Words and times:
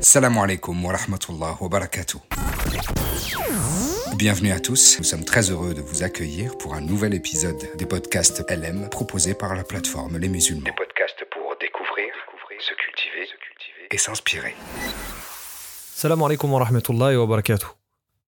Salam 0.00 0.36
alaikum 0.38 0.84
wa 0.84 0.92
rahmatullah 0.92 1.56
wa 1.60 1.68
barakatuh. 1.68 2.18
Bienvenue 4.16 4.52
à 4.52 4.60
tous, 4.60 4.98
nous 4.98 5.04
sommes 5.04 5.24
très 5.24 5.50
heureux 5.50 5.74
de 5.74 5.80
vous 5.80 6.02
accueillir 6.02 6.56
pour 6.58 6.74
un 6.74 6.80
nouvel 6.80 7.14
épisode 7.14 7.56
des 7.76 7.86
podcasts 7.86 8.44
LM 8.50 8.88
proposés 8.90 9.34
par 9.34 9.54
la 9.54 9.64
plateforme 9.64 10.18
Les 10.18 10.28
Musulmans. 10.28 10.64
Des 10.64 10.72
podcasts 10.72 11.24
pour 11.30 11.54
découvrir, 11.60 12.08
se 12.60 12.74
cultiver, 12.74 13.26
se 13.26 13.36
cultiver 13.36 13.88
et 13.90 13.98
s'inspirer. 13.98 14.54
Salam 15.94 16.22
alaikum 16.22 16.52
wa 16.52 16.64
rahmatullahi 16.64 17.16
wa 17.16 17.26
barakatuh. 17.26 17.68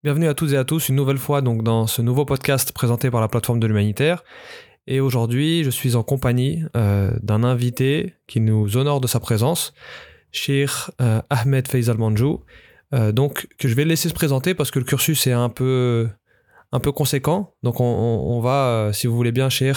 Bienvenue 0.03 0.29
à 0.29 0.35
toutes 0.35 0.53
et 0.53 0.57
à 0.57 0.65
tous 0.65 0.89
une 0.89 0.97
nouvelle 0.97 1.19
fois 1.19 1.43
donc 1.43 1.63
dans 1.63 1.87
ce 1.87 2.03
nouveau 2.03 2.25
podcast 2.25 2.73
présenté 2.73 3.11
par 3.11 3.21
la 3.21 3.29
plateforme 3.29 3.61
de 3.61 3.67
l'humanitaire. 3.67 4.25
Et 4.87 5.01
aujourd'hui, 5.01 5.63
je 5.63 5.71
suis 5.71 5.95
en 5.95 6.03
compagnie 6.03 6.65
euh, 6.77 7.13
d'un 7.23 7.45
invité 7.45 8.15
qui 8.27 8.41
nous 8.41 8.77
honore 8.77 9.01
de 9.01 9.07
sa 9.07 9.21
présence, 9.21 9.73
Sheikh 10.33 10.71
euh, 11.01 11.21
Ahmed 11.31 11.69
Faisal 11.69 11.99
Manjou. 11.99 12.41
Euh, 12.93 13.13
donc, 13.13 13.47
que 13.59 13.69
je 13.69 13.75
vais 13.75 13.85
laisser 13.85 14.09
se 14.09 14.15
présenter 14.15 14.55
parce 14.55 14.71
que 14.71 14.79
le 14.79 14.85
cursus 14.85 15.27
est 15.27 15.33
un 15.33 15.49
peu, 15.49 16.09
un 16.73 16.81
peu 16.81 16.93
conséquent. 16.93 17.55
Donc, 17.63 17.81
on, 17.81 18.41
va, 18.41 18.67
euh, 18.67 18.93
si 18.93 19.07
vous 19.07 19.15
voulez 19.15 19.33
bien, 19.33 19.49
Sheikh, 19.49 19.77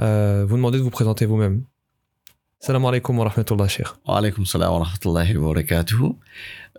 euh, 0.00 0.44
vous 0.48 0.56
demander 0.56 0.78
de 0.78 0.82
vous 0.82 0.90
présenter 0.90 1.26
vous-même. 1.26 1.64
Salam 2.60 2.84
alaikum 2.86 3.18
wa 3.18 3.28
rahmatullah, 3.28 3.68
Sheikh. 3.68 3.86
Wa 4.06 4.18
alaykum 4.18 4.44
salam 4.44 4.72
wa 4.72 4.78
rahmatullahi 4.84 5.36
wa 5.36 5.48
barakatuh. 5.48 6.16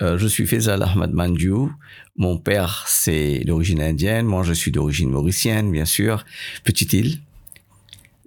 Je 0.01 0.27
suis 0.27 0.45
Faisal 0.45 0.81
Ahmad 0.81 1.11
Mandiou. 1.11 1.71
Mon 2.15 2.37
père, 2.37 2.85
c'est 2.87 3.39
d'origine 3.45 3.81
indienne. 3.81 4.25
Moi, 4.25 4.43
je 4.43 4.53
suis 4.53 4.71
d'origine 4.71 5.09
mauricienne, 5.09 5.71
bien 5.71 5.85
sûr. 5.85 6.25
Petite 6.63 6.93
île. 6.93 7.19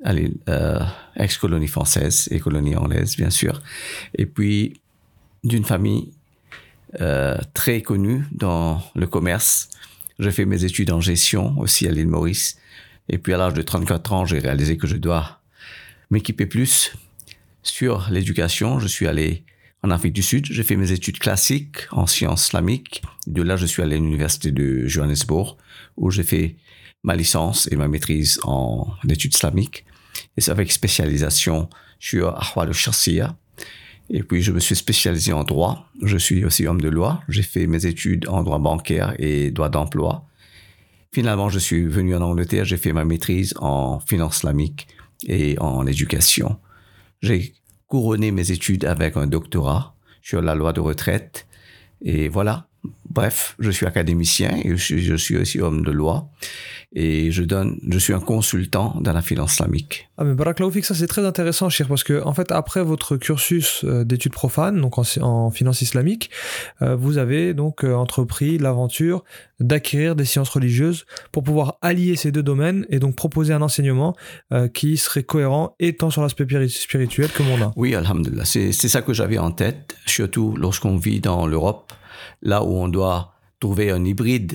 Allez, 0.05 0.33
euh, 0.49 0.81
ex-colonie 1.17 1.69
française 1.69 2.29
et 2.31 2.41
colonie 2.41 2.77
anglaise, 2.77 3.17
bien 3.17 3.31
sûr. 3.31 3.63
Et 4.17 4.27
puis, 4.27 4.81
d'une 5.45 5.65
famille 5.65 6.13
euh, 7.01 7.39
très 7.55 7.83
connue 7.83 8.25
dans 8.33 8.83
le 8.95 9.07
commerce. 9.07 9.69
J'ai 10.19 10.31
fait 10.31 10.45
mes 10.45 10.65
études 10.65 10.91
en 10.91 11.01
gestion 11.01 11.59
aussi 11.59 11.87
à 11.87 11.93
l'île 11.93 12.09
Maurice. 12.09 12.59
Et 13.09 13.19
puis, 13.19 13.33
à 13.33 13.37
l'âge 13.37 13.55
de 13.55 13.63
34 13.63 14.13
ans, 14.13 14.25
j'ai 14.27 14.39
réalisé 14.39 14.77
que 14.77 14.87
je 14.87 14.97
dois 14.97 15.41
m'équiper 16.11 16.47
plus 16.47 16.93
sur 17.63 18.09
l'éducation. 18.11 18.79
Je 18.79 18.89
suis 18.89 19.07
allé 19.07 19.45
en 19.83 19.91
Afrique 19.91 20.13
du 20.13 20.23
Sud. 20.23 20.47
J'ai 20.47 20.63
fait 20.63 20.77
mes 20.77 20.93
études 20.93 21.19
classiques 21.19 21.87
en 21.93 22.07
sciences 22.07 22.47
islamiques. 22.47 23.03
De 23.27 23.43
là, 23.43 23.57
je 23.57 23.67
suis 23.67 23.83
allé 23.83 23.97
à 23.97 23.99
l'université 23.99 24.51
de 24.51 24.87
Johannesburg 24.87 25.57
où 25.97 26.11
j'ai 26.11 26.23
fait 26.25 26.57
ma 27.05 27.17
licence 27.17 27.69
et 27.73 27.77
ma 27.77 27.89
maîtrise 27.89 28.39
en 28.45 28.87
études 29.09 29.35
islamiques. 29.35 29.85
Et 30.37 30.51
avec 30.51 30.73
spécialisation 30.73 31.69
sur 31.99 32.29
Ahwal 32.29 32.69
al-Shakhsiyya. 32.69 33.37
Et 34.11 34.23
puis, 34.23 34.43
je 34.43 34.53
me 34.53 34.61
suis 34.61 34.77
spécialisé 34.77 35.33
en 35.33 35.45
droit. 35.45 35.89
Je 36.03 36.17
suis 36.17 36.45
aussi 36.45 36.67
homme 36.67 36.81
de 36.81 36.89
loi. 36.89 37.23
J'ai 37.29 37.43
fait 37.43 37.67
mes 37.67 37.87
études 37.87 38.29
en 38.29 38.43
droit 38.43 38.59
bancaire 38.59 39.15
et 39.19 39.51
droit 39.51 39.69
d'emploi. 39.69 40.27
Finalement, 41.13 41.49
je 41.49 41.59
suis 41.59 41.85
venu 41.85 42.15
en 42.15 42.23
Angleterre. 42.23 42.65
J'ai 42.65 42.77
fait 42.77 42.93
ma 42.93 43.05
maîtrise 43.05 43.55
en 43.59 44.01
finance 44.01 44.39
islamique 44.39 44.89
et 45.27 45.59
en 45.59 45.87
éducation. 45.87 46.59
J'ai 47.21 47.55
couronné 47.87 48.31
mes 48.31 48.51
études 48.51 48.85
avec 48.85 49.17
un 49.17 49.27
doctorat 49.27 49.95
sur 50.23 50.41
la 50.41 50.55
loi 50.55 50.73
de 50.73 50.81
retraite. 50.81 51.47
Et 52.01 52.29
voilà. 52.29 52.67
Bref, 53.11 53.57
je 53.59 53.71
suis 53.71 53.87
académicien 53.87 54.57
et 54.65 54.71
je 54.71 54.77
suis, 54.77 55.03
je 55.03 55.15
suis 55.15 55.37
aussi 55.37 55.61
homme 55.61 55.85
de 55.85 55.91
loi. 55.91 56.29
Et 56.95 57.31
je 57.31 57.43
donne, 57.43 57.79
je 57.89 57.99
suis 57.99 58.13
un 58.13 58.21
consultant 58.21 58.99
dans 59.01 59.15
la 59.15 59.23
finance 59.23 59.55
islamique. 59.55 60.11
Ah 60.19 60.25
mais 60.25 60.35
Barakallahu 60.35 60.73
fik, 60.73 60.85
ça 60.85 60.95
c'est 60.95 61.07
très 61.07 61.25
intéressant, 61.25 61.71
Chir, 61.71 61.89
parce 61.89 62.05
que 62.05 62.23
en 62.23 62.35
fait 62.35 62.53
après 62.53 62.83
votre 62.85 63.17
cursus 63.17 63.83
euh, 63.85 64.05
d'études 64.05 64.33
profanes, 64.33 64.79
donc 64.79 64.99
en, 64.99 65.03
en 65.23 65.51
finance 65.51 65.81
islamique, 65.81 66.31
euh, 66.83 66.95
vous 66.95 67.17
avez 67.17 67.55
donc 67.55 67.83
euh, 67.83 67.95
entrepris 67.95 68.59
l'aventure 68.59 69.25
d'acquérir 69.59 70.17
des 70.17 70.27
sciences 70.27 70.51
religieuses 70.51 71.07
pour 71.33 71.45
pouvoir 71.45 71.79
allier 71.81 72.15
ces 72.17 72.31
deux 72.31 72.43
domaines 72.43 72.85
et 72.91 72.99
donc 72.99 73.17
proposer 73.17 73.55
un 73.55 73.63
enseignement 73.63 74.15
euh, 74.53 74.69
qui 74.69 74.99
serait 74.99 75.23
cohérent 75.23 75.75
et 75.81 75.97
tant 75.97 76.11
sur 76.11 76.21
l'aspect 76.21 76.45
piri- 76.45 76.69
spirituel 76.69 77.31
que 77.31 77.43
mondain. 77.43 77.73
Oui, 77.77 77.95
alhamdulillah. 77.95 78.45
C'est 78.45 78.73
ça 78.73 79.01
que 79.01 79.15
j'avais 79.15 79.39
en 79.39 79.51
tête, 79.51 79.97
surtout 80.05 80.57
lorsqu'on 80.59 80.97
vit 80.99 81.21
dans 81.21 81.47
l'Europe, 81.47 81.91
là 82.43 82.63
où 82.65 82.75
on 82.75 82.89
doit 82.89 83.33
trouver 83.61 83.91
un 83.91 84.05
hybride 84.05 84.55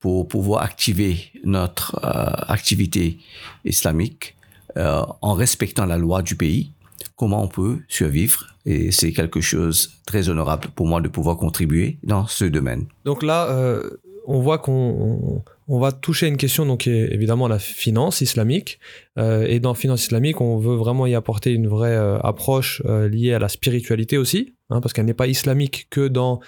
pour 0.00 0.28
pouvoir 0.28 0.62
activer 0.62 1.18
notre 1.44 1.96
euh, 2.04 2.52
activité 2.52 3.18
islamique 3.64 4.36
euh, 4.76 5.02
en 5.22 5.34
respectant 5.34 5.86
la 5.86 5.98
loi 5.98 6.22
du 6.22 6.36
pays. 6.36 6.72
Comment 7.16 7.42
on 7.42 7.48
peut 7.48 7.78
survivre 7.88 8.46
Et 8.64 8.92
c'est 8.92 9.12
quelque 9.12 9.40
chose 9.40 9.88
de 9.88 9.92
très 10.06 10.28
honorable 10.28 10.68
pour 10.74 10.86
moi 10.86 11.00
de 11.00 11.08
pouvoir 11.08 11.36
contribuer 11.36 11.98
dans 12.04 12.28
ce 12.28 12.44
domaine. 12.44 12.86
Donc 13.04 13.24
là, 13.24 13.48
euh, 13.50 13.82
on 14.26 14.40
voit 14.40 14.58
qu'on 14.58 15.42
on, 15.66 15.80
va 15.80 15.90
toucher 15.90 16.28
une 16.28 16.36
question 16.36 16.64
donc 16.64 16.80
qui 16.80 16.90
est 16.90 17.12
évidemment 17.12 17.48
la 17.48 17.58
finance 17.58 18.20
islamique. 18.20 18.78
Et 19.16 19.58
dans 19.58 19.74
finance 19.74 20.02
islamique, 20.04 20.40
on 20.40 20.58
veut 20.58 20.76
vraiment 20.76 21.06
y 21.06 21.14
apporter 21.14 21.52
une 21.52 21.66
vraie 21.66 21.96
approche 22.22 22.82
liée 22.84 23.32
à 23.32 23.38
la 23.38 23.48
spiritualité 23.48 24.18
aussi, 24.18 24.54
hein, 24.68 24.80
parce 24.82 24.92
qu'elle 24.92 25.06
n'est 25.06 25.14
pas 25.14 25.28
islamique 25.28 25.88
que 25.90 26.06
dans 26.06 26.40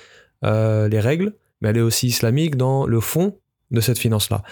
euh, 0.45 0.89
les 0.89 1.01
règles, 1.01 1.35
mais 1.61 1.71
elle 1.71 1.79
est 1.79 1.83
aussi 1.83 2.07
islamique 2.09 2.57
dans 2.57 2.87
le 2.87 3.01
fond 3.01 3.39
de 3.71 3.81
cette 3.81 3.99
finance-là. 3.99 4.43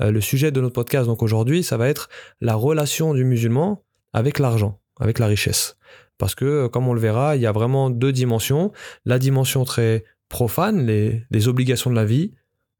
Euh, 0.00 0.10
le 0.10 0.20
sujet 0.20 0.50
de 0.50 0.60
notre 0.60 0.74
podcast 0.74 1.06
donc 1.06 1.22
aujourd'hui, 1.22 1.62
ça 1.62 1.76
va 1.76 1.88
être 1.88 2.08
la 2.40 2.54
relation 2.54 3.14
du 3.14 3.24
musulman 3.24 3.82
avec 4.12 4.38
l'argent, 4.38 4.80
avec 5.00 5.18
la 5.18 5.26
richesse. 5.26 5.76
Parce 6.18 6.34
que, 6.34 6.44
euh, 6.44 6.68
comme 6.68 6.88
on 6.88 6.94
le 6.94 7.00
verra, 7.00 7.36
il 7.36 7.42
y 7.42 7.46
a 7.46 7.52
vraiment 7.52 7.90
deux 7.90 8.12
dimensions. 8.12 8.72
La 9.04 9.18
dimension 9.18 9.64
très 9.64 10.04
profane, 10.28 10.86
les, 10.86 11.48
obligations 11.48 11.90
de 11.90 11.96
la 11.96 12.04
vie, 12.04 12.34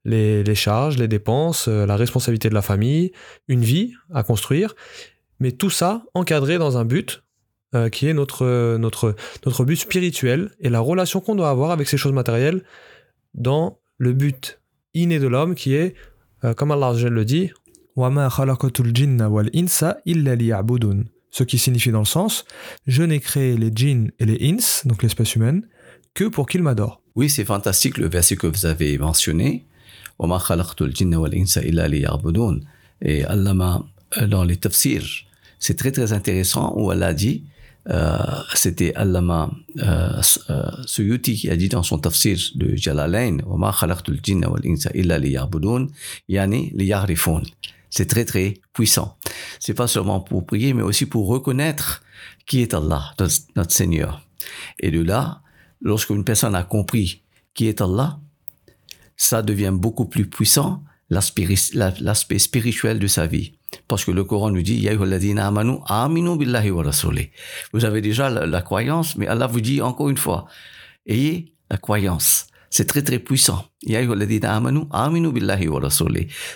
les, 0.05 0.43
les 0.43 0.55
charges, 0.55 0.99
les 0.99 1.09
dépenses, 1.09 1.69
euh, 1.69 1.87
la 1.87 1.97
responsabilité 1.97 2.49
de 2.49 2.55
la 2.55 2.62
famille, 2.62 3.12
une 3.47 3.62
vie 3.62 3.95
à 4.12 4.23
construire, 4.23 4.75
mais 5.41 5.53
tout 5.53 5.71
ça 5.71 6.03
encadré 6.15 6.59
dans 6.59 6.78
un 6.78 6.84
but 6.84 7.23
euh, 7.75 7.91
qui 7.91 8.06
est 8.06 8.15
notre, 8.15 8.47
euh, 8.47 8.79
notre, 8.79 9.15
notre 9.45 9.62
but 9.62 9.77
spirituel 9.77 10.53
et 10.59 10.71
la 10.71 10.81
relation 10.81 11.21
qu'on 11.21 11.34
doit 11.34 11.51
avoir 11.51 11.71
avec 11.71 11.87
ces 11.87 11.99
choses 11.99 12.15
matérielles 12.15 12.62
dans 13.34 13.79
le 13.99 14.15
but 14.15 14.59
inné 14.95 15.19
de 15.19 15.27
l'homme 15.27 15.55
qui 15.55 15.75
est, 15.75 15.95
euh, 16.45 16.55
comme 16.55 16.71
Allah 16.71 16.95
le 16.95 17.25
dit, 17.27 17.51
ce 21.31 21.43
qui 21.43 21.59
signifie 21.59 21.91
dans 21.91 21.99
le 21.99 22.07
sens, 22.07 22.47
je 22.87 23.03
n'ai 23.03 23.21
créé 23.21 23.59
les 23.59 23.71
djinns 23.71 24.12
et 24.19 24.25
les 24.25 24.51
ins, 24.51 24.89
donc 24.89 25.03
l'espèce 25.03 25.37
humaine, 25.37 25.69
que 26.15 26.25
pour 26.25 26.47
qu'ils 26.47 26.62
m'adorent. 26.62 27.03
Oui, 27.17 27.28
c'est 27.28 27.45
fantastique 27.45 27.99
le 27.99 28.09
verset 28.09 28.37
que 28.37 28.47
vous 28.47 28.65
avez 28.65 28.97
mentionné. 28.97 29.67
Et 33.03 33.25
Allah, 33.25 33.83
dans 34.27 34.45
les 34.45 34.57
tafsirs, 34.57 35.05
c'est 35.59 35.77
très 35.77 35.93
très 35.93 36.15
intéressant 36.15 36.73
où 36.75 36.91
Allah 36.91 37.12
dit 37.12 37.45
c'était 38.53 38.94
Allama 38.96 39.52
euh, 39.78 40.22
euh, 40.50 40.72
Suyuti 40.86 41.36
qui 41.36 41.50
a 41.50 41.56
dit 41.56 41.69
dans 41.69 41.84
son 41.84 42.00
tafsir 42.00 42.38
de 42.56 42.75
Jalalain, 42.75 43.38
وَمَا 43.46 43.72
خَلَقْتُ 43.72 44.09
الْجِنَّ 44.09 44.46
وَالْإِنسَ 44.46 44.88
إِلَّا 44.96 45.19
لِيَعْبُدُونَ 45.19 45.91
يعني 46.30 46.72
لِيَعْرِفُونَ. 46.75 47.44
C'est 47.90 48.08
très 48.08 48.25
très 48.25 48.56
puissant. 48.74 49.18
C'est 49.59 49.74
pas 49.74 49.88
seulement 49.88 50.19
pour 50.22 50.46
prier, 50.46 50.74
mais 50.74 50.81
aussi 50.81 51.06
pour 51.06 51.28
reconnaître 51.28 52.02
qui 52.47 52.62
est 52.62 52.74
Allah, 52.74 53.14
notre, 53.19 53.36
notre 53.56 53.72
Seigneur. 53.72 54.22
Et 54.80 54.90
de 54.90 55.02
là, 55.02 55.41
lorsqu'une 55.81 56.24
personne 56.24 56.56
a 56.56 56.64
compris 56.64 57.22
qui 57.53 57.68
est 57.68 57.81
Allah, 57.81 58.19
ça 59.16 59.41
devient 59.41 59.74
beaucoup 59.74 60.06
plus 60.06 60.28
puissant 60.28 60.84
l'aspect 61.11 61.47
la- 61.75 61.95
l'aspect 62.01 62.39
spirituel 62.39 62.99
de 62.99 63.07
sa 63.07 63.27
vie. 63.27 63.53
Parce 63.87 64.05
que 64.05 64.11
le 64.11 64.25
Coran 64.25 64.51
nous 64.51 64.63
dit. 64.63 64.89
Vous 67.73 67.85
avez 67.85 68.01
déjà 68.01 68.31
la, 68.31 68.63
croyance, 68.63 69.17
mais 69.17 69.27
Allah 69.27 69.47
vous 69.47 69.61
dit 69.61 69.83
encore 69.83 70.09
une 70.09 70.17
fois, 70.17 70.47
ayez 71.07 71.53
la 71.71 71.77
croyance. 71.77 72.47
C'est 72.71 72.87
très 72.87 73.03
très 73.03 73.19
puissant. 73.19 73.65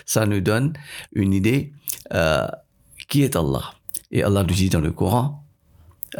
Ça 0.05 0.25
nous 0.25 0.41
donne 0.41 0.73
une 1.13 1.33
idée 1.33 1.73
euh, 2.13 2.47
qui 3.09 3.23
est 3.23 3.35
Allah. 3.35 3.73
Et 4.11 4.23
Allah 4.23 4.43
nous 4.43 4.53
dit 4.53 4.69
dans 4.69 4.79
le 4.81 4.91
Coran, 4.91 5.42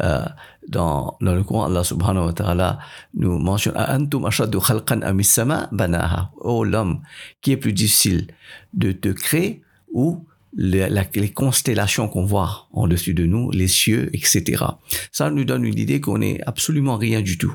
euh, 0.00 0.24
dans, 0.68 1.16
dans 1.20 1.34
le 1.34 1.42
Coran, 1.42 1.64
Allah 1.66 1.84
subhanahu 1.84 2.26
wa 2.26 2.32
ta'ala 2.32 2.78
nous 3.14 3.38
mentionne 3.38 3.76
Antum 3.76 4.24
ashaddu 4.24 4.58
khalqan 4.58 5.02
amis 5.02 5.24
sama 5.24 5.68
banaha. 5.72 6.30
Oh 6.38 6.64
l'homme, 6.64 7.00
qui 7.42 7.52
est 7.52 7.56
plus 7.56 7.72
difficile 7.72 8.28
de 8.72 8.92
te 8.92 9.08
créer 9.08 9.62
ou 9.92 10.26
les, 10.56 10.88
les 11.14 11.30
constellations 11.30 12.08
qu'on 12.08 12.24
voit 12.24 12.68
en 12.72 12.86
dessus 12.86 13.14
de 13.14 13.26
nous, 13.26 13.50
les 13.50 13.66
cieux, 13.66 14.10
etc. 14.12 14.62
Ça 15.10 15.30
nous 15.30 15.44
donne 15.44 15.64
une 15.64 15.78
idée 15.78 16.00
qu'on 16.00 16.20
est 16.20 16.40
absolument 16.46 16.96
rien 16.96 17.22
du 17.22 17.38
tout. 17.38 17.54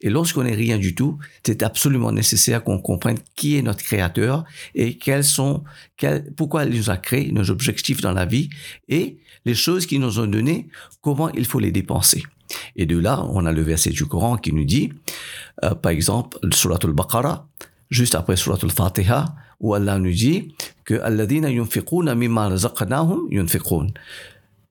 Et 0.00 0.10
lorsqu'on 0.10 0.46
est 0.46 0.54
rien 0.54 0.78
du 0.78 0.94
tout, 0.94 1.18
c'est 1.44 1.62
absolument 1.62 2.12
nécessaire 2.12 2.62
qu'on 2.62 2.78
comprenne 2.78 3.18
qui 3.34 3.56
est 3.56 3.62
notre 3.62 3.82
créateur 3.82 4.44
et 4.74 4.96
quels 4.96 5.24
sont, 5.24 5.64
quels, 5.96 6.32
pourquoi 6.34 6.64
il 6.64 6.76
nous 6.76 6.90
a 6.90 6.96
créé, 6.96 7.32
nos 7.32 7.50
objectifs 7.50 8.00
dans 8.00 8.12
la 8.12 8.26
vie 8.26 8.48
et 8.88 9.18
les 9.46 9.54
choses 9.54 9.86
qu'il 9.86 10.00
nous 10.00 10.18
ont 10.18 10.26
données, 10.26 10.68
comment 11.00 11.30
il 11.30 11.46
faut 11.46 11.60
les 11.60 11.72
dépenser. 11.72 12.24
Et 12.74 12.84
de 12.84 12.98
là, 12.98 13.24
on 13.30 13.46
a 13.46 13.52
le 13.52 13.62
verset 13.62 13.90
du 13.90 14.04
Coran 14.04 14.36
qui 14.36 14.52
nous 14.52 14.64
dit, 14.64 14.92
euh, 15.64 15.74
par 15.74 15.92
exemple, 15.92 16.36
Surat 16.52 16.78
al-Baqarah, 16.82 17.48
juste 17.88 18.14
après 18.14 18.36
Surat 18.36 18.58
al-Fatiha, 18.62 19.24
où 19.60 19.72
Allah 19.72 19.98
nous 19.98 20.12
dit 20.12 20.54
que 20.84 20.94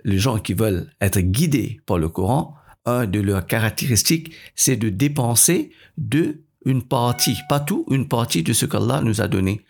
Les 0.03 0.19
gens 0.19 0.37
qui 0.37 0.53
veulent 0.53 0.89
être 1.01 1.19
guidés 1.19 1.79
par 1.85 1.97
le 1.97 2.09
Coran, 2.09 2.55
un 2.85 3.07
de 3.07 3.19
leurs 3.19 3.47
caractéristiques, 3.47 4.33
c'est 4.55 4.75
de 4.75 4.89
dépenser 4.89 5.71
de 5.97 6.41
une 6.65 6.83
partie, 6.83 7.37
pas 7.47 7.59
tout, 7.59 7.85
une 7.89 8.07
partie 8.07 8.43
de 8.43 8.51
ce 8.51 8.65
qu'Allah 8.65 9.01
nous 9.01 9.21
a 9.21 9.27
donné. 9.27 9.61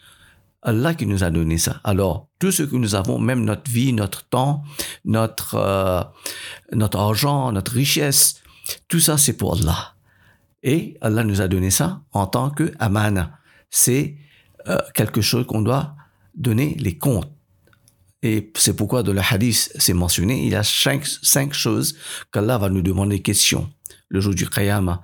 Allah 0.66 0.96
qui 0.96 1.06
nous 1.06 1.24
a 1.24 1.30
donné 1.30 1.58
ça. 1.58 1.80
Alors, 1.84 2.28
tout 2.40 2.52
ce 2.52 2.64
que 2.64 2.76
nous 2.76 2.96
avons, 2.96 3.20
même 3.20 3.46
notre 3.46 3.70
vie, 3.70 3.94
notre 3.94 4.28
temps, 4.28 4.64
notre, 5.06 5.56
euh, 5.56 6.02
notre 6.74 7.00
argent, 7.00 7.52
notre 7.52 7.74
richesse, 7.74 8.42
tout 8.88 9.00
ça, 9.00 9.18
c'est 9.18 9.34
pour 9.34 9.56
Allah. 9.58 9.94
Et 10.64 10.98
Allah 11.02 11.24
nous 11.24 11.42
a 11.42 11.48
donné 11.48 11.70
ça 11.70 12.02
en 12.12 12.26
tant 12.26 12.50
que 12.50 12.74
amana. 12.80 13.38
C'est 13.70 14.18
euh, 14.68 14.80
quelque 14.96 15.22
chose 15.22 15.46
qu'on 15.46 15.62
doit 15.62 15.96
donner 16.34 16.76
les 16.80 16.98
comptes. 16.98 17.32
Et 18.24 18.52
c'est 18.58 18.76
pourquoi 18.76 19.04
dans 19.04 19.14
le 19.14 19.22
hadith, 19.22 19.72
c'est 19.78 19.94
mentionné, 19.94 20.44
il 20.44 20.52
y 20.52 20.56
a 20.56 20.64
cinq, 20.64 21.06
cinq 21.06 21.54
choses 21.54 21.96
qu'Allah 22.32 22.58
va 22.58 22.70
nous 22.70 22.82
demander 22.82 23.22
questions 23.22 23.70
le 24.10 24.20
jour 24.20 24.34
du 24.34 24.50
Qiyamah. 24.50 25.04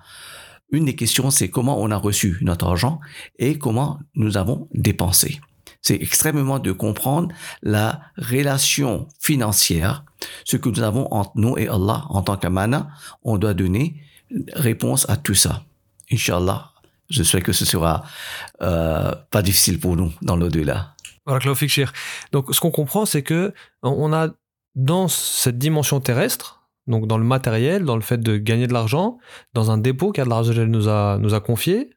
Une 0.72 0.86
des 0.86 0.96
questions, 0.96 1.30
c'est 1.30 1.50
comment 1.50 1.80
on 1.80 1.92
a 1.92 1.98
reçu 1.98 2.40
notre 2.42 2.66
argent 2.66 3.00
et 3.38 3.60
comment 3.60 4.00
nous 4.16 4.38
avons 4.38 4.68
dépensé. 4.74 5.40
C'est 5.82 5.96
extrêmement 5.96 6.60
de 6.60 6.72
comprendre 6.72 7.30
la 7.64 8.02
relation 8.18 9.08
financière, 9.20 10.06
ce 10.46 10.58
que 10.58 10.70
nous 10.70 10.82
avons 10.82 11.12
entre 11.12 11.32
nous 11.36 11.58
et 11.58 11.68
Allah 11.68 12.06
en 12.10 12.22
tant 12.22 12.38
qu'amana. 12.38 12.90
On 13.24 13.38
doit 13.38 13.54
donner 13.54 13.96
réponse 14.54 15.10
à 15.10 15.18
tout 15.18 15.34
ça. 15.34 15.64
Inch'Allah, 16.12 16.72
je 17.10 17.24
souhaite 17.24 17.44
que 17.44 17.54
ce 17.54 17.66
sera 17.66 18.04
euh, 18.62 19.14
pas 19.32 19.42
difficile 19.42 19.80
pour 19.80 19.96
nous 19.96 20.14
dans 20.22 20.36
l'au-delà. 20.36 20.96
Donc, 22.32 22.54
ce 22.54 22.60
qu'on 22.60 22.72
comprend, 22.72 23.06
c'est 23.06 23.24
que 23.24 23.54
on 23.84 24.12
a 24.14 24.30
dans 24.76 25.08
cette 25.08 25.58
dimension 25.58 26.00
terrestre, 26.00 26.64
donc 26.88 27.08
dans 27.08 27.18
le 27.18 27.24
matériel, 27.24 27.86
dans 27.86 27.96
le 27.96 28.02
fait 28.02 28.18
de 28.18 28.38
gagner 28.38 28.68
de 28.68 28.74
l'argent, 28.74 29.18
dans 29.54 29.72
un 29.72 29.78
dépôt 29.78 30.12
qu'Allah 30.12 30.42
nous 30.66 30.88
a, 30.88 31.18
nous 31.20 31.34
a 31.34 31.40
confié, 31.40 31.92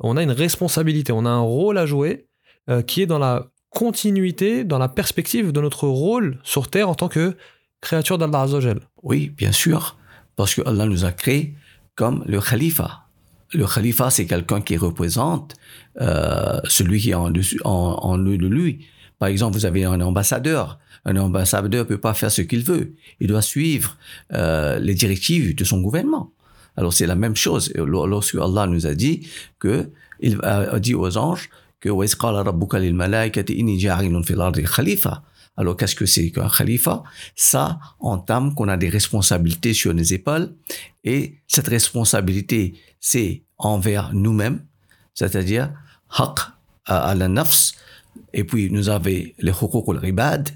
on 0.00 0.16
a 0.16 0.22
une 0.22 0.32
responsabilité, 0.32 1.12
on 1.12 1.24
a 1.24 1.30
un 1.30 1.40
rôle 1.40 1.78
à 1.78 1.86
jouer 1.86 2.27
euh, 2.68 2.82
qui 2.82 3.02
est 3.02 3.06
dans 3.06 3.18
la 3.18 3.46
continuité, 3.70 4.64
dans 4.64 4.78
la 4.78 4.88
perspective 4.88 5.52
de 5.52 5.60
notre 5.60 5.86
rôle 5.86 6.38
sur 6.42 6.68
Terre 6.68 6.88
en 6.88 6.94
tant 6.94 7.08
que 7.08 7.36
créature 7.80 8.18
d'Allah 8.18 8.42
Azzawajal. 8.42 8.80
Oui, 9.02 9.32
bien 9.36 9.52
sûr, 9.52 9.96
parce 10.36 10.54
que 10.54 10.62
Allah 10.66 10.86
nous 10.86 11.04
a 11.04 11.12
créés 11.12 11.54
comme 11.94 12.24
le 12.26 12.40
khalifa. 12.40 13.04
Le 13.52 13.66
khalifa, 13.66 14.10
c'est 14.10 14.26
quelqu'un 14.26 14.60
qui 14.60 14.76
représente 14.76 15.54
euh, 16.00 16.60
celui 16.64 17.00
qui 17.00 17.10
est 17.10 17.14
en, 17.14 17.32
en, 17.64 17.70
en 17.70 18.18
de 18.18 18.46
lui. 18.46 18.86
Par 19.18 19.28
exemple, 19.28 19.56
vous 19.56 19.66
avez 19.66 19.84
un 19.84 20.00
ambassadeur. 20.00 20.78
Un 21.04 21.16
ambassadeur 21.16 21.84
ne 21.84 21.88
peut 21.88 21.98
pas 21.98 22.14
faire 22.14 22.30
ce 22.30 22.42
qu'il 22.42 22.62
veut. 22.62 22.94
Il 23.20 23.28
doit 23.28 23.42
suivre 23.42 23.96
euh, 24.32 24.78
les 24.78 24.94
directives 24.94 25.54
de 25.54 25.64
son 25.64 25.80
gouvernement. 25.80 26.32
Alors 26.76 26.92
c'est 26.92 27.06
la 27.06 27.16
même 27.16 27.34
chose. 27.34 27.72
Lorsque 27.74 28.36
Allah 28.36 28.66
nous 28.66 28.86
a 28.86 28.94
dit 28.94 29.26
que 29.58 29.90
il 30.20 30.38
a 30.42 30.78
dit 30.78 30.94
aux 30.94 31.16
anges 31.16 31.48
que 31.80 31.88
alors 35.58 35.76
qu'est-ce 35.76 35.96
que 35.96 36.06
c'est 36.06 36.30
qu'un 36.30 36.48
khalifa? 36.48 37.02
Ça 37.34 37.80
entame 37.98 38.54
qu'on 38.54 38.68
a 38.68 38.76
des 38.76 38.88
responsabilités 38.88 39.74
sur 39.74 39.92
nos 39.92 40.02
épaules 40.02 40.54
et 41.02 41.40
cette 41.48 41.66
responsabilité 41.66 42.74
c'est 43.00 43.42
envers 43.58 44.14
nous-mêmes, 44.14 44.64
c'est-à-dire 45.14 45.72
haq 46.10 46.38
à 46.86 47.14
la 47.14 47.26
nafs. 47.26 47.72
Et 48.32 48.44
puis 48.44 48.70
nous 48.70 48.88
avons 48.88 49.04
les 49.04 49.50
huquq 49.50 49.84
ribad 49.88 50.48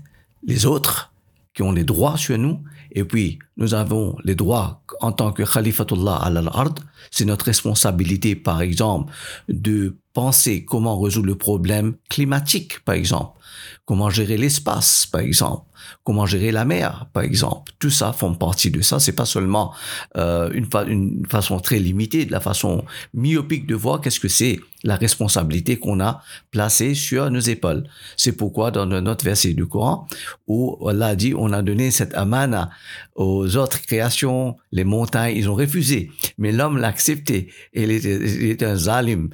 les 0.44 0.66
autres 0.66 1.12
qui 1.54 1.62
ont 1.62 1.72
les 1.72 1.84
droits 1.84 2.16
sur 2.16 2.38
nous. 2.38 2.62
Et 2.92 3.04
puis 3.04 3.38
nous 3.56 3.74
avons 3.74 4.16
les 4.24 4.36
droits 4.36 4.82
en 5.00 5.12
tant 5.12 5.32
que 5.32 5.42
khalifatullah 5.42 6.16
al-ard, 6.16 6.74
c'est 7.10 7.24
notre 7.24 7.46
responsabilité 7.46 8.36
par 8.36 8.62
exemple 8.62 9.12
de 9.48 9.96
penser 10.12 10.64
comment 10.64 11.00
résoudre 11.00 11.26
le 11.26 11.36
problème 11.36 11.94
climatique, 12.08 12.80
par 12.84 12.94
exemple, 12.94 13.38
comment 13.84 14.10
gérer 14.10 14.36
l'espace, 14.36 15.06
par 15.06 15.20
exemple, 15.20 15.66
comment 16.04 16.26
gérer 16.26 16.52
la 16.52 16.64
mer, 16.64 17.06
par 17.12 17.22
exemple? 17.22 17.72
Tout 17.78 17.90
ça 17.90 18.12
font 18.12 18.34
partie 18.34 18.70
de 18.70 18.80
ça. 18.80 19.00
C'est 19.00 19.12
pas 19.12 19.26
seulement 19.26 19.72
euh, 20.16 20.50
une, 20.52 21.26
façon 21.28 21.60
très 21.60 21.78
limitée, 21.78 22.24
de 22.24 22.32
la 22.32 22.40
façon 22.40 22.84
myopique 23.14 23.66
de 23.66 23.74
voir 23.74 24.00
qu'est-ce 24.00 24.20
que 24.20 24.28
c'est 24.28 24.60
la 24.84 24.96
responsabilité 24.96 25.78
qu'on 25.78 26.00
a 26.00 26.22
placée 26.50 26.94
sur 26.94 27.30
nos 27.30 27.40
épaules. 27.40 27.84
C'est 28.16 28.32
pourquoi 28.32 28.70
dans 28.70 28.86
notre 28.86 29.24
verset 29.24 29.54
du 29.54 29.66
Coran, 29.66 30.08
où 30.48 30.88
Allah 30.88 31.14
dit, 31.14 31.34
on 31.36 31.52
a 31.52 31.62
donné 31.62 31.90
cette 31.90 32.14
amana 32.14 32.70
aux 33.14 33.56
autres 33.56 33.80
créations, 33.82 34.56
les 34.72 34.84
montagnes, 34.84 35.36
ils 35.36 35.48
ont 35.48 35.54
refusé. 35.54 36.10
Mais 36.38 36.50
l'homme 36.50 36.78
l'a 36.78 36.88
accepté. 36.88 37.52
Et 37.74 37.84
il 37.84 38.50
était, 38.50 38.64
un 38.64 38.76
zalim. 38.76 39.28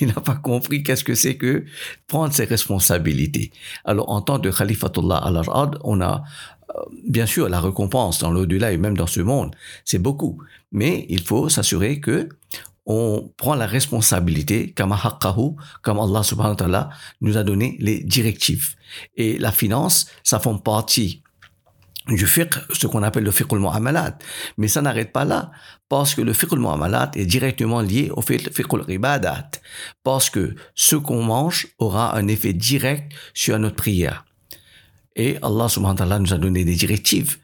Il 0.00 0.08
n'a 0.08 0.14
pas 0.14 0.36
compris 0.36 0.82
qu'est-ce 0.82 1.04
que 1.04 1.14
c'est 1.14 1.36
que 1.36 1.64
prendre 2.06 2.32
ses 2.32 2.44
responsabilités. 2.44 3.50
Alors, 3.84 4.10
en 4.10 4.20
tant 4.20 4.38
que 4.38 4.48
khalifatullah 4.48 5.16
al-Arad, 5.16 5.78
on 5.84 6.00
a 6.00 6.22
euh, 6.70 6.80
bien 7.06 7.26
sûr 7.26 7.48
la 7.48 7.60
récompense 7.60 8.18
dans 8.18 8.30
l'au-delà 8.30 8.72
et 8.72 8.76
même 8.76 8.96
dans 8.96 9.06
ce 9.06 9.20
monde, 9.20 9.54
c'est 9.84 9.98
beaucoup. 9.98 10.38
Mais 10.72 11.06
il 11.08 11.22
faut 11.22 11.48
s'assurer 11.48 12.00
que 12.00 12.28
on 12.86 13.32
prend 13.38 13.54
la 13.54 13.66
responsabilité, 13.66 14.72
comme 14.72 14.92
Allah 14.92 16.22
subhanahu 16.22 16.50
wa 16.50 16.56
ta'ala 16.56 16.90
nous 17.22 17.38
a 17.38 17.42
donné 17.42 17.76
les 17.80 18.00
directives. 18.04 18.74
Et 19.16 19.38
la 19.38 19.52
finance, 19.52 20.06
ça 20.22 20.38
fait 20.38 20.50
partie 20.62 21.22
du 22.08 22.26
fiqh, 22.26 22.54
ce 22.72 22.86
qu'on 22.86 23.02
appelle 23.02 23.24
le 23.24 23.30
fiqh 23.30 23.52
al-mu'amalat. 23.52 24.18
Mais 24.58 24.68
ça 24.68 24.82
n'arrête 24.82 25.12
pas 25.12 25.24
là, 25.24 25.50
parce 25.88 26.14
que 26.14 26.20
le 26.20 26.32
fiqh 26.32 26.52
al-mu'amalat 26.52 27.12
est 27.14 27.26
directement 27.26 27.80
lié 27.80 28.10
au 28.14 28.20
fiqh 28.20 28.72
al-ibadat, 28.72 29.50
parce 30.02 30.30
que 30.30 30.54
ce 30.74 30.96
qu'on 30.96 31.22
mange 31.22 31.68
aura 31.78 32.16
un 32.16 32.28
effet 32.28 32.52
direct 32.52 33.12
sur 33.32 33.58
notre 33.58 33.76
prière. 33.76 34.24
Et 35.16 35.38
Allah 35.42 35.68
subhanahu 35.68 35.94
wa 35.94 35.98
ta'ala 35.98 36.18
nous 36.18 36.34
a 36.34 36.38
donné 36.38 36.64
des 36.64 36.74
directives, 36.74 37.38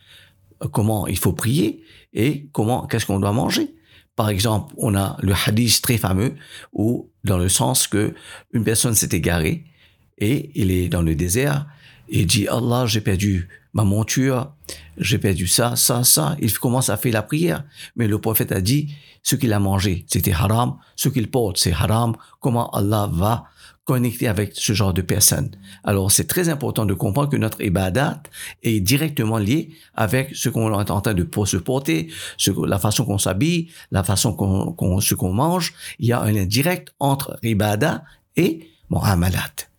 comment 0.73 1.07
il 1.07 1.19
faut 1.19 1.33
prier 1.33 1.83
et 2.13 2.49
comment, 2.53 2.87
qu'est-ce 2.87 3.07
qu'on 3.07 3.21
doit 3.21 3.33
manger. 3.33 3.75
Par 4.17 4.29
exemple, 4.29 4.75
on 4.77 4.95
a 4.95 5.17
le 5.23 5.33
hadith 5.33 5.81
très 5.81 5.97
fameux 5.97 6.35
où, 6.73 7.11
dans 7.25 7.39
le 7.39 7.49
sens 7.49 7.87
que 7.87 8.13
une 8.53 8.65
personne 8.65 8.95
s'est 8.95 9.09
égarée 9.13 9.65
et 10.19 10.51
il 10.55 10.71
est 10.71 10.89
dans 10.89 11.01
le 11.01 11.15
désert 11.15 11.67
et 12.09 12.27
dit 12.27 12.49
Allah, 12.49 12.85
j'ai 12.87 13.01
perdu 13.01 13.49
ma 13.73 13.85
monture, 13.85 14.53
j'ai 14.97 15.19
perdu 15.19 15.47
ça, 15.47 15.77
ça, 15.77 16.05
ça. 16.05 16.37
Il 16.41 16.53
commence 16.59 16.91
à 16.91 16.97
faire 16.97 17.13
la 17.13 17.23
prière. 17.23 17.65
Mais 17.97 18.09
le 18.09 18.19
prophète 18.19 18.53
a 18.53 18.61
dit, 18.61 18.93
ce 19.23 19.37
qu'il 19.37 19.53
a 19.53 19.61
mangé, 19.61 20.05
c'était 20.09 20.33
haram. 20.33 20.77
Ce 20.97 21.09
qu'il 21.09 21.31
porte, 21.31 21.59
c'est 21.59 21.73
haram. 21.73 22.17
Comment 22.41 22.71
Allah 22.71 23.09
va 23.13 23.45
connecter 23.85 24.29
avec 24.29 24.53
ce 24.55 24.73
genre 24.73 24.93
de 24.93 25.03
personnes? 25.03 25.51
Alors, 25.85 26.11
c'est 26.11 26.27
très 26.27 26.49
important 26.49 26.85
de 26.87 26.95
comprendre 26.95 27.29
que 27.29 27.37
notre 27.37 27.61
ibadat 27.63 28.23
est 28.63 28.81
directement 28.81 29.39
lié 29.39 29.71
avec 29.95 30.35
ce 30.35 30.49
qu'on 30.49 30.69
est 30.81 30.91
en 30.91 31.01
train 31.01 31.15
de 31.15 31.29
se 31.45 31.57
porter, 31.57 32.09
la 32.67 32.79
façon 32.79 33.05
qu'on 33.05 33.19
s'habille, 33.19 33.69
la 33.91 34.03
façon 34.03 34.35
qu'on, 34.35 35.01
ce 35.01 35.15
qu'on 35.15 35.33
mange. 35.33 35.75
Il 35.99 36.07
y 36.07 36.13
a 36.13 36.21
un 36.21 36.31
lien 36.31 36.45
direct 36.45 36.95
entre 36.99 37.39
ibadat 37.43 38.05
et 38.37 38.71
mu'amalat. 38.91 39.70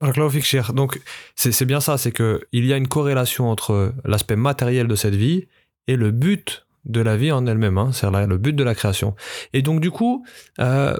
Donc, 0.00 1.00
c'est 1.34 1.64
bien 1.64 1.80
ça, 1.80 1.98
c'est 1.98 2.12
qu'il 2.12 2.64
y 2.64 2.72
a 2.72 2.76
une 2.76 2.88
corrélation 2.88 3.50
entre 3.50 3.92
l'aspect 4.04 4.36
matériel 4.36 4.86
de 4.88 4.94
cette 4.94 5.14
vie 5.14 5.46
et 5.86 5.96
le 5.96 6.10
but 6.10 6.66
de 6.86 7.00
la 7.00 7.16
vie 7.16 7.32
en 7.32 7.46
elle-même, 7.46 7.76
hein, 7.78 7.90
c'est-à-dire 7.92 8.26
le 8.26 8.38
but 8.38 8.54
de 8.54 8.64
la 8.64 8.74
création. 8.74 9.14
Et 9.52 9.62
donc, 9.62 9.80
du 9.80 9.90
coup, 9.90 10.24
euh, 10.58 10.96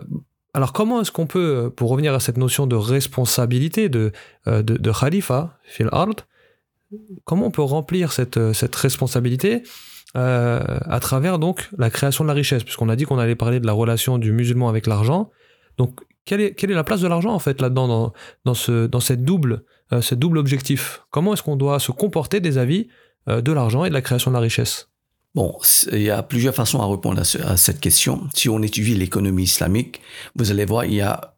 alors 0.53 0.73
comment 0.73 1.01
est-ce 1.01 1.13
qu'on 1.13 1.27
peut, 1.27 1.73
pour 1.75 1.91
revenir 1.91 2.13
à 2.13 2.21
cette 2.21 2.37
notion 2.37 2.67
de 2.67 2.77
responsabilité 2.77 3.89
de, 3.89 4.13
euh, 4.47 4.63
de, 4.63 4.93
Khalifa, 4.93 5.59
fil 5.63 5.89
art, 5.93 6.27
comment 7.25 7.47
on 7.47 7.51
peut 7.51 7.63
remplir 7.63 8.13
cette, 8.13 8.53
cette 8.53 8.75
responsabilité 8.75 9.63
euh, 10.17 10.61
à 10.87 10.99
travers 10.99 11.39
donc 11.39 11.69
la 11.79 11.89
création 11.89 12.25
de 12.25 12.29
la 12.29 12.35
richesse, 12.35 12.65
puisqu'on 12.65 12.89
a 12.89 12.97
dit 12.97 13.05
qu'on 13.05 13.19
allait 13.19 13.37
parler 13.37 13.61
de 13.61 13.67
la 13.67 13.73
relation 13.73 14.19
du 14.19 14.33
musulman 14.33 14.69
avec 14.69 14.87
l'argent. 14.87 15.31
Donc 15.79 16.01
quelle 16.25 16.41
est, 16.41 16.67
la 16.67 16.85
place 16.85 17.01
de 17.01 17.09
l'argent 17.09 17.33
en 17.33 17.39
fait 17.39 17.61
là-dedans, 17.61 18.13
dans, 18.45 18.55
ce, 18.55 18.89
cette 19.01 19.25
double, 19.25 19.65
euh, 19.93 20.01
objectif? 20.37 21.03
Comment 21.11 21.35
est-ce 21.35 21.43
qu'on 21.43 21.57
doit 21.57 21.81
se 21.81 21.93
comporter 21.93 22.41
des 22.41 22.59
avis 22.59 22.89
de 23.27 23.53
l'argent 23.53 23.85
et 23.85 23.91
de 23.91 23.95
la 23.95 24.03
création 24.03 24.31
de 24.31 24.37
la 24.37 24.41
richesse? 24.41 24.91
Bon, 25.35 25.57
il 25.93 26.03
y 26.03 26.11
a 26.11 26.25
plusieurs 26.25 26.55
façons 26.55 26.81
à 26.81 26.91
répondre 26.91 27.21
à, 27.21 27.57
cette 27.57 27.79
question. 27.79 28.29
Si 28.35 28.49
on 28.49 28.63
étudie 28.63 28.97
l'économie 28.97 29.45
islamique, 29.45 30.01
vous 30.35 30.51
allez 30.51 30.65
voir, 30.65 30.85
il 30.85 30.95
y 30.95 31.01
a 31.01 31.37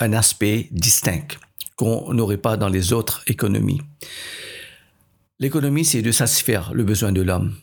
un 0.00 0.12
aspect 0.12 0.68
distinct 0.72 1.38
qu'on 1.76 2.12
n'aurait 2.12 2.38
pas 2.38 2.56
dans 2.56 2.68
les 2.68 2.92
autres 2.92 3.22
économies. 3.28 3.80
L'économie, 5.38 5.84
c'est 5.84 6.02
de 6.02 6.10
satisfaire 6.10 6.72
le 6.74 6.82
besoin 6.82 7.12
de 7.12 7.22
l'homme, 7.22 7.54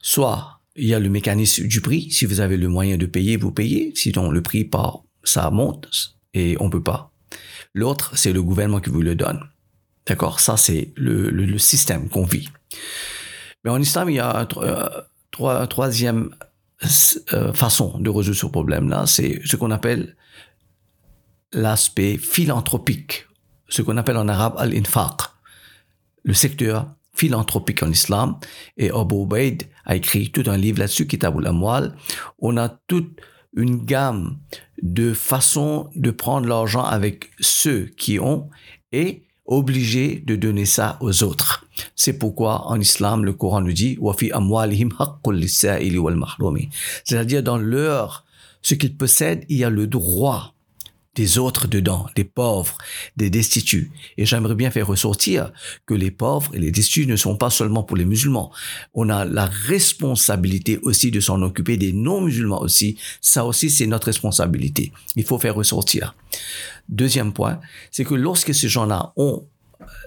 soit 0.00 0.60
il 0.76 0.86
y 0.86 0.94
a 0.94 1.00
le 1.00 1.08
mécanisme 1.08 1.66
du 1.66 1.80
prix. 1.80 2.12
Si 2.12 2.24
vous 2.24 2.38
avez 2.38 2.56
le 2.56 2.68
moyen 2.68 2.96
de 2.96 3.06
payer, 3.06 3.36
vous 3.36 3.50
payez. 3.50 3.92
Sinon, 3.96 4.30
le 4.30 4.40
prix 4.40 4.64
part, 4.64 5.03
ça 5.24 5.50
monte 5.50 6.14
et 6.32 6.56
on 6.60 6.70
peut 6.70 6.82
pas. 6.82 7.10
L'autre, 7.74 8.12
c'est 8.16 8.32
le 8.32 8.42
gouvernement 8.42 8.80
qui 8.80 8.90
vous 8.90 9.02
le 9.02 9.14
donne. 9.14 9.40
D'accord? 10.06 10.40
Ça, 10.40 10.56
c'est 10.56 10.92
le, 10.96 11.58
système 11.58 12.08
qu'on 12.08 12.24
vit. 12.24 12.48
Mais 13.64 13.70
en 13.70 13.80
islam, 13.80 14.10
il 14.10 14.16
y 14.16 14.20
a 14.20 14.40
un, 14.40 14.48
euh, 14.58 15.66
troisième 15.66 16.34
euh, 17.32 17.52
façon 17.52 17.98
de 17.98 18.10
résoudre 18.10 18.36
ce 18.36 18.46
problème-là, 18.46 19.06
c'est 19.06 19.40
ce 19.44 19.56
qu'on 19.56 19.70
appelle 19.70 20.16
l'aspect 21.52 22.18
philanthropique, 22.18 23.26
ce 23.68 23.82
qu'on 23.82 23.96
appelle 23.96 24.16
en 24.16 24.28
arabe 24.28 24.54
al-infaq, 24.58 25.20
le 26.24 26.34
secteur 26.34 26.86
philanthropique 27.14 27.82
en 27.82 27.90
islam. 27.90 28.36
Et 28.76 28.90
Abu 28.90 29.22
Ubaid 29.22 29.64
a 29.84 29.96
écrit 29.96 30.30
tout 30.30 30.42
un 30.46 30.56
livre 30.56 30.80
là-dessus, 30.80 31.06
Kitab 31.06 31.38
al-Amwal. 31.38 31.94
On 32.40 32.56
a 32.56 32.68
toute 32.68 33.20
une 33.56 33.84
gamme 33.84 34.38
de 34.82 35.12
façons 35.12 35.90
de 35.94 36.10
prendre 36.10 36.46
l'argent 36.46 36.84
avec 36.84 37.30
ceux 37.40 37.86
qui 37.96 38.18
ont 38.18 38.48
et 38.92 39.22
obligé 39.46 40.22
de 40.26 40.36
donner 40.36 40.64
ça 40.64 40.96
aux 41.00 41.22
autres. 41.22 41.66
C'est 41.96 42.18
pourquoi 42.18 42.66
en 42.68 42.80
islam, 42.80 43.24
le 43.24 43.32
Coran 43.32 43.60
nous 43.60 43.72
dit 43.72 43.98
C'est-à-dire 47.04 47.42
dans 47.42 47.58
leur, 47.58 48.24
ce 48.62 48.74
qu'ils 48.74 48.96
possèdent, 48.96 49.44
il 49.48 49.58
y 49.58 49.64
a 49.64 49.70
le 49.70 49.86
droit 49.86 50.53
des 51.14 51.38
autres 51.38 51.68
dedans, 51.68 52.06
des 52.14 52.24
pauvres, 52.24 52.76
des 53.16 53.30
destitués. 53.30 53.90
Et 54.18 54.26
j'aimerais 54.26 54.54
bien 54.54 54.70
faire 54.70 54.86
ressortir 54.86 55.52
que 55.86 55.94
les 55.94 56.10
pauvres 56.10 56.54
et 56.54 56.58
les 56.58 56.70
destitués 56.70 57.06
ne 57.06 57.16
sont 57.16 57.36
pas 57.36 57.50
seulement 57.50 57.82
pour 57.82 57.96
les 57.96 58.04
musulmans. 58.04 58.52
On 58.94 59.08
a 59.08 59.24
la 59.24 59.46
responsabilité 59.46 60.78
aussi 60.82 61.10
de 61.10 61.20
s'en 61.20 61.40
occuper 61.42 61.76
des 61.76 61.92
non-musulmans 61.92 62.60
aussi. 62.60 62.98
Ça 63.20 63.44
aussi, 63.44 63.70
c'est 63.70 63.86
notre 63.86 64.06
responsabilité. 64.06 64.92
Il 65.16 65.24
faut 65.24 65.38
faire 65.38 65.54
ressortir. 65.54 66.14
Deuxième 66.88 67.32
point, 67.32 67.60
c'est 67.90 68.04
que 68.04 68.14
lorsque 68.14 68.54
ces 68.54 68.68
gens-là 68.68 69.12
ont 69.16 69.46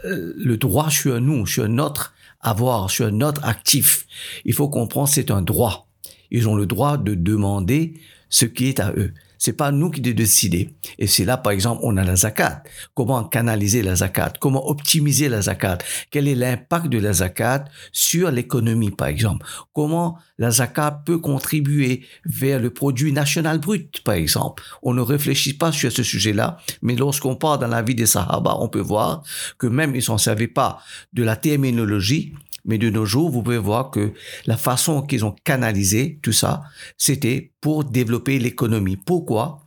euh, 0.05 0.33
le 0.37 0.57
droit 0.57 0.89
sur 0.89 1.19
nous, 1.21 1.47
sur 1.47 1.67
notre 1.67 2.13
avoir, 2.41 2.89
sur 2.89 3.11
notre 3.11 3.43
actif, 3.45 4.05
il 4.45 4.53
faut 4.53 4.69
comprendre 4.69 5.07
c'est 5.07 5.31
un 5.31 5.41
droit. 5.41 5.87
Ils 6.29 6.47
ont 6.47 6.55
le 6.55 6.65
droit 6.65 6.97
de 6.97 7.15
demander 7.15 7.93
ce 8.29 8.45
qui 8.45 8.67
est 8.67 8.79
à 8.79 8.91
eux. 8.91 9.13
C'est 9.37 9.53
pas 9.53 9.71
nous 9.71 9.89
qui 9.89 10.01
devons 10.01 10.15
décider. 10.15 10.75
Et 10.97 11.07
c'est 11.07 11.25
là, 11.25 11.37
par 11.37 11.53
exemple, 11.53 11.81
on 11.83 11.97
a 11.97 12.03
la 12.03 12.15
zakat. 12.15 12.63
Comment 12.93 13.23
canaliser 13.23 13.81
la 13.81 13.95
zakat? 13.95 14.33
Comment 14.39 14.67
optimiser 14.69 15.29
la 15.29 15.41
zakat? 15.41 15.77
Quel 16.11 16.27
est 16.27 16.35
l'impact 16.35 16.87
de 16.87 16.99
la 16.99 17.13
zakat 17.13 17.65
sur 17.91 18.31
l'économie, 18.31 18.91
par 18.91 19.07
exemple? 19.07 19.45
Comment 19.73 20.17
la 20.37 20.51
zakat 20.51 21.03
peut 21.05 21.19
contribuer 21.19 22.05
vers 22.25 22.59
le 22.59 22.69
produit 22.69 23.11
national 23.11 23.59
brut, 23.59 24.01
par 24.03 24.15
exemple? 24.15 24.63
On 24.81 24.93
ne 24.93 25.01
réfléchit 25.01 25.53
pas 25.53 25.71
sur 25.71 25.91
ce 25.91 26.03
sujet-là, 26.03 26.57
mais 26.81 26.95
lorsqu'on 26.95 27.35
part 27.35 27.59
dans 27.59 27.67
la 27.67 27.81
vie 27.81 27.95
des 27.95 28.05
Sahaba, 28.05 28.57
on 28.59 28.69
peut 28.69 28.79
voir 28.79 29.23
que 29.57 29.67
même 29.67 29.95
ils 29.95 30.03
s'en 30.03 30.17
servaient 30.17 30.47
pas 30.47 30.79
de 31.13 31.23
la 31.23 31.35
terminologie, 31.35 32.33
mais 32.67 32.77
de 32.77 32.89
nos 32.89 33.05
jours, 33.05 33.29
vous 33.29 33.41
pouvez 33.41 33.57
voir 33.57 33.89
que 33.89 34.13
la 34.45 34.57
façon 34.57 35.01
qu'ils 35.01 35.25
ont 35.25 35.35
canalisé 35.43 36.19
tout 36.21 36.33
ça, 36.33 36.63
c'était 36.97 37.51
pour 37.61 37.85
développer 37.85 38.37
l'économie. 38.37 38.97
Pourquoi? 38.97 39.63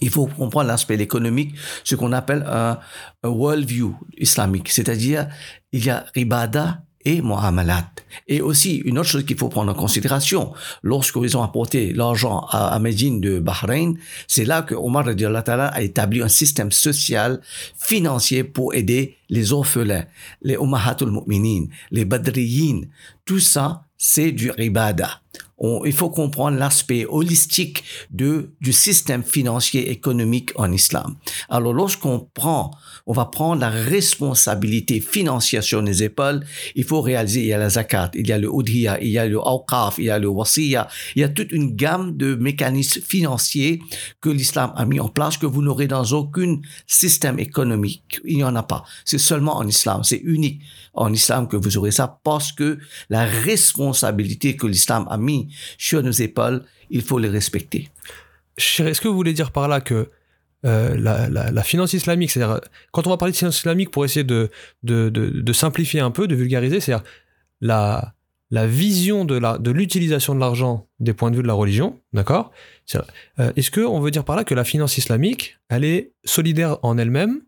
Il 0.00 0.10
faut 0.10 0.26
comprendre 0.26 0.68
l'aspect 0.68 1.00
économique, 1.00 1.54
ce 1.82 1.96
qu'on 1.96 2.12
appelle 2.12 2.44
un, 2.46 2.78
un 3.24 3.28
world 3.28 3.66
view 3.66 3.96
islamique, 4.18 4.68
c'est-à-dire 4.68 5.28
il 5.72 5.84
y 5.84 5.90
a 5.90 6.04
ribada 6.14 6.84
et. 7.04 7.22
Et 8.28 8.40
aussi, 8.40 8.76
une 8.76 8.98
autre 8.98 9.08
chose 9.08 9.24
qu'il 9.24 9.36
faut 9.36 9.48
prendre 9.48 9.72
en 9.72 9.74
considération, 9.74 10.52
lorsqu'ils 10.82 11.36
ont 11.36 11.42
apporté 11.42 11.92
l'argent 11.92 12.46
à, 12.50 12.68
à 12.68 12.78
Médine 12.78 13.20
de 13.20 13.38
Bahreïn, 13.38 13.94
c'est 14.26 14.44
là 14.44 14.62
que 14.62 14.74
Omar 14.74 15.06
a 15.08 15.82
établi 15.82 16.22
un 16.22 16.28
système 16.28 16.72
social, 16.72 17.40
financier 17.76 18.44
pour 18.44 18.74
aider 18.74 19.16
les 19.28 19.52
orphelins, 19.52 20.04
les 20.42 20.54
Ummahatul 20.54 21.10
Mu'minin, 21.10 21.66
les 21.90 22.04
Badriyin. 22.04 22.82
Tout 23.24 23.40
ça, 23.40 23.84
c'est 23.96 24.32
du 24.32 24.50
ribada 24.50 25.20
il 25.60 25.92
faut 25.92 26.10
comprendre 26.10 26.58
l'aspect 26.58 27.04
holistique 27.06 27.84
de, 28.10 28.54
du 28.60 28.72
système 28.72 29.22
financier 29.22 29.90
économique 29.90 30.52
en 30.56 30.72
islam. 30.72 31.16
Alors, 31.48 31.74
lorsqu'on 31.74 32.28
prend, 32.32 32.70
on 33.06 33.12
va 33.12 33.26
prendre 33.26 33.60
la 33.60 33.68
responsabilité 33.68 35.00
financière 35.00 35.62
sur 35.62 35.82
les 35.82 36.02
épaules, 36.02 36.44
il 36.74 36.84
faut 36.84 37.02
réaliser, 37.02 37.40
il 37.40 37.46
y 37.46 37.52
a 37.52 37.58
la 37.58 37.68
zakat, 37.68 38.10
il 38.14 38.26
y 38.26 38.32
a 38.32 38.38
le 38.38 38.48
udhiya, 38.48 39.00
il 39.02 39.10
y 39.10 39.18
a 39.18 39.26
le 39.26 39.38
awqaf, 39.38 39.98
il 39.98 40.04
y 40.04 40.10
a 40.10 40.18
le 40.18 40.28
wasiya, 40.28 40.88
il 41.14 41.20
y 41.20 41.24
a 41.24 41.28
toute 41.28 41.52
une 41.52 41.76
gamme 41.76 42.16
de 42.16 42.34
mécanismes 42.34 43.02
financiers 43.02 43.80
que 44.20 44.30
l'islam 44.30 44.72
a 44.76 44.86
mis 44.86 45.00
en 45.00 45.08
place 45.08 45.36
que 45.36 45.46
vous 45.46 45.62
n'aurez 45.62 45.88
dans 45.88 46.04
aucun 46.12 46.60
système 46.86 47.38
économique. 47.38 48.20
Il 48.24 48.36
n'y 48.36 48.44
en 48.44 48.56
a 48.56 48.62
pas. 48.62 48.84
C'est 49.04 49.18
seulement 49.18 49.56
en 49.56 49.66
islam. 49.66 50.04
C'est 50.04 50.22
unique 50.24 50.62
en 50.94 51.12
islam 51.12 51.48
que 51.48 51.56
vous 51.56 51.76
aurez 51.76 51.92
ça 51.92 52.20
parce 52.24 52.52
que 52.52 52.78
la 53.08 53.24
responsabilité 53.24 54.56
que 54.56 54.66
l'islam 54.66 55.06
a 55.10 55.16
mis 55.16 55.49
sur 55.78 56.02
nos 56.02 56.10
épaules, 56.10 56.62
il 56.90 57.02
faut 57.02 57.18
les 57.18 57.28
respecter. 57.28 57.88
Est-ce 58.56 59.00
que 59.00 59.08
vous 59.08 59.14
voulez 59.14 59.32
dire 59.32 59.52
par 59.52 59.68
là 59.68 59.80
que 59.80 60.10
euh, 60.66 60.94
la, 60.96 61.62
finance 61.62 61.94
islamique, 61.94 62.30
c'est-à-dire 62.30 62.60
quand 62.92 63.06
on 63.06 63.10
va 63.10 63.16
parler 63.16 63.32
de 63.32 63.36
finance 63.36 63.58
islamique 63.58 63.90
pour 63.90 64.04
essayer 64.04 64.24
de, 64.24 64.50
simplifier 65.52 66.00
un 66.00 66.10
peu, 66.10 66.28
de 66.28 66.34
vulgariser, 66.34 66.80
c'est-à-dire 66.80 67.04
la, 67.60 68.14
vision 68.66 69.24
de 69.24 69.70
l'utilisation 69.70 70.34
de 70.34 70.40
l'argent 70.40 70.86
des 70.98 71.14
points 71.14 71.30
de 71.30 71.36
vue 71.36 71.42
de 71.42 71.48
la 71.48 71.54
religion, 71.54 71.98
d'accord? 72.12 72.52
Euh, 73.38 73.52
Est-ce 73.56 73.70
qu'on 73.70 74.00
veut 74.00 74.10
dire 74.10 74.24
par 74.24 74.36
là 74.36 74.44
que 74.44 74.54
la 74.54 74.64
finance 74.64 74.98
islamique, 74.98 75.58
elle 75.68 75.84
est 75.84 76.12
solidaire 76.24 76.78
en 76.82 76.98
elle-même, 76.98 77.40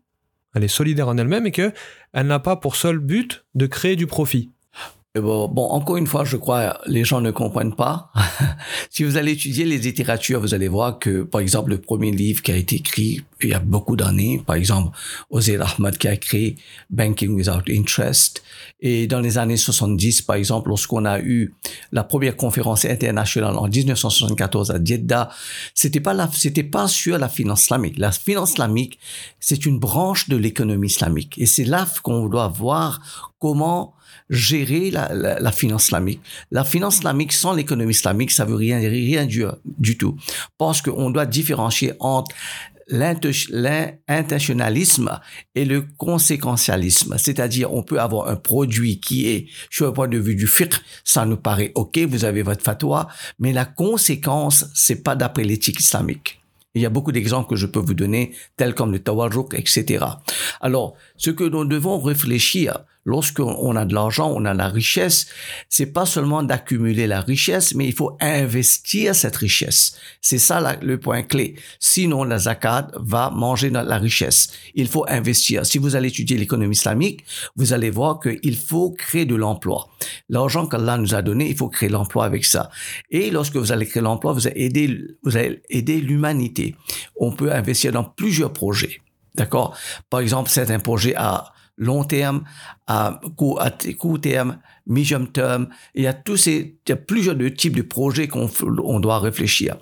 elle 0.55 0.63
est 0.63 0.67
solidaire 0.67 1.07
en 1.07 1.17
elle-même 1.17 1.45
et 1.45 1.51
que 1.51 1.71
elle 2.13 2.27
n'a 2.27 2.39
pas 2.39 2.55
pour 2.55 2.75
seul 2.75 2.99
but 2.99 3.45
de 3.53 3.67
créer 3.67 3.95
du 3.95 4.07
profit? 4.07 4.51
Bon, 5.15 5.47
bon, 5.47 5.67
encore 5.67 5.97
une 5.97 6.07
fois, 6.07 6.25
je 6.25 6.37
crois 6.37 6.79
les 6.87 7.03
gens 7.03 7.21
ne 7.21 7.29
comprennent 7.29 7.75
pas. 7.75 8.11
si 8.89 9.03
vous 9.03 9.15
allez 9.15 9.33
étudier 9.33 9.63
les 9.63 9.77
littératures, 9.77 10.41
vous 10.41 10.55
allez 10.55 10.67
voir 10.67 10.97
que, 10.97 11.21
par 11.21 11.39
exemple, 11.39 11.69
le 11.69 11.77
premier 11.79 12.09
livre 12.09 12.41
qui 12.41 12.51
a 12.51 12.55
été 12.55 12.77
écrit 12.77 13.21
il 13.43 13.49
y 13.49 13.53
a 13.53 13.59
beaucoup 13.59 13.95
d'années, 13.95 14.41
par 14.43 14.55
exemple, 14.55 14.97
Ozer 15.29 15.61
Ahmad 15.61 15.99
qui 15.99 16.07
a 16.07 16.13
écrit 16.13 16.55
Banking 16.89 17.35
Without 17.35 17.69
Interest, 17.69 18.41
et 18.79 19.05
dans 19.05 19.19
les 19.19 19.37
années 19.37 19.57
70, 19.57 20.23
par 20.23 20.35
exemple, 20.35 20.69
lorsqu'on 20.69 21.05
a 21.05 21.19
eu 21.19 21.53
la 21.91 22.03
première 22.03 22.35
conférence 22.35 22.83
internationale 22.83 23.55
en 23.55 23.67
1974 23.67 24.71
à 24.71 24.83
Jeddah, 24.83 25.29
c'était 25.75 25.99
pas 25.99 26.27
c'était 26.31 26.63
pas 26.63 26.87
sur 26.87 27.19
la 27.19 27.29
finance 27.29 27.65
islamique. 27.65 27.99
La 27.99 28.11
finance 28.11 28.53
islamique, 28.53 28.97
c'est 29.39 29.67
une 29.67 29.77
branche 29.77 30.27
de 30.27 30.37
l'économie 30.37 30.87
islamique, 30.87 31.35
et 31.37 31.45
c'est 31.45 31.65
là 31.65 31.85
qu'on 32.01 32.27
doit 32.29 32.47
voir 32.47 32.99
comment 33.37 33.93
gérer 34.29 34.91
la, 34.91 35.13
la, 35.13 35.51
finance 35.51 35.85
islamique. 35.85 36.21
La 36.51 36.63
finance 36.63 36.97
islamique 36.97 37.33
sans 37.33 37.53
l'économie 37.53 37.91
islamique, 37.91 38.31
ça 38.31 38.45
veut 38.45 38.55
rien, 38.55 38.79
rien 38.79 39.25
du, 39.25 39.45
du 39.65 39.97
tout. 39.97 40.15
Parce 40.57 40.81
qu'on 40.81 41.09
doit 41.09 41.25
différencier 41.25 41.93
entre 41.99 42.33
l'intentionnalisme 42.87 45.19
et 45.55 45.65
le 45.65 45.85
conséquentialisme. 45.97 47.15
C'est-à-dire, 47.17 47.73
on 47.73 47.81
peut 47.83 47.99
avoir 47.99 48.29
un 48.29 48.35
produit 48.35 48.99
qui 48.99 49.27
est, 49.27 49.47
sur 49.69 49.87
le 49.87 49.93
point 49.93 50.07
de 50.07 50.17
vue 50.17 50.35
du 50.35 50.47
fiqh, 50.47 50.73
ça 51.03 51.25
nous 51.25 51.37
paraît 51.37 51.71
OK, 51.75 51.97
vous 51.99 52.25
avez 52.25 52.41
votre 52.43 52.63
fatwa, 52.63 53.07
mais 53.39 53.53
la 53.53 53.65
conséquence, 53.65 54.65
c'est 54.73 55.03
pas 55.03 55.15
d'après 55.15 55.43
l'éthique 55.43 55.79
islamique. 55.79 56.39
Il 56.75 56.81
y 56.81 56.87
a 56.87 56.89
beaucoup 56.89 57.11
d'exemples 57.11 57.47
que 57.49 57.55
je 57.55 57.67
peux 57.67 57.79
vous 57.79 57.93
donner, 57.93 58.33
tels 58.57 58.73
comme 58.73 58.91
le 58.91 58.97
tawarruk, 58.99 59.53
etc. 59.53 60.05
Alors, 60.59 60.95
ce 61.17 61.29
que 61.29 61.43
nous 61.43 61.65
devons 61.65 61.99
réfléchir, 61.99 62.79
lorsqu'on 63.05 63.75
a 63.75 63.85
de 63.85 63.93
l'argent, 63.93 64.31
on 64.35 64.45
a 64.45 64.53
la 64.53 64.67
richesse, 64.67 65.27
c'est 65.69 65.87
pas 65.87 66.05
seulement 66.05 66.43
d'accumuler 66.43 67.07
la 67.07 67.21
richesse, 67.21 67.75
mais 67.75 67.85
il 67.85 67.93
faut 67.93 68.17
investir 68.21 69.15
cette 69.15 69.35
richesse. 69.35 69.97
C'est 70.21 70.37
ça 70.37 70.77
le 70.81 70.99
point 70.99 71.23
clé. 71.23 71.55
Sinon, 71.79 72.23
la 72.23 72.39
zakat 72.39 72.87
va 72.95 73.29
manger 73.29 73.69
la 73.69 73.97
richesse. 73.97 74.49
Il 74.75 74.87
faut 74.87 75.05
investir. 75.07 75.65
Si 75.65 75.77
vous 75.77 75.95
allez 75.95 76.09
étudier 76.09 76.37
l'économie 76.37 76.75
islamique, 76.75 77.25
vous 77.55 77.73
allez 77.73 77.89
voir 77.89 78.19
qu'il 78.19 78.57
faut 78.57 78.91
créer 78.91 79.25
de 79.25 79.35
l'emploi. 79.35 79.89
L'argent 80.29 80.67
qu'Allah 80.67 80.97
nous 80.97 81.15
a 81.15 81.21
donné, 81.21 81.49
il 81.49 81.55
faut 81.55 81.69
créer 81.69 81.89
l'emploi 81.89 82.25
avec 82.25 82.45
ça. 82.45 82.69
Et 83.09 83.31
lorsque 83.31 83.55
vous 83.55 83.71
allez 83.71 83.85
créer 83.85 84.03
l'emploi, 84.03 84.33
vous 84.33 84.47
allez 84.47 84.61
aider, 84.61 85.01
vous 85.23 85.37
allez 85.37 85.61
aider 85.69 85.99
l'humanité. 85.99 86.75
On 87.15 87.31
peut 87.31 87.51
investir 87.51 87.91
dans 87.91 88.03
plusieurs 88.03 88.53
projets. 88.53 89.01
D'accord? 89.35 89.75
Par 90.09 90.19
exemple, 90.19 90.49
c'est 90.49 90.69
un 90.69 90.79
projet 90.79 91.15
à 91.15 91.52
long 91.77 92.03
terme, 92.03 92.43
à 92.87 93.19
court, 93.37 93.61
terme, 94.17 94.59
medium 94.85 95.27
term. 95.27 95.67
Il 95.95 96.03
y 96.03 96.07
a 96.07 96.13
tous 96.13 96.37
ces, 96.37 96.77
il 96.85 96.89
y 96.89 96.91
a 96.91 96.95
plusieurs 96.95 97.35
types 97.55 97.75
de 97.75 97.81
projets 97.81 98.27
qu'on 98.27 98.49
on 98.83 98.99
doit 98.99 99.19
réfléchir. 99.19 99.77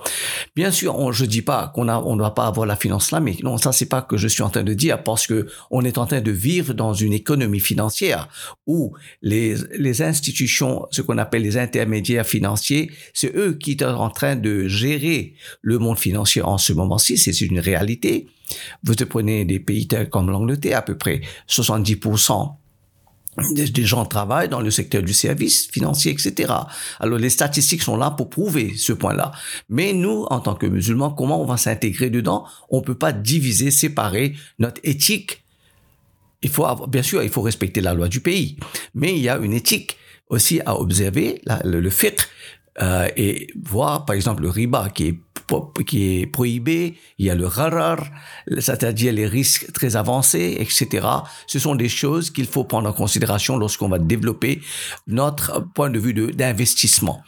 Bien 0.55 0.71
sûr, 0.71 0.97
on, 0.97 1.11
je 1.11 1.25
dis 1.25 1.41
pas 1.41 1.71
qu'on 1.73 1.87
a, 1.87 1.97
on 1.97 2.15
doit 2.15 2.35
pas 2.35 2.45
avoir 2.45 2.65
la 2.65 2.75
finance 2.75 3.05
islamique. 3.05 3.43
Non, 3.43 3.57
ça 3.57 3.71
c'est 3.71 3.87
pas 3.87 4.01
que 4.01 4.17
je 4.17 4.27
suis 4.27 4.43
en 4.43 4.49
train 4.49 4.63
de 4.63 4.73
dire 4.73 5.03
parce 5.03 5.27
que 5.27 5.47
on 5.69 5.83
est 5.83 5.97
en 5.97 6.05
train 6.05 6.21
de 6.21 6.31
vivre 6.31 6.73
dans 6.73 6.93
une 6.93 7.13
économie 7.13 7.59
financière 7.59 8.29
où 8.67 8.93
les, 9.21 9.55
les 9.77 10.01
institutions, 10.01 10.85
ce 10.91 11.01
qu'on 11.01 11.17
appelle 11.17 11.41
les 11.41 11.57
intermédiaires 11.57 12.25
financiers, 12.25 12.91
c'est 13.13 13.35
eux 13.35 13.53
qui 13.53 13.77
sont 13.79 13.85
en 13.85 14.09
train 14.09 14.35
de 14.35 14.67
gérer 14.67 15.33
le 15.61 15.79
monde 15.79 15.97
financier 15.97 16.41
en 16.41 16.57
ce 16.57 16.73
moment-ci. 16.73 17.17
C'est 17.17 17.41
une 17.41 17.59
réalité. 17.59 18.27
Vous 18.83 18.95
prenez 19.09 19.45
des 19.45 19.59
pays 19.59 19.87
tels 19.87 20.09
comme 20.09 20.29
l'Angleterre, 20.29 20.79
à 20.79 20.81
peu 20.81 20.97
près 20.97 21.21
70% 21.47 22.60
des, 23.53 23.85
gens 23.85 24.05
travaillent 24.05 24.49
dans 24.49 24.59
le 24.59 24.71
secteur 24.71 25.01
du 25.01 25.13
service 25.13 25.67
financier, 25.67 26.11
etc. 26.11 26.53
Alors 26.99 27.17
les 27.17 27.29
statistiques 27.29 27.81
sont 27.81 27.97
là 27.97 28.11
pour 28.11 28.29
prouver 28.29 28.73
ce 28.75 28.93
point-là. 28.93 29.31
Mais 29.69 29.93
nous, 29.93 30.25
en 30.29 30.39
tant 30.39 30.55
que 30.55 30.65
musulmans, 30.65 31.11
comment 31.11 31.41
on 31.41 31.45
va 31.45 31.57
s'intégrer 31.57 32.09
dedans? 32.09 32.45
On 32.69 32.81
peut 32.81 32.95
pas 32.95 33.13
diviser, 33.13 33.71
séparer 33.71 34.35
notre 34.59 34.81
éthique. 34.83 35.43
Il 36.41 36.49
faut 36.49 36.65
bien 36.87 37.03
sûr, 37.03 37.23
il 37.23 37.29
faut 37.29 37.41
respecter 37.41 37.81
la 37.81 37.93
loi 37.93 38.07
du 38.07 38.19
pays, 38.19 38.57
mais 38.95 39.15
il 39.15 39.21
y 39.21 39.29
a 39.29 39.37
une 39.37 39.53
éthique 39.53 39.97
aussi 40.27 40.59
à 40.65 40.79
observer. 40.79 41.41
le, 41.63 41.79
le 41.79 41.89
fiqh 41.89 42.21
euh, 42.81 43.09
et 43.17 43.47
voir 43.61 44.05
par 44.05 44.15
exemple 44.15 44.43
le 44.43 44.49
riba 44.49 44.89
qui 44.89 45.07
est 45.07 45.19
qui 45.85 46.21
est 46.21 46.27
prohibé, 46.27 46.97
il 47.17 47.25
y 47.25 47.29
a 47.29 47.35
le 47.35 47.47
gharar, 47.47 48.05
c'est-à-dire 48.59 49.11
les 49.13 49.27
risques 49.27 49.71
très 49.73 49.95
avancés, 49.95 50.55
etc. 50.59 51.07
Ce 51.47 51.59
sont 51.59 51.75
des 51.75 51.89
choses 51.89 52.29
qu'il 52.29 52.45
faut 52.45 52.63
prendre 52.63 52.89
en 52.89 52.93
considération 52.93 53.57
lorsqu'on 53.57 53.89
va 53.89 53.99
développer 53.99 54.61
notre 55.07 55.59
point 55.73 55.89
de 55.89 55.99
vue 55.99 56.13
d'investissement. 56.13 57.21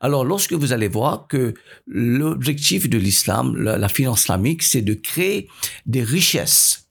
Alors, 0.00 0.24
lorsque 0.24 0.52
vous 0.52 0.72
allez 0.72 0.88
voir 0.88 1.26
que 1.28 1.54
l'objectif 1.86 2.88
de 2.88 2.98
l'islam, 2.98 3.56
la 3.56 3.88
finance 3.88 4.20
islamique, 4.22 4.62
c'est 4.62 4.82
de 4.82 4.94
créer 4.94 5.48
des 5.86 6.02
richesses 6.02 6.83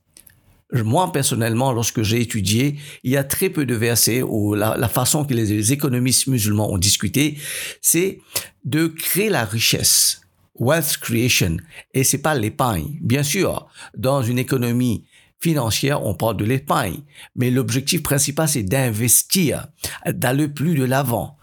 moi, 0.72 1.12
personnellement, 1.12 1.72
lorsque 1.72 2.02
j'ai 2.02 2.20
étudié, 2.20 2.76
il 3.02 3.12
y 3.12 3.16
a 3.16 3.24
très 3.24 3.50
peu 3.50 3.66
de 3.66 3.74
versets 3.74 4.22
où 4.22 4.54
la, 4.54 4.88
façon 4.88 5.24
que 5.24 5.34
les 5.34 5.72
économistes 5.72 6.26
musulmans 6.26 6.70
ont 6.72 6.78
discuté, 6.78 7.38
c'est 7.80 8.20
de 8.64 8.86
créer 8.86 9.28
la 9.28 9.44
richesse, 9.44 10.22
wealth 10.58 10.98
creation, 10.98 11.58
et 11.92 12.04
c'est 12.04 12.18
pas 12.18 12.34
l'épargne. 12.34 12.98
Bien 13.00 13.22
sûr, 13.22 13.66
dans 13.96 14.22
une 14.22 14.38
économie 14.38 15.04
financière, 15.40 16.04
on 16.04 16.14
parle 16.14 16.38
de 16.38 16.44
l'épargne, 16.44 17.00
mais 17.36 17.50
l'objectif 17.50 18.02
principal, 18.02 18.48
c'est 18.48 18.62
d'investir, 18.62 19.66
d'aller 20.06 20.48
plus 20.48 20.74
de 20.74 20.84
l'avant. 20.84 21.36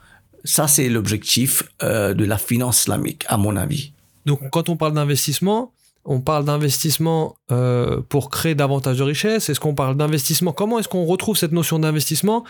Ça, 0.44 0.68
c'est 0.68 0.90
l'objectif 0.90 1.63
euh, 1.84 2.16
de 2.16 2.25
la 2.25 2.40
finance 2.40 2.82
islamique, 2.82 3.25
à 3.28 3.38
mon 3.38 3.56
avis. 3.56 3.94
Donc, 4.25 4.40
quand 4.51 4.70
on 4.70 4.75
parle 4.75 4.94
d'investissement, 4.94 5.72
on 6.05 6.22
parle 6.22 6.46
d'investissement 6.46 7.36
euh, 7.51 8.01
pour 8.01 8.29
créer 8.29 8.55
davantage 8.55 8.98
de 8.98 9.03
richesses 9.03 9.50
Est-ce 9.50 9.60
qu'on 9.60 9.75
parle 9.75 9.96
d'investissement 9.98 10.51
Comment 10.51 10.79
est-ce 10.79 10.88
qu'on 10.88 11.05
retrouve 11.05 11.38
cette 11.38 11.51
notion 11.51 11.79
d'investissement 11.79 12.43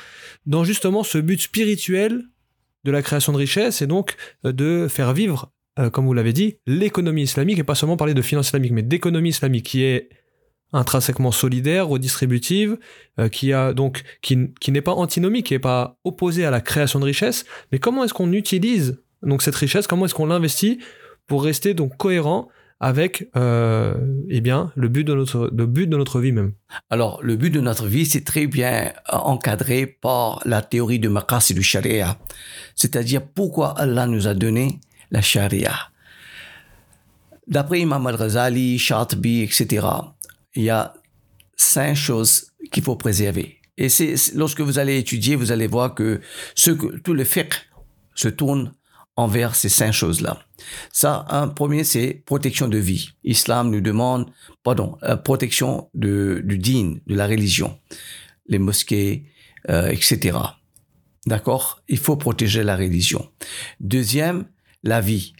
dans 0.45 0.63
justement 0.63 1.03
ce 1.03 1.17
but 1.17 1.41
spirituel 1.41 2.23
de 2.83 2.91
la 2.91 3.01
création 3.01 3.33
de 3.33 3.37
richesses 3.37 3.81
et 3.81 3.87
donc 3.87 4.15
euh, 4.45 4.53
de 4.53 4.87
faire 4.87 5.13
vivre, 5.13 5.51
euh, 5.79 5.89
comme 5.89 6.05
vous 6.05 6.13
l'avez 6.13 6.33
dit, 6.33 6.57
l'économie 6.65 7.23
islamique 7.23 7.59
et 7.59 7.63
pas 7.63 7.75
seulement 7.75 7.97
parler 7.97 8.13
de 8.13 8.21
finance 8.21 8.47
islamique, 8.47 8.71
mais 8.71 8.83
d'économie 8.83 9.29
islamique 9.29 9.65
qui 9.65 9.83
est 9.83 10.09
intrinsèquement 10.73 11.33
solidaire, 11.33 11.89
redistributive, 11.89 12.77
qui 13.33 13.51
a 13.51 13.73
donc 13.73 14.03
qui, 14.21 14.53
qui 14.61 14.71
n'est 14.71 14.81
pas 14.81 14.93
antinomique, 14.93 15.47
qui 15.47 15.53
n'est 15.53 15.59
pas 15.59 15.97
opposée 16.05 16.45
à 16.45 16.49
la 16.49 16.61
création 16.61 17.01
de 17.01 17.03
richesses. 17.03 17.43
Mais 17.73 17.79
comment 17.79 18.05
est-ce 18.05 18.13
qu'on 18.13 18.31
utilise 18.31 19.03
donc 19.21 19.41
cette 19.41 19.55
richesse? 19.55 19.85
Comment 19.85 20.05
est-ce 20.05 20.15
qu'on 20.15 20.27
l'investit 20.27 20.79
pour 21.27 21.43
rester 21.43 21.73
donc 21.73 21.97
cohérent 21.97 22.47
avec 22.81 23.29
euh, 23.35 23.93
eh 24.27 24.41
bien 24.41 24.71
le 24.75 24.89
but 24.89 25.03
de 25.03 25.13
notre 25.13 25.51
le 25.55 25.67
but 25.67 25.87
de 25.87 25.95
notre 25.95 26.19
vie 26.19 26.31
même. 26.31 26.53
Alors 26.89 27.21
le 27.21 27.35
but 27.35 27.51
de 27.51 27.61
notre 27.61 27.85
vie 27.85 28.07
c'est 28.07 28.25
très 28.25 28.47
bien 28.47 28.91
encadré 29.07 29.85
par 29.85 30.41
la 30.45 30.63
théorie 30.63 30.99
de 30.99 31.07
Maqasid 31.07 31.55
du 31.55 31.63
Sharia, 31.63 32.17
c'est-à-dire 32.75 33.21
pourquoi 33.21 33.79
Allah 33.79 34.07
nous 34.07 34.27
a 34.27 34.33
donné 34.33 34.81
la 35.11 35.21
Sharia? 35.21 35.73
D'après 37.47 37.81
Imam 37.81 38.07
al-Ghazali, 38.07 38.79
Shatibi, 38.79 39.41
etc., 39.41 39.85
il 40.55 40.63
y 40.63 40.69
a 40.69 40.93
cinq 41.55 41.95
choses 41.95 42.51
qu'il 42.71 42.83
faut 42.83 42.95
préserver. 42.95 43.59
Et 43.77 43.89
c'est 43.89 44.15
lorsque 44.33 44.61
vous 44.61 44.79
allez 44.79 44.97
étudier, 44.97 45.35
vous 45.35 45.51
allez 45.51 45.67
voir 45.67 45.93
que 45.93 46.19
ce 46.55 46.71
que 46.71 46.97
tout 46.97 47.13
le 47.13 47.25
fiqh 47.25 47.53
se 48.15 48.27
tourne 48.27 48.73
envers 49.15 49.55
ces 49.55 49.69
cinq 49.69 49.91
choses-là. 49.91 50.39
Ça, 50.91 51.25
un 51.29 51.47
premier, 51.47 51.83
c'est 51.83 52.23
protection 52.25 52.67
de 52.67 52.77
vie. 52.77 53.09
Islam 53.23 53.69
nous 53.69 53.81
demande, 53.81 54.31
pardon, 54.63 54.97
euh, 55.03 55.17
protection 55.17 55.89
de, 55.93 56.41
du 56.45 56.57
din, 56.57 56.97
de 57.07 57.15
la 57.15 57.27
religion, 57.27 57.77
les 58.47 58.59
mosquées, 58.59 59.25
euh, 59.69 59.89
etc. 59.89 60.37
D'accord? 61.25 61.81
Il 61.87 61.97
faut 61.97 62.15
protéger 62.15 62.63
la 62.63 62.75
religion. 62.75 63.29
Deuxième, 63.79 64.45
la 64.83 65.01
vie. 65.01 65.33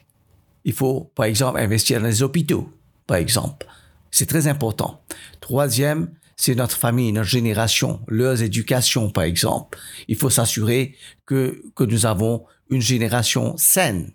Il 0.63 0.73
faut, 0.73 1.12
par 1.15 1.25
exemple, 1.25 1.60
investir 1.60 1.99
dans 1.99 2.07
les 2.07 2.21
hôpitaux, 2.21 2.71
par 3.07 3.17
exemple. 3.17 3.65
C'est 4.12 4.27
très 4.27 4.47
important. 4.47 5.01
Troisième, 5.39 6.12
c'est 6.36 6.55
notre 6.55 6.77
famille, 6.77 7.12
notre 7.12 7.29
génération, 7.29 8.01
leurs 8.07 8.41
éducations, 8.41 9.10
par 9.10 9.23
exemple. 9.23 9.79
Il 10.07 10.17
faut 10.17 10.29
s'assurer 10.29 10.95
que, 11.25 11.63
que 11.75 11.84
nous 11.84 12.05
avons 12.05 12.45
une 12.71 12.81
génération 12.81 13.55
saine. 13.57 14.12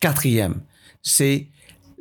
Quatrième, 0.00 0.60
c'est 1.02 1.48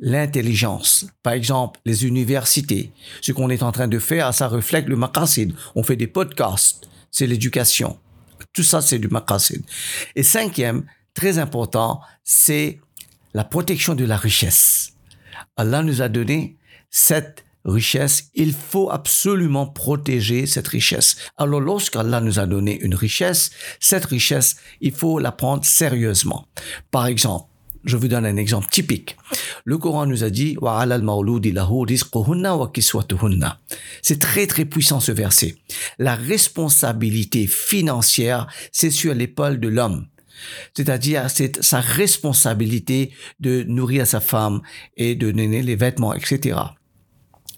l'intelligence. 0.02 1.06
Par 1.24 1.34
exemple, 1.34 1.80
les 1.86 2.06
universités. 2.06 2.92
Ce 3.22 3.32
qu'on 3.32 3.50
est 3.50 3.64
en 3.64 3.72
train 3.72 3.88
de 3.88 4.00
faire, 4.00 4.34
ça 4.34 4.48
reflète 4.48 4.88
le 4.88 4.98
maqasid. 4.98 5.54
On 5.76 5.84
fait 5.84 5.96
des 5.96 6.08
podcasts. 6.08 6.90
C'est 7.12 7.28
l'éducation. 7.28 7.98
Tout 8.52 8.64
ça, 8.64 8.82
c'est 8.82 9.00
du 9.00 9.08
maqasid. 9.08 9.64
Et 10.16 10.24
cinquième, 10.24 10.86
très 11.14 11.38
important, 11.38 12.02
c'est 12.24 12.82
la 13.34 13.46
protection 13.46 13.96
de 13.96 14.04
la 14.06 14.18
richesse. 14.18 14.94
Allah 15.56 15.84
nous 15.84 16.02
a 16.02 16.10
donné 16.10 16.58
cette 16.90 17.45
richesse, 17.66 18.30
il 18.34 18.54
faut 18.54 18.90
absolument 18.92 19.68
protéger 19.68 20.46
cette 20.46 20.68
richesse. 20.68 21.16
Alors 21.38 21.62
lorsqu'Allah 21.62 22.22
nous 22.22 22.40
a 22.40 22.46
donné 22.46 22.80
une 22.82 22.96
richesse, 22.96 23.52
cette 23.80 24.06
richesse, 24.06 24.56
il 24.82 24.94
faut 24.94 25.20
la 25.20 25.32
prendre 25.32 25.66
sérieusement. 25.66 26.48
Par 26.92 27.08
exemple, 27.08 27.50
je 27.86 27.98
vous 27.98 28.08
donne 28.08 28.26
un 28.26 28.38
exemple 28.38 28.68
typique. 28.70 29.16
Le 29.64 29.78
Coran 29.78 30.08
nous 30.08 30.24
a 30.24 30.30
dit 30.30 30.58
C'est 34.02 34.20
très 34.20 34.48
très 34.48 34.66
puissant 34.66 35.00
ce 35.00 35.12
verset. 35.12 35.56
La 36.00 36.16
responsabilité 36.16 37.48
financière, 37.48 38.48
c'est 38.72 38.90
sur 38.90 39.14
l'épaule 39.14 39.60
de 39.60 39.68
l'homme. 39.68 40.08
C'est-à-dire, 40.76 41.30
c'est 41.30 41.64
sa 41.64 41.80
responsabilité 41.80 43.12
de 43.40 43.64
nourrir 43.64 44.06
sa 44.06 44.20
femme 44.20 44.62
et 44.98 45.16
de 45.16 45.32
donner 45.32 45.62
les 45.62 45.76
vêtements, 45.76 46.14
etc. 46.14 46.58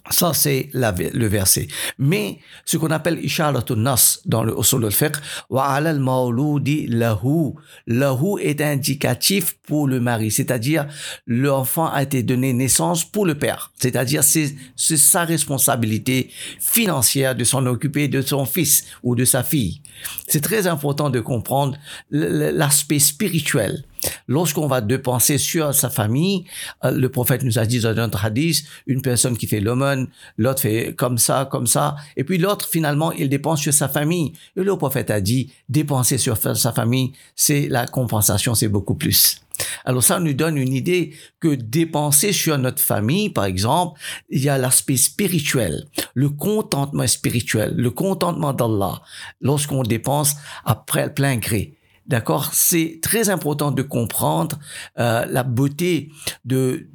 Ça, 0.10 0.34
c'est 0.34 0.70
le 0.74 1.28
verset. 1.28 1.68
Mais 1.98 2.40
ce 2.66 2.78
qu'on 2.78 2.92
appelle 2.92 3.20
isharatun 3.24 3.76
nas 3.76 4.20
dans 4.26 4.44
le 4.44 4.58
usul 4.58 4.86
al-fiqh, 4.86 5.16
wa 5.50 5.66
al 5.66 6.00
mawludi 6.00 6.88
lahu. 6.88 7.54
Lahu 7.88 8.40
est 8.42 8.62
indicatif 8.62 9.58
pour 9.68 9.88
le 9.88 10.00
mari, 10.00 10.32
c'est-à-dire 10.32 10.88
l'enfant 11.26 11.88
a 11.88 12.04
été 12.04 12.24
donné 12.24 12.54
naissance 12.54 13.04
pour 13.04 13.26
le 13.26 13.36
père. 13.36 13.72
C'est-à-dire 13.80 14.24
c'est 14.24 14.56
sa 14.76 15.26
responsabilité 15.26 16.30
financière 16.60 17.36
de 17.36 17.44
s'en 17.44 17.66
occuper 17.66 18.08
de 18.08 18.22
son 18.22 18.46
fils 18.46 18.86
ou 19.04 19.16
de 19.16 19.26
sa 19.26 19.44
fille. 19.44 19.82
C'est 20.28 20.42
très 20.42 20.68
important 20.68 21.10
de 21.10 21.20
comprendre 21.20 21.78
l'aspect 22.12 23.00
spirituel. 23.00 23.84
Lorsqu'on 24.28 24.68
va 24.68 24.82
dépenser 24.82 25.38
sur 25.38 25.74
sa 25.74 25.90
famille, 25.90 26.46
euh, 26.84 26.92
le 26.92 27.10
prophète 27.10 27.44
nous 27.44 27.60
a 27.60 27.66
dit 27.66 27.80
dans 27.80 27.98
un 27.98 28.10
hadith, 28.10 28.66
une 28.86 29.02
personne 29.02 29.38
qui 29.38 29.48
fait 29.48 29.60
l'aumône, 29.60 30.08
l'autre 30.38 30.62
fait 30.62 30.94
comme 30.96 31.18
ça, 31.18 31.48
comme 31.50 31.68
ça, 31.68 31.96
et 32.16 32.24
puis 32.24 32.38
l'autre 32.38 32.68
finalement 32.68 33.12
il 33.12 33.30
dépense 33.30 33.62
sur 33.62 33.74
sa 33.74 33.88
famille. 33.88 34.34
Et 34.56 34.64
le 34.64 34.76
prophète 34.78 35.12
a 35.12 35.22
dit, 35.22 35.52
dépenser 35.70 36.18
sur 36.18 36.38
sa 36.38 36.72
famille, 36.72 37.14
c'est 37.36 37.68
la 37.70 37.88
compensation, 37.88 38.56
c'est 38.56 38.68
beaucoup 38.68 38.96
plus. 38.96 39.42
Alors 39.86 40.04
ça 40.04 40.20
nous 40.20 40.34
donne 40.34 40.58
une 40.58 40.74
idée 40.74 41.16
que 41.40 41.56
dépenser 41.56 42.32
sur 42.32 42.58
notre 42.58 42.82
famille, 42.82 43.30
par 43.30 43.46
exemple, 43.46 44.00
il 44.30 44.44
y 44.44 44.50
a 44.50 44.58
l'aspect 44.58 44.98
spirituel, 44.98 45.88
le 46.14 46.30
contentement 46.30 47.08
spirituel, 47.08 47.74
le 47.76 47.92
contentement 47.92 48.54
d'Allah, 48.54 49.02
lorsqu'on 49.42 49.84
dépense 49.84 50.36
après 50.66 51.14
plein 51.14 51.38
gré. 51.38 51.77
D'accord? 52.08 52.50
C'est 52.54 53.00
très 53.02 53.30
important 53.30 53.72
de 53.72 53.82
comprendre 53.82 54.58
euh, 54.98 55.26
la 55.26 55.44
beauté 55.44 56.10
de 56.46 56.88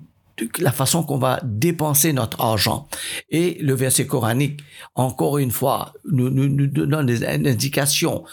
la 0.58 0.72
façon 0.72 1.02
qu'on 1.02 1.18
va 1.18 1.40
dépenser 1.42 2.12
notre 2.12 2.40
argent. 2.40 2.88
Et 3.30 3.58
le 3.60 3.74
verset 3.74 4.06
coranique, 4.06 4.60
encore 4.94 5.38
une 5.38 5.50
fois, 5.50 5.92
nous, 6.10 6.48
donne 6.66 7.06
des 7.06 7.26
indications 7.26 8.24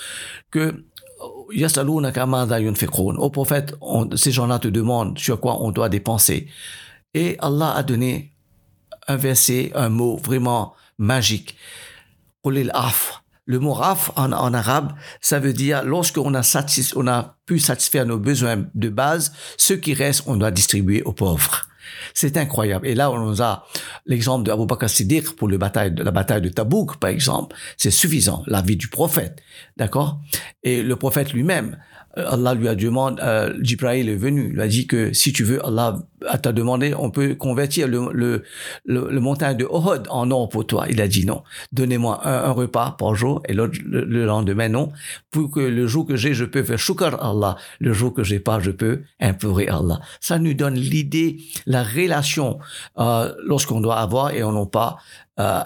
que 0.52 0.86
au 3.18 3.30
prophète, 3.30 3.76
ces 4.16 4.32
gens-là 4.32 4.60
te 4.60 4.68
demandent 4.68 5.18
sur 5.18 5.40
quoi 5.40 5.62
on 5.62 5.72
doit 5.72 5.90
dépenser. 5.90 6.48
Et 7.14 7.36
Allah 7.40 7.74
a 7.76 7.84
donné 7.84 8.32
un 9.08 9.16
verset, 9.18 9.72
un 9.74 9.90
mot 9.90 10.18
vraiment 10.18 10.76
magique. 10.98 11.56
Le 13.50 13.58
mot 13.58 13.74
raf 13.74 14.12
en, 14.16 14.32
arabe, 14.32 14.94
ça 15.22 15.40
veut 15.40 15.54
dire 15.54 15.84
lorsqu'on 15.84 16.36
a, 16.36 16.42
on 16.96 17.08
a 17.08 17.36
pu 17.48 17.58
satisfaire 17.58 18.06
nos 18.06 18.20
besoins 18.20 18.66
de 18.76 18.90
base, 18.90 19.34
ce 19.58 19.74
qui 19.74 19.96
reste, 19.96 20.22
on 20.28 20.36
doit 20.36 20.52
distribuer 20.52 21.02
aux 21.02 21.14
pauvres. 21.14 21.68
C'est 22.14 22.38
incroyable. 22.38 22.86
Et 22.86 22.94
là, 22.94 23.10
on 23.10 23.18
nous 23.18 23.42
a 23.42 23.66
l'exemple 24.06 24.46
de 24.46 24.52
Abu 24.52 24.68
Bakr 24.68 24.88
Siddiq 24.88 25.36
pour 25.36 25.50
la 25.50 25.58
bataille 25.58 25.92
de 25.92 26.50
Tabouk, 26.50 26.98
par 26.98 27.10
exemple. 27.10 27.56
C'est 27.76 27.90
suffisant. 27.90 28.44
La 28.46 28.62
vie 28.62 28.78
du 28.78 28.88
prophète. 28.88 29.42
D'accord? 29.78 30.22
Et 30.62 30.84
le 30.84 30.96
prophète 30.96 31.34
lui-même, 31.34 31.76
Allah 32.16 32.54
lui 32.54 32.68
a 32.68 32.76
demandé, 32.76 33.22
euh, 33.24 33.54
Jibril 33.62 34.10
est 34.10 34.16
venu, 34.16 34.50
lui 34.50 34.62
a 34.62 34.68
dit 34.68 34.88
que 34.88 35.14
si 35.14 35.32
tu 35.32 35.44
veux, 35.44 35.64
Allah 35.66 36.00
t'a 36.42 36.52
demandé, 36.52 36.94
on 36.98 37.12
peut 37.12 37.36
convertir 37.36 37.88
le, 37.88 38.10
le, 38.12 38.44
le, 38.86 39.20
montagne 39.20 39.58
de 39.58 39.66
Ohod 39.66 40.08
en 40.10 40.32
or 40.32 40.50
pour 40.50 40.66
toi. 40.66 40.86
Il 40.90 41.02
a 41.02 41.08
dit 41.08 41.26
non. 41.26 41.44
Donnez-moi 41.72 42.28
un, 42.28 42.52
repas 42.52 42.96
par 42.98 43.16
jour 43.16 43.42
et 43.48 43.54
le, 43.54 43.72
le, 43.86 44.26
lendemain 44.26 44.70
non. 44.70 44.92
Pour 45.32 45.52
que 45.52 45.60
le 45.60 45.88
jour 45.88 46.06
que 46.06 46.16
j'ai, 46.16 46.34
je 46.34 46.46
peux 46.46 46.64
faire 46.64 46.80
shukr 46.80 47.16
Allah. 47.22 47.58
Le 47.80 47.94
jour 47.94 48.14
que 48.14 48.24
j'ai 48.24 48.40
pas, 48.40 48.60
je 48.60 48.72
peux 48.72 49.02
implorer 49.20 49.68
Allah. 49.68 50.00
Ça 50.20 50.40
nous 50.40 50.54
donne 50.54 50.76
l'idée, 50.76 51.38
la 51.66 51.84
relation 51.84 52.60
euh, 52.98 53.34
lorsqu'on 53.46 53.82
doit 53.82 53.98
avoir 53.98 54.32
et 54.32 54.44
on 54.44 54.52
n'a 54.52 54.66
pas 54.66 54.98
euh, 55.40 55.62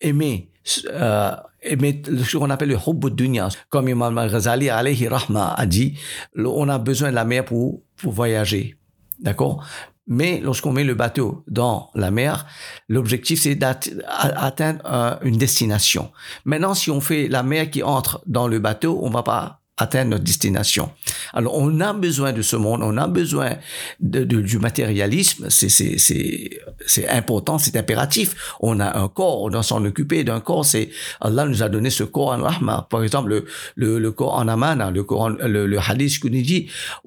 aimé 0.00 0.48
euh, 0.90 1.32
ce 1.62 2.36
qu'on 2.36 2.50
appelle 2.50 2.70
le 2.70 2.78
hubbu 2.86 3.10
dunya, 3.10 3.48
comme 3.68 3.88
Imam 3.88 4.16
al-Ghazali 4.16 4.70
alayhi 4.70 5.08
rahma 5.08 5.54
a 5.54 5.66
dit, 5.66 5.98
on 6.36 6.68
a 6.68 6.78
besoin 6.78 7.10
de 7.10 7.14
la 7.14 7.24
mer 7.24 7.44
pour, 7.44 7.82
pour 7.96 8.12
voyager. 8.12 8.76
D'accord? 9.20 9.64
Mais 10.06 10.40
lorsqu'on 10.40 10.72
met 10.72 10.84
le 10.84 10.94
bateau 10.94 11.44
dans 11.48 11.90
la 11.94 12.10
mer, 12.10 12.46
l'objectif 12.88 13.40
c'est 13.40 13.54
d'atteindre 13.54 15.18
une 15.22 15.38
destination. 15.38 16.12
Maintenant, 16.44 16.74
si 16.74 16.90
on 16.90 17.00
fait 17.00 17.28
la 17.28 17.42
mer 17.42 17.70
qui 17.70 17.82
entre 17.82 18.22
dans 18.26 18.46
le 18.46 18.58
bateau, 18.58 19.00
on 19.02 19.10
va 19.10 19.22
pas 19.22 19.62
atteindre 19.76 20.10
notre 20.10 20.24
destination. 20.24 20.90
Alors, 21.32 21.56
on 21.56 21.80
a 21.80 21.92
besoin 21.92 22.32
de 22.32 22.42
ce 22.42 22.54
monde, 22.54 22.82
on 22.82 22.96
a 22.96 23.08
besoin 23.08 23.56
de, 24.00 24.22
du 24.22 24.58
matérialisme, 24.58 25.48
c'est 25.50 27.08
important, 27.08 27.58
c'est 27.58 27.76
impératif. 27.76 28.36
On 28.60 28.78
a 28.78 28.98
un 28.98 29.08
corps, 29.08 29.42
on 29.42 29.48
doit 29.48 29.64
s'en 29.64 29.84
occuper 29.84 30.22
d'un 30.22 30.40
corps. 30.40 30.64
C'est 30.64 30.90
Allah 31.20 31.46
nous 31.46 31.62
a 31.62 31.68
donné 31.68 31.90
ce 31.90 32.04
corps 32.04 32.28
en 32.28 32.42
rahma. 32.42 32.86
Par 32.88 33.02
exemple, 33.02 33.30
le, 33.30 33.44
le, 33.74 33.98
le 33.98 34.12
corps 34.12 34.34
en 34.34 34.46
amana, 34.46 34.90
le, 34.90 35.02
corps, 35.02 35.30
le, 35.30 35.66
le 35.66 35.78
hadith 35.78 36.24
dit« 36.24 36.68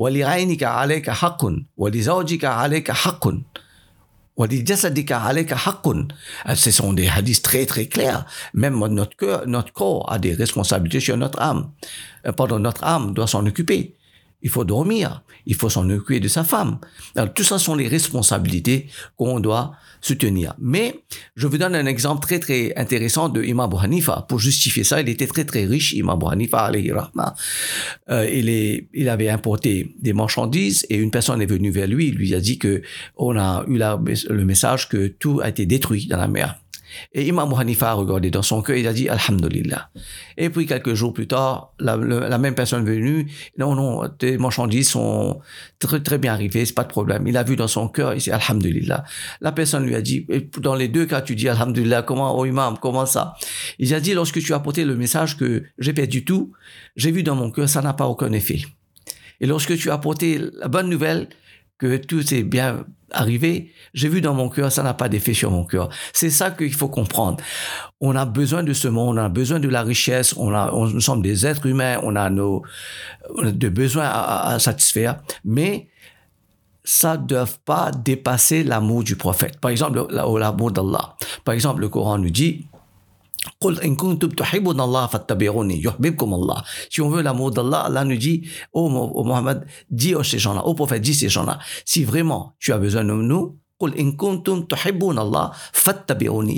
ce 6.56 6.70
sont 6.72 6.94
des 6.94 7.08
hadiths 7.08 7.42
très 7.42 7.66
très 7.66 7.88
clairs. 7.88 8.26
Même 8.54 8.78
notre 8.88 9.18
cœur, 9.18 9.48
notre 9.48 9.74
corps 9.74 10.12
a 10.12 10.20
des 10.20 10.34
responsabilités 10.34 11.00
sur 11.00 11.18
notre 11.18 11.42
âme. 11.42 11.72
Euh, 12.26 12.32
Pardon, 12.32 12.60
notre 12.60 12.84
âme 12.84 13.14
doit 13.14 13.28
s'en 13.28 13.46
occuper. 13.46 13.97
Il 14.48 14.50
faut 14.50 14.64
dormir, 14.64 15.24
il 15.46 15.56
faut 15.56 15.68
s'en 15.68 15.90
occuper 15.90 16.22
de 16.22 16.30
sa 16.30 16.46
femme. 16.46 16.80
Alors, 17.18 17.34
tout 17.34 17.44
ça 17.44 17.60
sont 17.60 17.76
les 17.76 17.90
responsabilités 17.90 18.88
qu'on 19.18 19.42
doit 19.42 19.74
soutenir. 20.00 20.54
Mais 20.58 21.04
je 21.36 21.48
vous 21.48 21.58
donne 21.58 21.76
un 21.76 21.86
exemple 21.86 22.22
très 22.22 22.40
très 22.40 22.74
intéressant 22.78 23.28
de 23.28 23.44
Imam 23.44 23.70
Hanifa. 23.74 24.26
Pour 24.30 24.40
justifier 24.40 24.86
ça, 24.86 25.02
il 25.02 25.10
était 25.10 25.28
très 25.28 25.44
très 25.44 25.66
riche, 25.66 25.92
Imam 25.92 26.24
Hanifa, 26.24 26.60
alayhi. 26.60 26.94
Euh, 28.10 28.30
il, 28.32 28.48
est, 28.48 28.88
il 28.94 29.10
avait 29.10 29.28
importé 29.28 29.94
des 30.00 30.14
marchandises 30.14 30.86
et 30.90 30.96
une 30.96 31.12
personne 31.12 31.42
est 31.42 31.52
venue 31.58 31.72
vers 31.72 31.88
lui, 31.88 32.08
il 32.08 32.16
lui 32.16 32.34
a 32.34 32.40
dit 32.40 32.58
que 32.58 32.82
on 33.18 33.36
a 33.38 33.66
eu 33.68 33.78
le 33.78 34.46
message 34.46 34.88
que 34.88 35.08
tout 35.08 35.42
a 35.44 35.50
été 35.50 35.66
détruit 35.66 36.08
dans 36.08 36.16
la 36.18 36.30
mer. 36.30 36.58
Et 37.14 37.28
Imam 37.28 37.54
Hanifa 37.54 37.92
a 37.92 37.94
regardé 37.94 38.32
dans 38.32 38.42
son 38.42 38.62
cœur, 38.62 38.76
il 38.76 38.88
a 38.88 38.94
dit 38.94 39.10
Alhamdulillah. 39.10 39.90
Et 40.38 40.50
puis 40.50 40.66
quelques 40.66 40.94
jours 40.94 41.14
plus 41.14 41.28
tard, 41.28 41.74
la, 41.80 41.98
même 42.38 42.56
personne 42.56 42.88
est 42.88 42.92
venue, 42.92 43.32
non, 43.58 43.76
non, 43.76 44.08
tes 44.10 44.38
marchandises 44.38 44.90
sont 44.90 45.40
très, 45.80 46.02
très 46.02 46.18
bien 46.18 46.34
arrivées, 46.34 46.66
c'est 46.66 46.74
pas 46.74 46.84
de 46.84 46.90
problème. 46.90 47.28
Il 47.28 47.38
a 47.38 47.44
vu 47.44 47.56
dans 47.56 47.68
son 47.68 47.88
cœur, 47.88 48.14
il 48.14 48.22
dit 48.22 48.32
Alhamdulillah. 48.32 49.04
La 49.42 49.52
personne 49.52 49.86
lui 49.86 49.96
a 49.96 50.02
dit, 50.02 50.28
dans 50.60 50.76
les 50.76 50.88
deux 50.88 51.06
cas, 51.06 51.22
tu 51.22 51.36
dis 51.36 51.50
Alhamdulillah, 51.50 52.04
comment, 52.04 52.38
oh 52.38 52.46
Imam, 52.46 52.78
comment 52.82 53.06
ça? 53.06 53.36
Il 53.80 53.94
a 53.94 54.00
dit, 54.00 54.14
lorsque 54.14 54.40
tu 54.40 54.54
as 54.54 54.58
apporté 54.58 54.86
le 54.86 54.96
message 54.96 55.38
que 55.38 55.64
j'ai 55.80 55.94
perdu 55.94 56.26
tout, 56.26 56.52
j'ai 56.96 57.12
vu 57.12 57.24
dans 57.24 57.36
mon 57.36 57.52
cœur, 57.52 57.70
ça 57.70 57.82
n'a 57.82 57.94
pas 57.94 58.08
aucun 58.08 58.32
effet. 58.32 58.62
Et 59.40 59.46
lorsque 59.46 59.78
tu 59.78 59.90
as 59.90 59.94
apporté 59.94 60.40
la 60.60 60.68
bonne 60.68 60.90
nouvelle, 60.90 61.30
que 61.78 61.98
tout 61.98 62.22
s'est 62.22 62.44
bien 62.44 62.86
arrivé, 63.12 63.72
j'ai 63.94 64.10
vu 64.10 64.22
dans 64.22 64.34
mon 64.34 64.50
cœur, 64.50 64.72
ça 64.72 64.84
n'a 64.84 64.94
pas 64.94 65.10
d'effet 65.10 65.34
sur 65.34 65.52
mon 65.52 65.66
cœur. 65.66 65.90
C'est 66.14 66.30
ça 66.30 66.52
qu'il 66.52 66.74
faut 66.74 66.90
comprendre. 66.90 67.38
On 68.02 68.16
a 68.16 68.26
besoin 68.26 68.64
de 68.64 68.74
ce 68.74 68.88
monde, 68.88 69.18
on 69.18 69.22
a 69.22 69.30
besoin 69.30 69.60
de 69.60 69.70
la 69.70 69.84
richesse, 69.84 70.36
on 70.38 70.54
a, 70.54 70.72
on, 70.74 70.88
nous 70.88 71.02
sommes 71.02 71.22
des 71.22 71.46
êtres 71.46 71.66
humains, 71.66 72.00
on 72.04 72.16
a 72.16 72.30
nos, 72.30 72.64
des 73.44 73.70
besoins 73.70 74.10
à, 74.10 74.60
satisfaire, 74.60 75.22
mais 75.46 75.88
ça 76.84 77.18
ne 77.18 77.26
doit 77.26 77.48
pas 77.66 77.92
dépasser 77.92 78.64
l'amour 78.64 79.04
du 79.04 79.16
prophète. 79.16 79.60
Par 79.60 79.72
exemple, 79.72 80.08
l'amour 80.10 80.72
d'Allah. 80.72 81.16
Par 81.44 81.54
exemple, 81.54 81.82
le 81.82 81.90
Coran 81.90 82.18
nous 82.18 82.30
dit, 82.30 82.68
si 86.90 87.02
on 87.02 87.10
veut 87.10 87.22
l'amour 87.22 87.52
d'Allah, 87.52 87.80
Allah 87.82 88.04
nous 88.04 88.18
dit, 88.18 88.48
oh, 88.74 89.12
oh 89.14 89.24
Mohammed, 89.24 89.66
dis 89.90 90.16
à 90.16 90.24
ces 90.24 90.40
gens-là, 90.40 90.64
oh 90.66 90.74
prophète, 90.74 91.02
dis 91.02 91.14
ces 91.14 91.30
gens-là, 91.30 91.60
si 91.86 92.04
vraiment 92.04 92.56
tu 92.60 92.74
as 92.74 92.78
besoin 92.78 93.04
de 93.04 93.14
nous, 93.14 93.58
il 93.80 94.16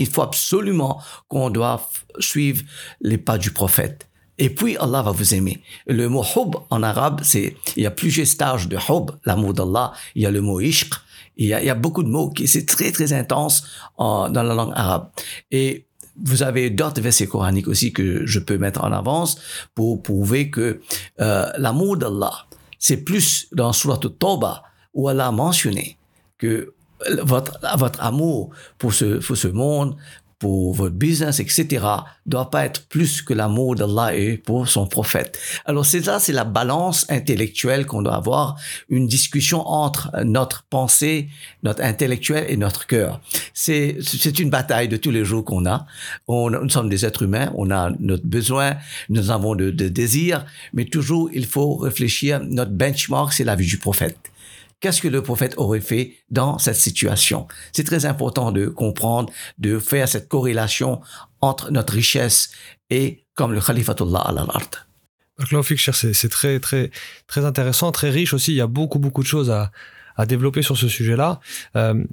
faut 0.07 0.21
absolument 0.21 1.01
qu'on 1.27 1.49
doit 1.49 1.89
suivre 2.19 2.63
les 3.01 3.17
pas 3.17 3.37
du 3.37 3.51
prophète. 3.51 4.07
Et 4.37 4.49
puis 4.49 4.77
Allah 4.77 5.01
va 5.01 5.11
vous 5.11 5.33
aimer. 5.33 5.61
Le 5.85 6.07
mot 6.07 6.23
hub 6.23 6.55
en 6.69 6.81
arabe, 6.81 7.19
c'est 7.23 7.57
il 7.75 7.83
y 7.83 7.85
a 7.85 7.91
plusieurs 7.91 8.25
stages 8.25 8.69
de 8.69 8.77
hub, 8.77 9.11
l'amour 9.25 9.53
d'Allah. 9.53 9.91
Il 10.15 10.21
y 10.21 10.25
a 10.25 10.31
le 10.31 10.39
mot 10.39 10.61
ishq. 10.61 10.93
Il 11.35 11.47
y 11.47 11.53
a, 11.53 11.61
il 11.61 11.65
y 11.65 11.69
a 11.69 11.75
beaucoup 11.75 12.03
de 12.03 12.09
mots 12.09 12.29
qui 12.29 12.47
c'est 12.47 12.65
très 12.65 12.93
très 12.93 13.11
intense 13.11 13.65
dans 13.97 14.31
la 14.31 14.53
langue 14.53 14.71
arabe. 14.75 15.09
Et 15.51 15.88
vous 16.23 16.43
avez 16.43 16.69
d'autres 16.69 17.01
versets 17.01 17.27
coraniques 17.27 17.67
aussi 17.67 17.93
que 17.93 18.25
je 18.25 18.39
peux 18.39 18.57
mettre 18.57 18.83
en 18.83 18.91
avance 18.91 19.37
pour 19.75 20.01
prouver 20.01 20.49
que 20.49 20.81
euh, 21.19 21.51
l'amour 21.57 21.97
d'Allah, 21.97 22.45
c'est 22.77 22.97
plus 22.97 23.47
dans 23.51 23.73
Surah 23.73 23.97
Tawbah 23.97 24.63
où 24.93 25.07
Allah 25.07 25.27
a 25.27 25.31
mentionné 25.31 25.97
que 26.37 26.73
votre, 27.23 27.59
votre 27.77 28.01
amour 28.03 28.49
pour 28.77 28.93
ce, 28.93 29.19
pour 29.19 29.37
ce 29.37 29.47
monde, 29.47 29.95
pour 30.39 30.73
votre 30.73 30.95
business, 30.95 31.39
etc., 31.41 31.85
doit 32.25 32.49
pas 32.49 32.65
être 32.65 32.87
plus 32.87 33.21
que 33.21 33.33
l'amour 33.33 33.75
d'Allah 33.75 34.15
et 34.15 34.37
pour 34.37 34.69
son 34.69 34.87
prophète. 34.87 35.37
Alors 35.65 35.85
c'est 35.85 36.03
ça, 36.03 36.19
c'est 36.19 36.31
la 36.31 36.45
balance 36.45 37.05
intellectuelle 37.09 37.85
qu'on 37.85 38.01
doit 38.01 38.15
avoir, 38.15 38.55
une 38.87 39.07
discussion 39.07 39.67
entre 39.67 40.09
notre 40.23 40.63
pensée, 40.63 41.27
notre 41.63 41.83
intellectuel 41.83 42.45
et 42.47 42.55
notre 42.55 42.87
cœur. 42.87 43.19
C'est 43.53 43.97
c'est 44.01 44.39
une 44.39 44.49
bataille 44.49 44.87
de 44.87 44.97
tous 44.97 45.11
les 45.11 45.25
jours 45.25 45.43
qu'on 45.43 45.65
a. 45.65 45.85
On, 46.27 46.49
nous 46.49 46.69
sommes 46.69 46.89
des 46.89 47.05
êtres 47.05 47.23
humains, 47.23 47.51
on 47.55 47.69
a 47.69 47.91
notre 47.99 48.25
besoin, 48.25 48.77
nous 49.09 49.31
avons 49.31 49.55
de, 49.55 49.69
de 49.71 49.89
désirs, 49.89 50.45
mais 50.73 50.85
toujours 50.85 51.29
il 51.33 51.45
faut 51.45 51.75
réfléchir. 51.75 52.39
Notre 52.41 52.71
benchmark, 52.71 53.33
c'est 53.33 53.43
la 53.43 53.55
vie 53.55 53.67
du 53.67 53.77
prophète 53.77 54.31
qu'est-ce 54.79 55.01
que 55.01 55.07
le 55.07 55.21
prophète 55.21 55.53
aurait 55.57 55.81
fait 55.81 56.13
dans 56.29 56.57
cette 56.57 56.75
situation? 56.75 57.47
C'est 57.71 57.83
très 57.83 58.05
important 58.05 58.51
de 58.51 58.67
comprendre, 58.67 59.31
de 59.57 59.79
faire 59.79 60.07
cette 60.07 60.27
corrélation 60.27 61.01
entre 61.41 61.71
notre 61.71 61.93
richesse 61.93 62.51
et 62.89 63.25
comme 63.33 63.53
le 63.53 63.61
Khalifatullah 63.61 64.19
al-Ard. 64.19 64.87
C'est 65.93 66.29
très, 66.29 66.59
très, 66.59 66.91
très 67.27 67.45
intéressant, 67.45 67.91
très 67.91 68.09
riche 68.09 68.33
aussi. 68.33 68.51
Il 68.51 68.57
y 68.57 68.61
a 68.61 68.67
beaucoup, 68.67 68.99
beaucoup 68.99 69.23
de 69.23 69.27
choses 69.27 69.49
à, 69.49 69.71
à 70.17 70.25
développer 70.25 70.61
sur 70.61 70.77
ce 70.77 70.89
sujet-là. 70.89 71.39
Euh, 71.77 72.03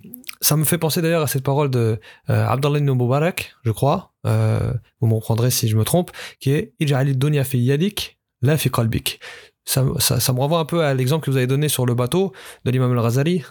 ça 0.40 0.56
me 0.56 0.64
fait 0.64 0.78
penser 0.78 1.02
d'ailleurs 1.02 1.22
à 1.22 1.26
cette 1.26 1.42
parole 1.42 1.70
de 1.70 1.98
euh, 2.30 2.46
Abdallah 2.46 2.78
ibn 2.78 2.92
Mubarak, 2.92 3.56
je 3.64 3.72
crois, 3.72 4.12
euh, 4.26 4.72
vous 5.00 5.08
me 5.08 5.14
reprendrez 5.14 5.50
si 5.50 5.68
je 5.68 5.76
me 5.76 5.82
trompe, 5.82 6.12
qui 6.38 6.52
est 6.52 6.72
«Ij'al 6.80 7.18
dunya 7.18 7.42
fi 7.42 7.58
yadik, 7.58 8.18
la 8.42 8.56
fi 8.56 8.70
qalbik» 8.70 9.18
ça, 9.66 9.84
ça, 9.98 10.32
me 10.32 10.38
renvoie 10.38 10.60
un 10.60 10.64
peu 10.64 10.82
à 10.82 10.94
l'exemple 10.94 11.24
que 11.24 11.30
vous 11.30 11.36
avez 11.36 11.46
donné 11.46 11.68
sur 11.68 11.86
le 11.86 11.94
bateau 11.94 12.32
de 12.64 12.70
l'imam 12.70 12.96
al-Ghazali, 12.96 13.44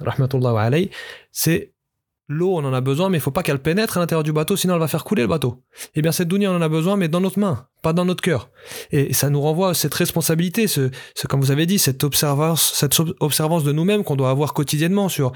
alayhi. 0.57 0.89
C'est 1.31 1.73
l'eau, 2.27 2.55
on 2.55 2.63
en 2.63 2.73
a 2.73 2.81
besoin, 2.81 3.09
mais 3.09 3.17
il 3.17 3.21
faut 3.21 3.31
pas 3.31 3.43
qu'elle 3.43 3.59
pénètre 3.59 3.97
à 3.97 3.99
l'intérieur 3.99 4.23
du 4.23 4.31
bateau, 4.31 4.55
sinon 4.55 4.75
elle 4.75 4.79
va 4.79 4.87
faire 4.87 5.03
couler 5.03 5.23
le 5.23 5.27
bateau. 5.27 5.61
Eh 5.93 6.01
bien, 6.01 6.11
cette 6.11 6.27
dunya, 6.27 6.51
on 6.51 6.55
en 6.55 6.61
a 6.61 6.69
besoin, 6.69 6.95
mais 6.95 7.07
dans 7.07 7.19
notre 7.19 7.37
main, 7.37 7.67
pas 7.83 7.93
dans 7.93 8.05
notre 8.05 8.23
cœur. 8.23 8.49
Et 8.91 9.13
ça 9.13 9.29
nous 9.29 9.41
renvoie 9.41 9.71
à 9.71 9.73
cette 9.73 9.93
responsabilité, 9.93 10.67
ce, 10.67 10.89
comme 11.27 11.41
vous 11.41 11.51
avez 11.51 11.65
dit, 11.65 11.77
cette 11.77 12.03
observance, 12.03 12.73
cette 12.73 12.97
observance 13.19 13.63
de 13.63 13.71
nous-mêmes 13.71 14.03
qu'on 14.03 14.15
doit 14.15 14.29
avoir 14.29 14.53
quotidiennement 14.53 15.09
sur 15.09 15.33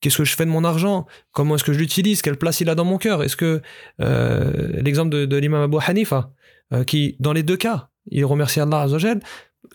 Qu'est-ce 0.00 0.18
que 0.18 0.24
je 0.24 0.34
fais 0.34 0.44
de 0.44 0.50
mon 0.50 0.64
argent 0.64 1.06
Comment 1.30 1.54
est-ce 1.54 1.62
que 1.62 1.72
je 1.72 1.78
l'utilise 1.78 2.22
Quelle 2.22 2.36
place 2.36 2.60
il 2.60 2.68
a 2.68 2.74
dans 2.74 2.84
mon 2.84 2.98
cœur 2.98 3.22
Est-ce 3.22 3.36
que 3.36 3.62
euh, 4.00 4.68
l'exemple 4.82 5.10
de, 5.10 5.36
l'imam 5.36 5.62
Abu 5.62 5.76
Hanifa, 5.86 6.32
euh, 6.72 6.82
qui 6.82 7.14
dans 7.20 7.32
les 7.32 7.44
deux 7.44 7.56
cas, 7.56 7.90
il 8.10 8.24
remercie 8.24 8.58
Allah 8.58 8.80
Azzawajal 8.80 9.20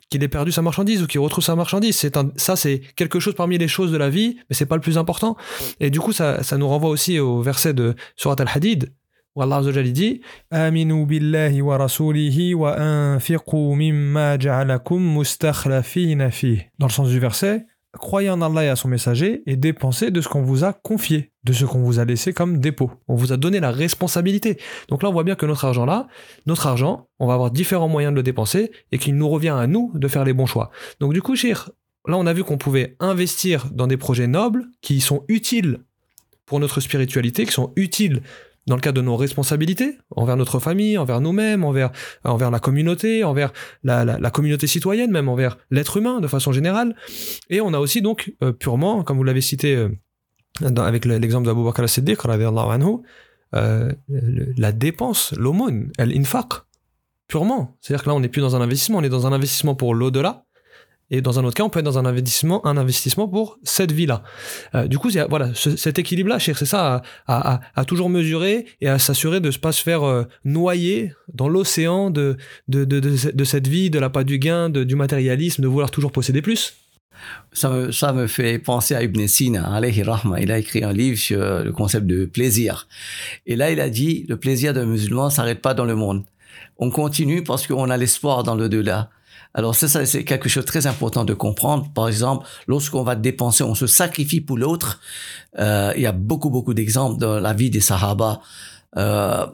qu'il 0.09 0.23
ait 0.23 0.27
perdu 0.27 0.51
sa 0.51 0.61
marchandise 0.61 1.01
ou 1.03 1.07
qu'il 1.07 1.19
retrouve 1.19 1.43
sa 1.43 1.55
marchandise. 1.55 1.95
C'est 1.95 2.17
ça, 2.35 2.55
c'est 2.55 2.81
quelque 2.95 3.19
chose 3.19 3.35
parmi 3.35 3.57
les 3.57 3.67
choses 3.67 3.91
de 3.91 3.97
la 3.97 4.09
vie, 4.09 4.37
mais 4.49 4.55
c'est 4.55 4.65
pas 4.65 4.75
le 4.75 4.81
plus 4.81 4.97
important. 4.97 5.35
Et 5.79 5.89
du 5.89 5.99
coup, 5.99 6.11
ça, 6.11 6.43
ça 6.43 6.57
nous 6.57 6.67
renvoie 6.67 6.89
aussi 6.89 7.19
au 7.19 7.41
verset 7.41 7.73
de 7.73 7.95
Surat 8.15 8.35
Al-Hadid, 8.39 8.93
où 9.35 9.41
Allah 9.41 9.57
Azzawajal 9.57 9.91
dit 9.91 10.21
Aminu 10.49 11.05
billahi 11.05 11.61
wa 11.61 11.77
rasulihi 11.77 12.53
wa 12.53 12.75
anfiqu 12.79 13.75
mimma 13.75 14.39
ja'alakum 14.39 14.99
mustakhlafina 14.99 16.31
fi. 16.31 16.61
Dans 16.79 16.87
le 16.87 16.91
sens 16.91 17.09
du 17.09 17.19
verset, 17.19 17.67
croyez 17.93 18.29
en 18.29 18.41
Allah 18.41 18.65
et 18.65 18.69
à 18.69 18.75
son 18.75 18.87
messager 18.87 19.43
et 19.45 19.55
dépensez 19.55 20.11
de 20.11 20.21
ce 20.21 20.27
qu'on 20.27 20.41
vous 20.41 20.63
a 20.63 20.73
confié, 20.73 21.31
de 21.47 21.53
ce 21.53 21.65
qu'on 21.65 21.79
vous 21.79 21.99
a 21.99 22.05
laissé 22.05 22.33
comme 22.33 22.59
dépôt. 22.59 22.91
On 23.07 23.15
vous 23.15 23.31
a 23.31 23.37
donné 23.37 23.59
la 23.59 23.71
responsabilité. 23.71 24.57
Donc 24.89 25.01
là, 25.01 25.09
on 25.09 25.13
voit 25.13 25.23
bien 25.23 25.35
que 25.35 25.45
notre 25.45 25.65
argent 25.65 25.85
là, 25.85 26.07
notre 26.45 26.67
argent, 26.67 27.07
on 27.19 27.27
va 27.27 27.33
avoir 27.33 27.51
différents 27.51 27.87
moyens 27.87 28.11
de 28.11 28.17
le 28.17 28.23
dépenser 28.23 28.71
et 28.91 28.97
qu'il 28.97 29.15
nous 29.15 29.29
revient 29.29 29.55
à 29.57 29.65
nous 29.65 29.91
de 29.95 30.07
faire 30.07 30.25
les 30.25 30.33
bons 30.33 30.45
choix. 30.45 30.69
Donc 30.99 31.13
du 31.13 31.21
coup, 31.21 31.35
Shir, 31.35 31.71
là, 32.07 32.17
on 32.17 32.25
a 32.25 32.33
vu 32.33 32.43
qu'on 32.43 32.57
pouvait 32.57 32.95
investir 32.99 33.67
dans 33.71 33.87
des 33.87 33.97
projets 33.97 34.27
nobles 34.27 34.65
qui 34.81 34.99
sont 34.99 35.23
utiles 35.27 35.79
pour 36.45 36.59
notre 36.59 36.79
spiritualité, 36.79 37.45
qui 37.45 37.51
sont 37.51 37.73
utiles 37.75 38.21
dans 38.67 38.75
le 38.75 38.81
cadre 38.81 38.97
de 38.97 39.05
nos 39.05 39.15
responsabilités 39.15 39.97
envers 40.11 40.35
notre 40.35 40.59
famille, 40.59 40.97
envers 40.97 41.21
nous-mêmes, 41.21 41.63
envers, 41.63 41.91
la 42.25 42.59
communauté, 42.59 43.23
envers 43.23 43.53
la, 43.83 44.03
la, 44.03 44.29
communauté 44.29 44.67
citoyenne, 44.67 45.09
même 45.09 45.29
envers 45.29 45.57
l'être 45.71 45.97
humain 45.97 46.19
de 46.19 46.27
façon 46.27 46.51
générale. 46.51 46.95
Et 47.49 47.61
on 47.61 47.73
a 47.73 47.79
aussi 47.79 48.01
donc 48.01 48.33
euh, 48.43 48.51
purement, 48.51 49.03
comme 49.03 49.17
vous 49.17 49.23
l'avez 49.23 49.41
cité 49.41 49.75
euh, 49.75 49.89
avec 50.61 51.05
l'exemple 51.05 51.45
d'Abu 51.45 51.63
Bakr 51.63 51.81
al-Siddiq, 51.81 52.19
euh, 53.55 53.93
la 54.57 54.71
dépense, 54.71 55.33
l'aumône, 55.37 55.91
l'infaq, 55.97 56.47
purement. 57.27 57.77
C'est-à-dire 57.81 58.03
que 58.03 58.09
là, 58.09 58.15
on 58.15 58.19
n'est 58.19 58.29
plus 58.29 58.41
dans 58.41 58.55
un 58.55 58.61
investissement, 58.61 58.97
on 58.97 59.03
est 59.03 59.09
dans 59.09 59.25
un 59.27 59.33
investissement 59.33 59.75
pour 59.75 59.95
l'au-delà, 59.95 60.45
et 61.09 61.21
dans 61.21 61.39
un 61.39 61.45
autre 61.45 61.55
cas, 61.55 61.63
on 61.63 61.69
peut 61.69 61.79
être 61.79 61.85
dans 61.85 61.97
un 61.97 62.05
investissement, 62.05 62.65
un 62.67 62.75
investissement 62.75 63.29
pour 63.29 63.59
cette 63.63 63.93
vie-là. 63.93 64.23
Euh, 64.75 64.87
du 64.87 64.97
coup, 64.97 65.09
voilà, 65.29 65.53
cet 65.53 65.99
équilibre-là, 65.99 66.39
c'est 66.39 66.53
ça, 66.65 67.01
à, 67.27 67.85
toujours 67.85 68.09
mesurer 68.09 68.65
et 68.81 68.89
à 68.89 68.99
s'assurer 68.99 69.39
de 69.39 69.47
ne 69.49 69.57
pas 69.57 69.71
se 69.71 69.81
faire 69.81 70.03
euh, 70.03 70.23
noyer 70.43 71.13
dans 71.33 71.47
l'océan 71.47 72.09
de 72.09 72.35
de, 72.67 72.83
de, 72.83 72.99
de, 72.99 73.43
cette 73.45 73.67
vie, 73.67 73.89
de 73.89 73.99
la 73.99 74.09
pas 74.09 74.25
du 74.25 74.37
gain, 74.37 74.69
du 74.69 74.95
matérialisme, 74.95 75.61
de 75.61 75.67
vouloir 75.67 75.91
toujours 75.91 76.11
posséder 76.11 76.41
plus. 76.41 76.73
Ça 77.53 78.13
me, 78.13 78.27
fait 78.27 78.59
penser 78.59 78.95
à 78.95 79.03
Ibn 79.03 79.27
Sina, 79.27 79.73
alayhi 79.73 80.03
rahma. 80.03 80.39
Il 80.39 80.51
a 80.51 80.57
écrit 80.57 80.83
un 80.83 80.93
livre 80.93 81.17
sur 81.17 81.39
le 81.39 81.71
concept 81.71 82.05
de 82.05 82.25
plaisir. 82.25 82.87
Et 83.45 83.55
là, 83.55 83.71
il 83.71 83.79
a 83.79 83.89
dit, 83.89 84.25
le 84.27 84.37
plaisir 84.37 84.73
d'un 84.73 84.85
musulman 84.85 85.29
s'arrête 85.29 85.61
pas 85.61 85.73
dans 85.73 85.85
le 85.85 85.95
monde. 85.95 86.23
On 86.77 86.89
continue 86.89 87.43
parce 87.43 87.65
qu'on 87.67 87.89
a 87.89 87.97
l'espoir 87.97 88.43
dans 88.43 88.55
le 88.55 88.69
delà. 88.69 89.09
Alors 89.53 89.73
ça, 89.73 90.05
c'est 90.05 90.23
quelque 90.23 90.49
chose 90.49 90.65
de 90.65 90.67
très 90.67 90.85
important 90.85 91.25
de 91.25 91.33
comprendre. 91.33 91.91
Par 91.93 92.07
exemple, 92.07 92.45
lorsqu'on 92.67 93.03
va 93.03 93.15
dépenser, 93.15 93.63
on 93.63 93.73
se 93.73 93.87
sacrifie 93.87 94.41
pour 94.41 94.57
l'autre. 94.57 94.99
Euh, 95.57 95.93
il 95.95 96.03
y 96.03 96.05
a 96.05 96.11
beaucoup, 96.11 96.51
beaucoup 96.51 96.75
d'exemples 96.75 97.19
dans 97.19 97.39
la 97.39 97.53
vie 97.53 97.71
des 97.71 97.79
Sahaba 97.79 98.41
euh, 98.97 99.47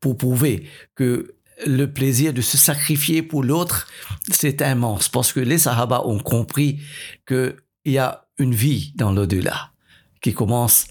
pour 0.00 0.18
prouver 0.18 0.68
que 0.94 1.34
le 1.66 1.86
plaisir 1.86 2.32
de 2.32 2.40
se 2.40 2.56
sacrifier 2.56 3.22
pour 3.22 3.42
l'autre, 3.42 3.88
c'est 4.30 4.60
immense. 4.60 5.08
Parce 5.08 5.32
que 5.32 5.40
les 5.40 5.58
Sahaba 5.58 6.06
ont 6.06 6.18
compris 6.18 6.80
qu'il 7.26 7.56
y 7.84 7.98
a 7.98 8.26
une 8.38 8.54
vie 8.54 8.92
dans 8.96 9.12
l'au-delà 9.12 9.72
qui 10.20 10.32
commence, 10.32 10.86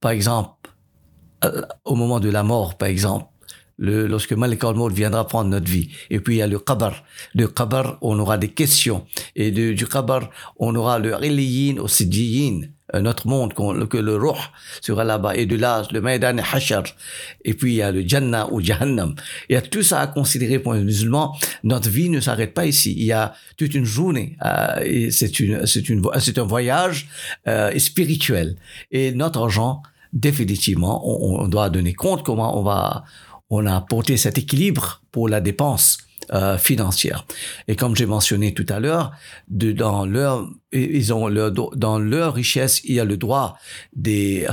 par 0.00 0.10
exemple, 0.10 0.70
euh, 1.44 1.62
au 1.84 1.94
moment 1.94 2.20
de 2.20 2.28
la 2.28 2.42
mort, 2.42 2.76
par 2.76 2.88
exemple 2.88 3.30
le, 3.80 4.06
lorsque 4.06 4.32
Malik 4.34 4.62
al 4.62 4.76
viendra 4.92 5.26
prendre 5.26 5.50
notre 5.50 5.68
vie. 5.68 5.88
Et 6.10 6.20
puis 6.20 6.36
il 6.36 6.38
y 6.38 6.42
a 6.42 6.46
le 6.46 6.58
Qabr. 6.58 7.02
Le 7.34 7.48
Qabr, 7.48 7.98
on 8.02 8.18
aura 8.18 8.38
des 8.38 8.48
questions. 8.48 9.06
Et 9.34 9.50
du 9.50 9.86
Qabr, 9.86 10.30
on 10.58 10.74
aura 10.74 10.98
le 10.98 11.16
Iliyin 11.24 11.78
au 11.78 11.88
Sidiyin, 11.88 12.68
notre 12.94 13.28
monde, 13.28 13.54
que 13.54 13.96
le 13.96 14.16
Ruh 14.16 14.38
sera 14.80 15.04
là-bas. 15.04 15.36
Et 15.36 15.46
de 15.46 15.56
là, 15.56 15.82
le 15.90 16.00
Maïdan 16.00 16.36
et 16.38 16.42
Hashar. 16.42 16.84
Et 17.44 17.54
puis 17.54 17.72
il 17.72 17.76
y 17.76 17.82
a 17.82 17.92
le 17.92 18.06
Jannah 18.06 18.48
ou 18.52 18.60
Jahannam. 18.60 19.14
Il 19.48 19.54
y 19.54 19.56
a 19.56 19.62
tout 19.62 19.82
ça 19.82 20.00
à 20.00 20.06
considérer 20.06 20.58
pour 20.58 20.72
un 20.72 20.80
musulman. 20.80 21.36
Notre 21.64 21.88
vie 21.88 22.08
ne 22.08 22.20
s'arrête 22.20 22.54
pas 22.54 22.66
ici. 22.66 22.94
Il 22.96 23.04
y 23.04 23.12
a 23.12 23.34
toute 23.56 23.74
une 23.74 23.84
journée. 23.84 24.36
Euh, 24.44 25.08
c'est 25.10 25.40
une, 25.40 25.66
c'est 25.66 25.88
une, 25.88 26.02
c'est 26.18 26.38
un 26.38 26.44
voyage 26.44 27.08
euh, 27.46 27.76
spirituel. 27.78 28.56
Et 28.90 29.12
notre 29.12 29.40
argent, 29.40 29.82
définitivement, 30.12 31.02
on, 31.06 31.42
on 31.44 31.48
doit 31.48 31.70
donner 31.70 31.94
compte 31.94 32.24
comment 32.24 32.58
on 32.58 32.62
va 32.62 33.04
on 33.50 33.66
a 33.66 33.74
apporté 33.74 34.16
cet 34.16 34.38
équilibre 34.38 35.02
pour 35.10 35.28
la 35.28 35.40
dépense 35.40 35.98
euh, 36.32 36.58
financière. 36.58 37.26
Et 37.68 37.76
comme 37.76 37.96
j'ai 37.96 38.06
mentionné 38.06 38.54
tout 38.54 38.66
à 38.68 38.80
l'heure, 38.80 39.12
dans 39.48 40.06
leur 40.06 40.48
ils 40.72 41.12
ont 41.12 41.26
leur, 41.26 41.50
dans 41.50 41.98
leur 41.98 42.34
richesse, 42.34 42.80
il 42.84 42.94
y 42.94 43.00
a 43.00 43.04
le 43.04 43.16
droit 43.16 43.56
des 43.94 44.46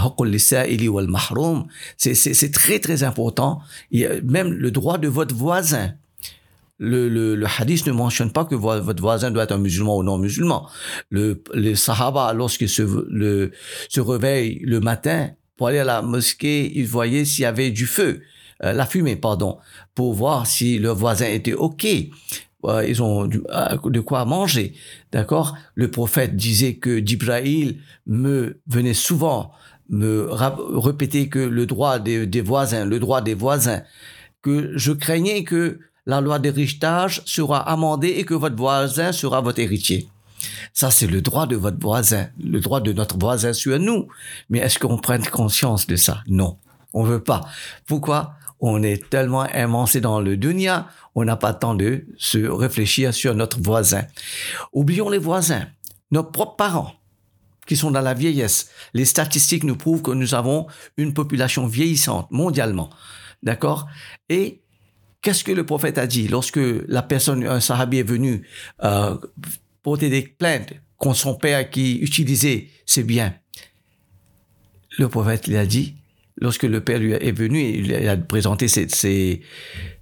c'est 1.97 2.51
très 2.51 2.79
très 2.79 3.03
important. 3.03 3.61
Il 3.91 3.99
y 3.99 4.05
a 4.05 4.21
même 4.23 4.51
le 4.51 4.71
droit 4.71 4.97
de 4.97 5.07
votre 5.07 5.35
voisin. 5.35 5.93
Le, 6.79 7.09
le, 7.09 7.35
le, 7.35 7.47
hadith 7.47 7.87
ne 7.87 7.91
mentionne 7.91 8.31
pas 8.31 8.45
que 8.45 8.53
votre 8.53 9.01
voisin 9.01 9.31
doit 9.31 9.43
être 9.43 9.51
un 9.51 9.57
musulman 9.57 9.97
ou 9.97 10.03
non 10.03 10.19
musulman. 10.19 10.69
Le, 11.09 11.41
les 11.55 11.75
sahaba, 11.75 12.33
lorsqu'ils 12.33 12.69
se, 12.69 12.83
le, 12.83 13.51
se 13.89 13.99
réveillent 13.99 14.61
le 14.63 14.79
matin 14.79 15.31
pour 15.55 15.67
aller 15.67 15.79
à 15.79 15.83
la 15.83 16.03
mosquée, 16.03 16.71
ils 16.75 16.87
voyaient 16.87 17.25
s'il 17.25 17.43
y 17.43 17.45
avait 17.45 17.71
du 17.71 17.87
feu. 17.87 18.21
Euh, 18.63 18.73
la 18.73 18.85
fumée, 18.85 19.15
pardon, 19.15 19.57
pour 19.95 20.13
voir 20.13 20.47
si 20.47 20.79
le 20.79 20.89
voisin 20.89 21.27
était 21.27 21.53
OK. 21.53 21.87
Euh, 22.65 22.85
ils 22.87 23.03
ont 23.03 23.29
euh, 23.29 23.77
de 23.85 23.99
quoi 23.99 24.25
manger, 24.25 24.73
d'accord? 25.11 25.55
Le 25.75 25.91
prophète 25.91 26.35
disait 26.35 26.75
que 26.75 27.05
Jibraïl 27.05 27.79
me 28.05 28.59
venait 28.67 28.95
souvent 28.95 29.51
me 29.89 30.27
répéter 30.77 31.29
que 31.29 31.39
le 31.39 31.65
droit 31.65 31.99
des, 31.99 32.27
des, 32.27 32.41
voisins, 32.41 32.83
le 32.83 32.99
droit 32.99 33.21
des 33.21 33.35
voisins, 33.35 33.83
que 34.41 34.77
je 34.77 34.91
craignais 34.91 35.43
que 35.45 35.79
la 36.05 36.19
loi 36.19 36.39
d'héritage 36.39 37.21
sera 37.25 37.59
amendée 37.59 38.09
et 38.09 38.25
que 38.25 38.33
votre 38.33 38.55
voisin 38.55 39.11
sera 39.11 39.39
votre 39.39 39.59
héritier. 39.59 40.09
Ça, 40.73 40.91
c'est 40.91 41.07
le 41.07 41.21
droit 41.21 41.47
de 41.47 41.55
votre 41.55 41.79
voisin, 41.79 42.27
le 42.39 42.59
droit 42.59 42.81
de 42.81 42.93
notre 42.93 43.17
voisin 43.17 43.53
sur 43.53 43.79
nous. 43.79 44.07
Mais 44.49 44.59
est-ce 44.59 44.79
qu'on 44.79 44.97
prenne 44.97 45.25
conscience 45.25 45.87
de 45.87 45.95
ça? 45.95 46.21
Non, 46.27 46.57
on 46.93 47.03
veut 47.03 47.23
pas. 47.23 47.41
Pourquoi? 47.85 48.36
On 48.59 48.81
est 48.83 49.09
tellement 49.09 49.45
immense 49.53 49.97
dans 49.97 50.19
le 50.19 50.37
dunya, 50.37 50.87
on 51.15 51.25
n'a 51.25 51.35
pas 51.35 51.51
le 51.51 51.59
temps 51.59 51.75
de 51.75 52.05
se 52.17 52.37
réfléchir 52.39 53.13
sur 53.13 53.35
notre 53.35 53.61
voisin. 53.61 54.03
Oublions 54.73 55.09
les 55.09 55.17
voisins, 55.17 55.67
nos 56.11 56.23
propres 56.23 56.55
parents 56.55 56.93
qui 57.67 57.75
sont 57.75 57.91
dans 57.91 58.01
la 58.01 58.13
vieillesse. 58.13 58.69
Les 58.93 59.05
statistiques 59.05 59.63
nous 59.63 59.75
prouvent 59.75 60.01
que 60.01 60.11
nous 60.11 60.33
avons 60.33 60.67
une 60.95 61.13
population 61.13 61.67
vieillissante 61.67 62.31
mondialement. 62.31 62.89
D'accord? 63.43 63.87
Et 64.29 64.61
qu'est-ce 65.21 65.43
que 65.43 65.51
le 65.51 65.65
prophète 65.65 65.97
a 65.97 66.07
dit 66.07 66.27
lorsque 66.27 66.59
la 66.87 67.01
personne, 67.01 67.45
un 67.45 67.59
sahabi 67.59 67.99
est 67.99 68.03
venu 68.03 68.47
euh, 68.83 69.17
porter 69.83 70.09
des 70.09 70.21
plaintes 70.21 70.73
contre 70.97 71.17
son 71.17 71.35
père 71.35 71.69
qui 71.69 71.97
utilisait 71.97 72.69
ses 72.85 73.03
biens? 73.03 73.35
Le 74.97 75.09
prophète 75.09 75.47
lui 75.47 75.57
a 75.57 75.65
dit, 75.65 75.95
lorsque 76.37 76.63
le 76.63 76.81
père 76.81 76.99
lui 76.99 77.13
est 77.13 77.31
venu, 77.31 77.61
il 77.61 78.07
a 78.07 78.17
présenté 78.17 78.67
ses, 78.67 79.41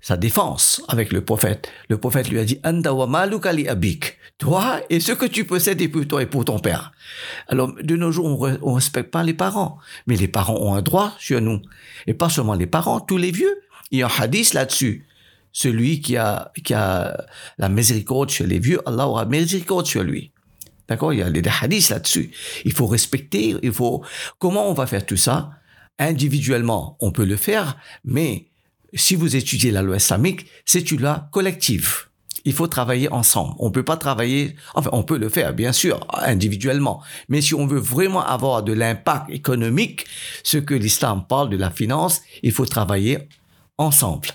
sa 0.02 0.18
défense 0.18 0.82
avec 0.88 1.12
le 1.12 1.22
prophète. 1.22 1.72
Le 1.90 1.98
prophète 1.98 2.30
lui 2.30 2.40
a 2.40 2.46
dit, 2.46 2.60
abik. 2.64 4.18
Toi 4.38 4.82
et 4.90 5.00
ce 5.00 5.14
que 5.14 5.26
tu 5.26 5.46
possèdes 5.46 5.82
est 5.82 5.88
pour 5.88 6.06
toi 6.06 6.22
et 6.22 6.26
pour 6.26 6.44
ton 6.44 6.60
père. 6.60 6.92
Alors, 7.48 7.74
de 7.74 7.96
nos 7.96 8.12
jours, 8.12 8.26
on, 8.26 8.48
ne 8.48 8.76
respecte 8.76 9.10
pas 9.10 9.24
les 9.24 9.34
parents. 9.34 9.78
Mais 10.08 10.18
les 10.18 10.28
parents 10.28 10.58
ont 10.60 10.74
un 10.74 10.82
droit 10.82 11.16
sur 11.20 11.40
nous. 11.40 11.62
Et 12.06 12.14
pas 12.14 12.30
seulement 12.30 12.54
les 12.54 12.68
parents, 12.68 13.00
tous 13.00 13.18
les 13.18 13.32
vieux. 13.32 13.62
Il 13.92 14.00
y 14.00 14.04
a 14.04 14.08
un 14.08 14.12
hadith 14.20 14.54
là-dessus. 14.54 15.06
Celui 15.54 16.02
qui 16.02 16.18
a, 16.18 16.52
qui 16.66 16.74
a 16.74 17.26
la 17.58 17.70
miséricorde 17.70 18.30
sur 18.30 18.46
les 18.46 18.60
vieux, 18.60 18.82
Allah 18.86 19.08
aura 19.08 19.24
miséricorde 19.24 19.86
sur 19.86 20.04
lui. 20.04 20.34
D'accord? 20.90 21.14
Il 21.14 21.20
y 21.20 21.24
a 21.24 21.30
des 21.30 21.42
hadiths 21.62 21.90
là-dessus. 21.90 22.32
Il 22.66 22.74
faut 22.74 22.88
respecter, 22.88 23.56
il 23.64 23.72
faut, 23.72 24.04
comment 24.38 24.70
on 24.70 24.74
va 24.74 24.86
faire 24.86 25.06
tout 25.06 25.16
ça? 25.16 25.52
Individuellement, 26.00 26.98
on 27.00 27.12
peut 27.12 27.26
le 27.26 27.38
faire, 27.38 27.78
mais 28.04 28.48
si 28.94 29.16
vous 29.16 29.36
étudiez 29.36 29.72
la 29.72 29.82
loi 29.82 29.98
islamique, 29.98 30.48
c'est 30.66 30.92
une 30.92 31.02
loi 31.02 31.30
collective. 31.32 32.08
Il 32.44 32.54
faut 32.54 32.68
travailler 32.68 33.12
ensemble. 33.12 33.56
On 33.58 33.72
peut 33.72 33.84
pas 33.84 33.98
travailler, 33.98 34.56
enfin, 34.76 34.90
on 34.94 35.04
peut 35.04 35.18
le 35.18 35.30
faire, 35.30 35.54
bien 35.54 35.72
sûr, 35.72 36.06
individuellement. 36.14 37.02
Mais 37.28 37.42
si 37.42 37.56
on 37.56 37.66
veut 37.66 37.80
vraiment 37.80 38.24
avoir 38.24 38.62
de 38.62 38.72
l'impact 38.72 39.30
économique, 39.32 40.06
ce 40.44 40.58
que 40.58 40.76
l'islam 40.76 41.26
parle 41.28 41.50
de 41.50 41.58
la 41.58 41.72
finance, 41.72 42.22
il 42.44 42.52
faut 42.52 42.66
travailler 42.66 43.28
ensemble. 43.78 44.30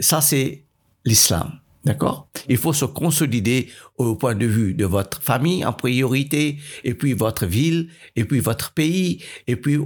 Ça, 0.00 0.20
c'est 0.20 0.64
l'islam. 1.04 1.60
D'accord? 1.84 2.28
Il 2.48 2.56
faut 2.56 2.72
se 2.72 2.84
consolider 2.84 3.68
au 3.96 4.16
point 4.16 4.34
de 4.34 4.46
vue 4.46 4.74
de 4.74 4.84
votre 4.84 5.22
famille 5.22 5.64
en 5.64 5.72
priorité, 5.72 6.58
et 6.84 6.94
puis 6.94 7.12
votre 7.12 7.46
ville, 7.46 7.88
et 8.16 8.24
puis 8.24 8.40
votre 8.40 8.72
pays, 8.72 9.22
et 9.46 9.56
puis 9.56 9.78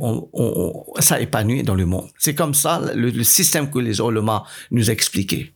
ça 0.99 1.21
épanouit 1.21 1.63
dans 1.63 1.75
le 1.75 1.87
monde. 1.87 2.09
C'est 2.19 2.35
comme 2.35 2.55
ça 2.55 2.81
le, 2.95 3.23
système 3.25 3.71
que 3.71 3.79
les 3.79 4.01
ulama 4.01 4.45
nous 4.71 4.91
expliquaient. 4.91 5.53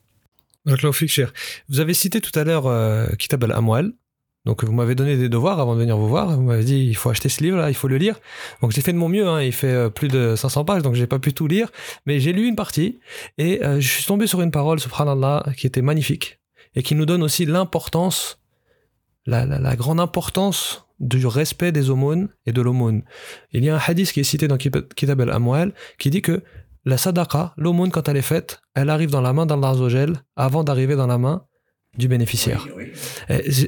Vous 1.69 1.81
avez 1.81 1.95
cité 1.95 2.21
tout 2.21 2.37
à 2.39 2.45
l'heure 2.45 2.67
euh, 2.67 3.07
Kitab 3.19 3.45
al-Amwal, 3.45 3.93
donc 4.47 4.63
vous 4.63 4.73
m'avez 4.73 4.95
donné 4.95 5.17
des 5.17 5.29
devoirs 5.29 5.59
avant 5.59 5.75
de 5.75 5.81
venir 5.81 5.99
vous 5.99 6.07
voir. 6.07 6.37
Vous 6.37 6.43
m'avez 6.43 6.63
dit 6.63 6.79
il 6.79 6.95
faut 6.95 7.11
acheter 7.11 7.29
ce 7.29 7.43
livre 7.43 7.59
là, 7.59 7.69
il 7.69 7.75
faut 7.75 7.89
le 7.89 7.97
lire. 7.97 8.21
Donc 8.63 8.71
j'ai 8.71 8.81
fait 8.81 8.93
de 8.93 8.97
mon 8.97 9.09
mieux. 9.09 9.27
Hein. 9.27 9.43
Il 9.43 9.53
fait 9.53 9.73
euh, 9.73 9.91
plus 9.91 10.07
de 10.07 10.37
500 10.37 10.65
pages, 10.65 10.83
donc 10.83 10.95
j'ai 10.95 11.09
pas 11.09 11.19
pu 11.19 11.35
tout 11.35 11.49
lire, 11.49 11.73
mais 12.07 12.21
j'ai 12.21 12.33
lu 12.33 12.47
une 12.47 12.55
partie 12.55 13.01
et 13.39 13.63
euh, 13.65 13.81
je 13.81 13.89
suis 13.89 14.05
tombé 14.05 14.29
sur 14.29 14.41
une 14.41 14.53
parole, 14.53 14.79
subhanallah, 14.79 15.47
qui 15.57 15.67
était 15.67 15.83
magnifique 15.83 16.39
et 16.77 16.85
qui 16.85 16.95
nous 16.95 17.07
donne 17.07 17.25
aussi 17.25 17.45
l'importance, 17.45 18.41
la, 19.27 19.45
la, 19.45 19.77
grande 19.77 19.99
importance 19.99 20.87
du 21.01 21.27
respect 21.27 21.73
des 21.73 21.91
aumônes 21.91 22.29
et 22.47 22.53
de 22.53 22.63
l'aumône. 22.63 23.03
Il 23.53 23.65
y 23.65 23.69
a 23.69 23.75
un 23.75 23.81
hadith 23.85 24.13
qui 24.13 24.21
est 24.21 24.25
cité 24.25 24.47
dans 24.47 24.59
Kitab 24.59 25.21
al-Amwal 25.21 25.75
qui 25.99 26.11
dit 26.11 26.23
que 26.23 26.45
la 26.85 26.99
sadaqa, 26.99 27.53
l'aumône 27.57 27.91
quand 27.91 28.09
elle 28.09 28.17
est 28.17 28.23
faite, 28.23 28.61
elle 28.75 28.91
arrive 28.91 29.11
dans 29.11 29.23
la 29.23 29.33
main 29.33 29.45
d'Allah 29.45 29.75
avant 30.37 30.63
d'arriver 30.63 30.95
dans 30.95 31.09
la 31.09 31.19
main 31.19 31.45
du 31.99 32.09
bénéficiaire. 32.09 32.69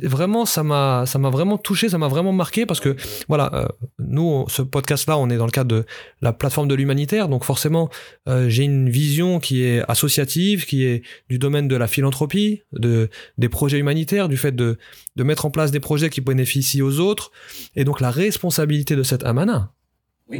Vraiment, 0.02 0.46
ça 0.46 0.62
m'a, 0.62 1.04
ça 1.06 1.18
m'a 1.18 1.30
vraiment 1.30 1.58
touché, 1.58 1.88
ça 1.88 1.98
m'a 1.98 2.08
vraiment 2.08 2.32
marqué 2.32 2.66
parce 2.66 2.80
que 2.80 2.96
voilà, 3.28 3.50
euh, 3.54 3.66
nous, 3.98 4.44
ce 4.48 4.62
podcast-là, 4.62 5.18
on 5.18 5.30
est 5.30 5.36
dans 5.36 5.46
le 5.46 5.50
cadre 5.50 5.74
de 5.74 5.84
la 6.20 6.32
plateforme 6.32 6.68
de 6.68 6.74
l'humanitaire, 6.74 7.28
donc 7.28 7.44
forcément, 7.44 7.88
euh, 8.28 8.48
j'ai 8.48 8.64
une 8.64 8.88
vision 8.90 9.40
qui 9.40 9.62
est 9.62 9.82
associative, 9.88 10.66
qui 10.66 10.84
est 10.84 11.02
du 11.28 11.38
domaine 11.38 11.68
de 11.68 11.76
la 11.76 11.86
philanthropie, 11.86 12.62
de 12.72 13.08
des 13.38 13.48
projets 13.48 13.78
humanitaires, 13.78 14.28
du 14.28 14.36
fait 14.36 14.54
de 14.54 14.78
de 15.16 15.22
mettre 15.22 15.46
en 15.46 15.50
place 15.50 15.70
des 15.70 15.80
projets 15.80 16.10
qui 16.10 16.20
bénéficient 16.20 16.82
aux 16.82 17.00
autres, 17.00 17.32
et 17.76 17.84
donc 17.84 18.00
la 18.00 18.10
responsabilité 18.10 18.96
de 18.96 19.02
cette 19.02 19.24
amana. 19.24 19.72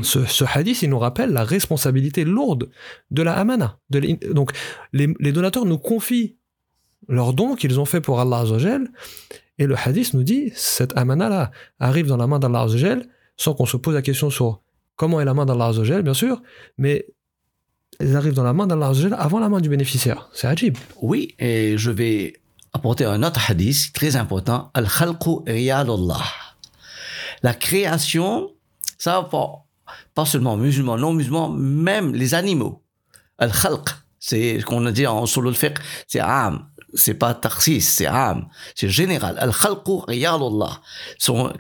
Ce, 0.03 0.24
ce, 0.27 0.44
hadith, 0.44 0.83
il 0.83 0.90
nous 0.90 0.98
rappelle 0.98 1.31
la 1.31 1.44
responsabilité 1.44 2.24
lourde 2.24 2.68
de 3.11 3.22
la 3.22 3.33
amana. 3.33 3.79
De 3.88 4.01
donc, 4.33 4.53
les, 4.92 5.09
les 5.18 5.33
donateurs 5.33 5.64
nous 5.64 5.79
confient 5.79 6.37
leurs 7.07 7.33
dons 7.33 7.55
qu'ils 7.55 7.79
ont 7.79 7.85
fait 7.85 8.01
pour 8.01 8.21
Allah 8.21 8.39
Azzawajal. 8.39 8.89
Et 9.59 9.67
le 9.67 9.77
hadith 9.77 10.15
nous 10.15 10.23
dit, 10.23 10.53
cette 10.55 10.97
amana-là 10.97 11.51
arrive 11.81 12.07
dans 12.07 12.17
la 12.17 12.27
main 12.27 12.39
d'Allah 12.39 12.63
Azzawajal, 12.63 13.07
sans 13.37 13.55
qu'on 13.55 13.67
se 13.67 13.77
pose 13.77 13.95
la 13.95 14.03
question 14.03 14.31
sur 14.31 14.61
comment 14.97 15.21
est 15.21 15.25
la 15.25 15.35
main 15.35 15.47
d'Allah 15.47 15.67
Azzawajal, 15.67 16.03
bien 16.03 16.15
sûr, 16.15 16.43
mais 16.77 17.07
elles 18.01 18.17
arrivent 18.17 18.35
dans 18.35 18.45
la 18.45 18.53
main 18.53 18.67
d'Allah 18.67 18.89
Azzawajal 18.89 19.19
avant 19.19 19.39
la 19.39 19.49
main 19.49 19.61
du 19.61 19.69
bénéficiaire. 19.69 20.29
C'est 20.33 20.47
ajib. 20.47 20.77
Oui, 21.01 21.35
et 21.39 21.77
je 21.79 21.91
vais 21.91 22.35
apporter 22.73 23.05
un 23.05 23.23
autre 23.23 23.41
hadith 23.51 23.93
très 23.93 24.17
important. 24.17 24.71
Al-khalqu 24.75 25.43
riyadullah. 25.47 26.25
La 27.43 27.55
création, 27.55 28.51
ça 28.99 29.21
va 29.21 29.29
pas, 29.29 29.65
pas 30.15 30.25
seulement 30.25 30.57
musulmans, 30.57 30.97
non 30.97 31.13
musulmans, 31.13 31.49
même 31.49 32.15
les 32.15 32.35
animaux. 32.35 32.83
Al-khalq, 33.39 33.89
c'est 34.19 34.61
ce 34.61 34.65
qu'on 34.65 34.85
a 34.87 34.93
dit 34.93 35.07
en 35.07 35.27
solo 35.27 35.51
le 35.51 35.57
c'est 36.07 36.21
am, 36.21 36.69
c'est 37.01 37.15
pas 37.15 37.35
tarsis, 37.35 37.81
c'est 37.81 38.07
am, 38.07 38.49
c'est 38.75 38.89
général. 38.89 39.37
Al 39.39 39.53
khalqu 39.53 40.05
riyalullah. 40.07 40.81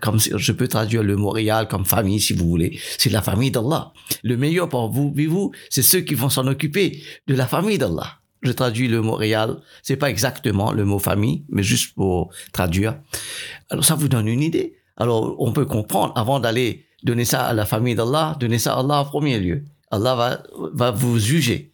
Comme 0.00 0.18
je 0.18 0.52
peux 0.52 0.68
traduire 0.68 1.02
le 1.02 1.16
mot 1.16 1.30
riyal 1.30 1.68
comme 1.68 1.84
famille 1.84 2.20
si 2.20 2.32
vous 2.32 2.48
voulez. 2.48 2.78
C'est 2.98 3.10
la 3.10 3.22
famille 3.22 3.50
d'Allah. 3.50 3.92
Le 4.22 4.36
meilleur 4.36 4.68
pour 4.68 4.90
vous, 4.90 5.12
vous, 5.28 5.52
c'est 5.70 5.82
ceux 5.82 6.00
qui 6.00 6.14
vont 6.14 6.28
s'en 6.28 6.46
occuper 6.46 7.02
de 7.26 7.34
la 7.34 7.46
famille 7.46 7.78
d'Allah. 7.78 8.18
Je 8.42 8.52
traduis 8.52 8.88
le 8.88 9.02
mot 9.02 9.14
riyal. 9.14 9.58
C'est 9.82 9.96
pas 9.96 10.10
exactement 10.10 10.72
le 10.72 10.84
mot 10.84 10.98
famille, 10.98 11.44
mais 11.48 11.62
juste 11.62 11.94
pour 11.94 12.30
traduire. 12.52 12.98
Alors 13.70 13.84
ça 13.84 13.94
vous 13.94 14.08
donne 14.08 14.28
une 14.28 14.42
idée. 14.42 14.76
Alors 14.96 15.36
on 15.38 15.52
peut 15.52 15.66
comprendre 15.66 16.12
avant 16.16 16.40
d'aller 16.40 16.86
donner 17.02 17.24
ça 17.24 17.46
à 17.46 17.52
la 17.52 17.66
famille 17.66 17.94
d'Allah, 17.94 18.36
donner 18.38 18.58
ça 18.58 18.74
à 18.74 18.80
Allah 18.80 19.00
en 19.00 19.04
premier 19.04 19.38
lieu. 19.38 19.64
Allah 19.90 20.14
va, 20.14 20.42
va 20.74 20.90
vous 20.90 21.18
juger 21.18 21.67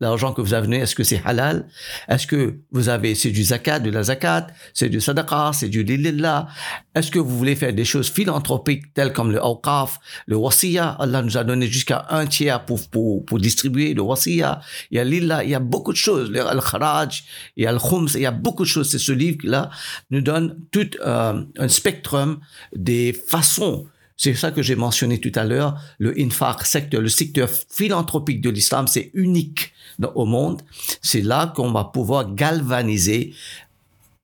l'argent 0.00 0.32
que 0.32 0.40
vous 0.40 0.54
avez, 0.54 0.76
est-ce 0.76 0.94
que 0.94 1.04
c'est 1.04 1.22
halal? 1.24 1.66
Est-ce 2.08 2.26
que 2.26 2.60
vous 2.70 2.88
avez, 2.88 3.14
c'est 3.14 3.30
du 3.30 3.42
zakat, 3.42 3.80
de 3.80 3.90
la 3.90 4.04
zakat, 4.04 4.48
c'est 4.74 4.88
du 4.88 5.00
sadaqa, 5.00 5.50
c'est 5.52 5.68
du 5.68 5.82
lilillah 5.82 6.48
Est-ce 6.94 7.10
que 7.10 7.18
vous 7.18 7.36
voulez 7.36 7.56
faire 7.56 7.72
des 7.72 7.84
choses 7.84 8.08
philanthropiques 8.10 8.94
telles 8.94 9.12
comme 9.12 9.32
le 9.32 9.42
awqaf, 9.42 9.98
le 10.26 10.36
wasiya? 10.36 10.96
Allah 11.00 11.22
nous 11.22 11.36
a 11.36 11.44
donné 11.44 11.66
jusqu'à 11.66 12.06
un 12.10 12.26
tiers 12.26 12.64
pour, 12.64 12.80
pour, 12.88 13.24
pour 13.24 13.38
distribuer 13.38 13.94
le 13.94 14.02
wasiya. 14.02 14.60
Il 14.90 14.96
y 14.96 15.00
a 15.00 15.04
lillah, 15.04 15.44
il 15.44 15.50
y 15.50 15.54
a 15.54 15.60
beaucoup 15.60 15.92
de 15.92 15.96
choses, 15.96 16.30
le 16.30 16.46
al-kharaj, 16.46 17.24
il 17.56 17.64
y 17.64 17.66
a 17.66 17.72
le 17.72 17.78
khums, 17.78 18.08
il 18.14 18.22
y 18.22 18.26
a 18.26 18.30
beaucoup 18.30 18.64
de 18.64 18.68
choses. 18.68 18.90
C'est 18.90 18.98
ce 18.98 19.12
livre-là 19.12 19.70
nous 20.10 20.20
donne 20.20 20.56
tout 20.70 20.90
euh, 21.04 21.42
un 21.58 21.68
spectrum 21.68 22.40
des 22.74 23.12
façons. 23.12 23.86
C'est 24.16 24.34
ça 24.34 24.50
que 24.50 24.62
j'ai 24.62 24.74
mentionné 24.74 25.20
tout 25.20 25.32
à 25.36 25.44
l'heure, 25.44 25.80
le 25.98 26.12
infaq 26.18 26.66
secteur, 26.66 27.00
le 27.00 27.08
secteur 27.08 27.48
philanthropique 27.48 28.40
de 28.40 28.50
l'islam, 28.50 28.88
c'est 28.88 29.12
unique 29.14 29.72
au 30.14 30.24
monde. 30.24 30.62
C'est 31.02 31.22
là 31.22 31.52
qu'on 31.54 31.72
va 31.72 31.84
pouvoir 31.84 32.34
galvaniser 32.34 33.34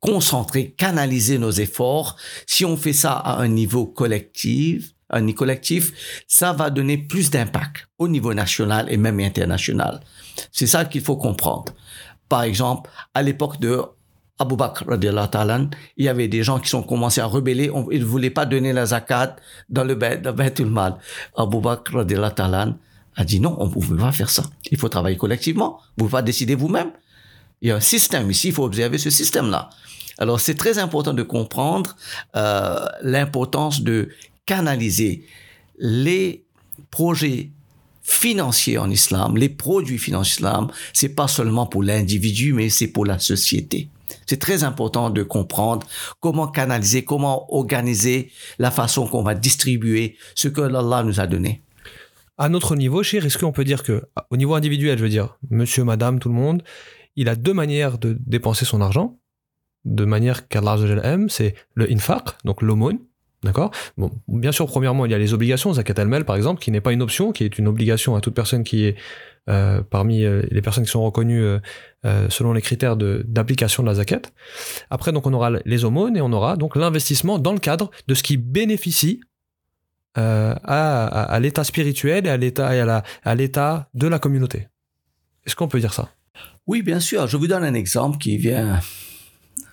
concentrer, 0.05 0.75
canaliser 0.77 1.39
nos 1.39 1.51
efforts. 1.51 2.17
Si 2.47 2.67
on 2.67 2.77
fait 2.77 2.93
ça 2.93 3.13
à 3.13 3.39
un 3.39 3.49
niveau 3.49 3.87
collectif, 3.87 4.93
un 5.09 5.33
collectif, 5.33 5.93
ça 6.29 6.53
va 6.53 6.69
donner 6.69 6.99
plus 6.99 7.31
d'impact 7.31 7.89
au 7.99 8.07
niveau 8.07 8.35
national 8.35 8.87
et 8.91 8.99
même 8.99 9.19
international. 9.21 10.01
C'est 10.53 10.67
ça 10.67 10.85
qu'il 10.85 11.01
faut 11.01 11.17
comprendre. 11.17 11.73
Par 12.29 12.43
exemple, 12.43 12.91
à 13.15 13.23
l'époque 13.23 13.59
de 13.61 13.81
Abu 14.39 14.57
Bakr, 14.57 14.85
il 15.97 16.05
y 16.05 16.09
avait 16.09 16.29
des 16.29 16.43
gens 16.43 16.59
qui 16.59 16.69
sont 16.69 16.83
commencés 16.83 17.21
à 17.23 17.27
rebeller. 17.27 17.71
ils 17.93 18.01
ne 18.01 18.05
voulaient 18.05 18.31
pas 18.31 18.45
donner 18.45 18.73
la 18.75 18.87
zakat 18.87 19.37
dans 19.71 19.85
le 19.85 19.95
Baitul 19.95 20.67
Mal. 20.67 20.97
Abu 21.37 21.61
Bakr, 21.61 22.05
a 23.17 23.25
dit 23.25 23.41
non, 23.41 23.57
on 23.59 23.67
ne 23.67 23.71
pouvait 23.71 23.97
pas 23.97 24.13
faire 24.13 24.31
ça. 24.31 24.45
Il 24.71 24.79
faut 24.79 24.89
travailler 24.89 25.17
collectivement. 25.17 25.79
Vous 25.97 26.05
ne 26.05 26.09
pouvez 26.09 26.19
pas 26.19 26.23
décider 26.23 26.55
vous-même. 26.55 26.93
Il 27.63 27.69
y 27.69 27.71
a 27.71 27.77
un 27.77 27.81
système 27.81 28.31
ici, 28.31 28.49
il 28.49 28.55
faut 28.55 28.65
observer 28.65 28.99
ce 28.99 29.11
système-là. 29.11 29.71
Alors 30.19 30.41
c'est 30.41 30.55
très 30.55 30.79
important 30.79 31.13
de 31.13 31.23
comprendre 31.23 31.97
euh, 32.37 32.85
l'importance 33.03 33.83
de 33.83 34.11
canaliser 34.47 35.27
les 35.79 36.45
projets 36.91 37.51
financiers 38.03 38.79
en 38.79 38.91
islam, 38.91 39.37
les 39.37 39.49
produits 39.49 39.99
financiers 39.99 40.45
en 40.45 40.67
islam, 40.67 40.69
c'est 40.93 41.09
pas 41.09 41.27
seulement 41.27 41.67
pour 41.67 41.83
l'individu, 41.83 42.53
mais 42.53 42.69
c'est 42.69 42.89
pour 42.89 43.07
la 43.07 43.19
société. 43.19 43.89
C'est 44.27 44.39
très 44.39 44.63
important 44.63 45.11
de 45.11 45.23
comprendre 45.23 45.87
comment 46.21 46.47
canaliser, 46.47 47.05
comment 47.05 47.53
organiser 47.55 48.31
la 48.59 48.71
façon 48.71 49.07
qu'on 49.07 49.23
va 49.23 49.35
distribuer 49.35 50.17
ce 50.35 50.49
que 50.49 50.61
Allah 50.61 51.03
nous 51.03 51.19
a 51.19 51.27
donné 51.27 51.64
à 52.39 52.49
notre 52.49 52.77
niveau, 52.77 53.03
cher, 53.03 53.25
est-ce 53.25 53.39
qu'on 53.39 53.53
peut 53.53 53.65
dire 53.65 53.83
que, 53.83 54.03
au 54.31 54.37
niveau 54.37 54.55
individuel, 54.55 54.99
je 54.99 55.05
veux 55.05 55.11
dire, 55.11 55.39
monsieur, 55.51 55.85
madame, 55.85 56.19
tout 56.19 56.29
le 56.29 56.35
monde, 56.35 56.63
il 57.17 57.29
a 57.29 57.37
deux 57.37 57.55
manières 57.55 57.99
de 57.99 58.17
dépenser 58.27 58.65
son 58.65 58.81
argent, 58.81 59.19
de 59.85 60.05
manière 60.05 60.49
qu'Allah 60.49 60.77
aime, 61.05 61.29
c'est 61.29 61.55
le 61.75 61.91
infaq, 61.91 62.31
donc 62.45 62.63
l'aumône, 62.63 62.99
d'accord? 63.45 63.71
Bon, 63.97 64.11
bien 64.27 64.51
sûr, 64.51 64.67
premièrement, 64.67 65.07
il 65.07 65.13
y 65.13 65.15
a 65.15 65.19
les 65.19 65.33
obligations, 65.33 65.73
zakat 65.73 66.01
al 66.01 66.25
par 66.25 66.37
exemple, 66.37 66.61
qui 66.61 66.71
n'est 66.71 66.81
pas 66.81 66.93
une 66.93 67.03
option, 67.03 67.33
qui 67.33 67.45
est 67.45 67.59
une 67.59 67.69
obligation 67.69 68.17
à 68.17 68.21
toute 68.21 68.35
personne 68.35 68.65
qui 68.65 68.85
est 68.85 68.97
euh, 69.49 69.83
parmi 69.83 70.25
euh, 70.25 70.43
les 70.51 70.63
personnes 70.63 70.85
qui 70.85 70.91
sont 70.91 71.05
reconnues 71.05 71.45
euh, 71.45 71.61
selon 72.31 72.53
les 72.53 72.63
critères 72.63 72.97
d'application 72.97 73.83
de, 73.83 73.89
la 73.89 73.95
zakat. 73.95 74.23
Après, 74.91 75.13
donc, 75.13 75.27
on 75.27 75.33
aura 75.35 75.51
les 75.65 75.85
aumônes 75.85 76.17
et 76.17 76.21
on 76.21 76.33
aura 76.33 76.57
donc 76.57 76.75
l'investissement 76.75 77.39
dans 77.39 77.53
le 77.53 77.59
cadre 77.59 77.91
de 78.09 78.15
ce 78.15 78.23
qui 78.23 78.39
bénéficie 78.39 79.21
euh, 80.17 80.55
à, 80.65 81.39
l'état 81.41 81.65
spirituel 81.65 82.27
et 82.27 82.31
à 82.31 82.37
l'état 82.37 82.69
à 83.25 83.35
l'état 83.35 83.89
de 83.95 84.07
la 84.07 84.19
communauté. 84.19 84.69
Est-ce 85.45 85.57
qu'on 85.57 85.69
peut 85.69 85.81
dire 85.81 85.93
ça? 85.93 86.11
Oui, 86.67 86.83
bien 86.83 87.01
sûr. 87.01 87.27
Je 87.27 87.37
vous 87.37 87.47
donne 87.47 87.65
un 87.65 87.75
exemple 87.75 88.19
qui 88.19 88.39
vient 88.39 88.81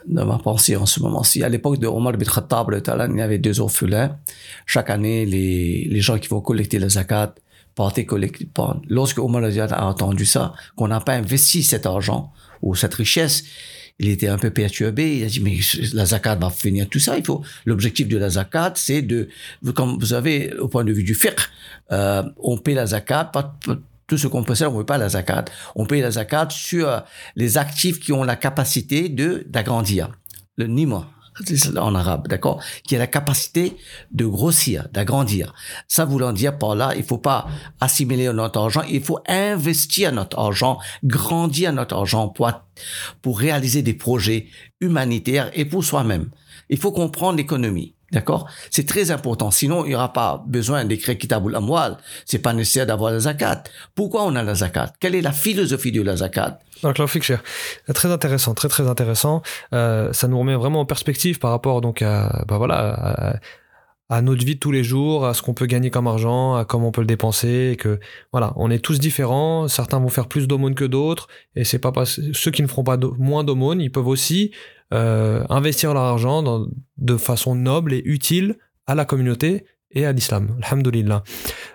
de 0.08 0.23
ma 0.23 0.38
pensée 0.38 0.75
en 0.75 0.86
ce 0.86 0.99
moment-ci. 0.99 1.43
À 1.43 1.49
l'époque 1.49 1.80
de 1.80 1.88
Omar 1.88 2.13
bin 2.13 2.25
Khattab, 2.25 2.67
il 2.73 3.17
y 3.17 3.21
avait 3.21 3.38
deux 3.38 3.62
orphelins. 3.62 4.17
Chaque 4.65 4.89
année, 4.89 5.25
les, 5.25 5.88
les 5.89 6.01
gens 6.01 6.17
qui 6.17 6.27
vont 6.27 6.41
collecter 6.41 6.80
la 6.80 6.89
zakat 6.89 7.36
partaient 7.75 8.06
collecter. 8.06 8.47
Lorsque 8.89 9.19
Omar 9.19 9.43
a 9.43 9.86
entendu 9.86 10.25
ça, 10.25 10.54
qu'on 10.75 10.88
n'a 10.88 10.99
pas 10.99 11.13
investi 11.13 11.63
cet 11.63 11.86
argent 11.86 12.34
ou 12.62 12.75
cette 12.75 12.93
richesse, 12.93 13.43
il 13.99 14.10
était 14.10 14.27
un 14.27 14.38
peu 14.38 14.49
perturbé. 14.49 15.17
Il 15.17 15.23
a 15.23 15.27
dit, 15.27 15.39
mais 15.39 15.60
la 15.93 16.06
zakat 16.06 16.36
va 16.36 16.49
finir 16.49 16.88
tout 16.89 16.99
ça. 16.99 17.17
Il 17.17 17.25
faut, 17.25 17.43
l'objectif 17.65 18.08
de 18.08 18.17
la 18.17 18.30
zakat, 18.30 18.73
c'est 18.75 19.01
de, 19.01 19.30
comme 19.75 19.97
vous 19.99 20.08
savez, 20.08 20.54
au 20.58 20.67
point 20.67 20.84
de 20.84 20.91
vue 20.91 21.04
du 21.04 21.15
fiqh, 21.15 21.39
euh, 21.91 22.23
on 22.38 22.58
paie 22.58 22.73
la 22.73 22.88
zakat, 22.88 23.25
pas, 23.25 23.58
tout 24.08 24.17
ce 24.17 24.27
qu'on 24.27 24.43
possède, 24.43 24.67
on 24.67 24.77
ne 24.77 24.84
paie 24.84 24.88
pas 24.88 24.97
la 24.97 25.10
zakat. 25.10 25.45
On 25.75 25.86
paye 25.86 26.01
la 26.01 26.12
zakat 26.12 26.47
sur 26.49 27.04
les 27.36 27.58
actifs 27.58 27.99
qui 27.99 28.12
ont 28.12 28.23
la 28.23 28.36
capacité 28.36 29.08
de, 29.10 29.46
d'agrandir. 29.48 30.10
Le 30.58 30.67
nima, 30.67 31.10
en 31.77 31.96
arabe, 31.96 32.27
d'accord, 32.27 32.62
qui 32.83 32.96
a 32.96 33.00
la 33.00 33.08
capacité 33.08 33.77
de 34.12 34.25
grossir, 34.25 34.87
d'agrandir. 34.94 35.54
Ça 35.87 36.06
voulant 36.06 36.33
dire 36.33 36.58
par 36.58 36.75
là, 36.75 36.94
il 36.96 37.04
faut 37.04 37.17
pas 37.17 37.48
assimiler 37.79 38.31
notre 38.33 38.60
argent, 38.60 38.83
il 38.89 39.04
faut 39.04 39.19
investir 39.27 40.12
notre 40.12 40.39
argent, 40.39 40.79
grandir 41.04 41.73
notre 41.73 41.96
argent 41.96 42.29
pour, 42.29 42.52
pour 43.21 43.39
réaliser 43.39 43.81
des 43.81 43.94
projets 43.94 44.48
humanitaires 44.79 45.52
et 45.54 45.65
pour 45.65 45.83
soi-même. 45.83 46.29
Il 46.69 46.77
faut 46.77 46.92
comprendre 46.92 47.37
l'économie. 47.37 47.96
D'accord? 48.12 48.50
C'est 48.70 48.86
très 48.86 49.10
important. 49.12 49.52
Sinon, 49.52 49.86
il 49.86 49.90
n'y 49.90 49.96
aura 49.96 50.12
pas 50.12 50.44
besoin 50.46 50.84
d'écrire 50.84 51.18
Kitabul 51.18 51.56
Amwal. 51.56 51.98
C'est 52.26 52.40
pas 52.40 52.54
nécessaire 52.54 52.86
d'avoir 52.86 53.12
la 53.12 53.20
zakat. 53.20 53.64
Pourquoi 53.96 54.24
on 54.26 54.36
a 54.36 54.44
la 54.44 54.56
zakat? 54.56 54.92
Quelle 55.00 55.16
est 55.16 55.22
la 55.22 55.32
philosophie 55.32 55.94
de 55.94 56.02
la 56.02 56.18
zakat? 56.18 56.60
Donc, 56.84 56.98
cher. 57.22 57.44
Très 57.94 58.12
intéressant, 58.12 58.54
très 58.54 58.68
très 58.68 58.88
intéressant. 58.88 59.42
Euh, 59.74 60.12
ça 60.14 60.28
nous 60.28 60.38
remet 60.38 60.56
vraiment 60.56 60.82
en 60.82 60.86
perspective 60.86 61.40
par 61.40 61.52
rapport 61.52 61.80
donc 61.80 62.02
à, 62.02 62.44
bah 62.48 62.58
voilà, 62.58 63.40
à, 64.10 64.22
notre 64.22 64.44
vie 64.44 64.56
de 64.56 64.60
tous 64.60 64.72
les 64.72 64.84
jours, 64.84 65.26
à 65.26 65.34
ce 65.34 65.42
qu'on 65.42 65.54
peut 65.54 65.68
gagner 65.68 65.90
comme 65.90 66.08
argent, 66.08 66.56
à 66.56 66.66
comment 66.66 66.88
on 66.88 66.92
peut 66.92 67.02
le 67.02 67.08
dépenser. 67.08 67.78
Que 67.80 68.00
voilà, 68.34 68.52
on 68.58 68.70
est 68.72 68.80
tous 68.80 69.00
différents. 69.00 69.68
Certains 69.68 70.00
vont 70.00 70.10
faire 70.10 70.28
plus 70.28 70.48
d'aumônes 70.48 70.76
que 70.76 70.86
d'autres, 70.86 71.28
et 71.56 71.64
c'est 71.64 71.80
pas 71.80 71.92
parce 71.92 72.20
ceux 72.34 72.52
qui 72.52 72.62
ne 72.62 72.68
feront 72.68 72.84
pas 72.84 72.98
moins 73.18 73.44
d'aumônes, 73.44 73.80
ils 73.80 73.92
peuvent 73.92 74.08
aussi 74.08 74.52
euh, 74.94 75.44
investir 75.50 75.94
leur 75.94 76.04
argent 76.04 76.65
de 76.98 77.17
façon 77.17 77.56
noble 77.56 77.94
et 77.94 78.02
utile 78.06 78.58
à 78.87 78.96
la 78.96 79.06
communauté 79.06 79.65
et 79.94 80.06
à 80.06 80.12
l'islam. 80.12 80.58
Alhamdulillah. 80.63 81.23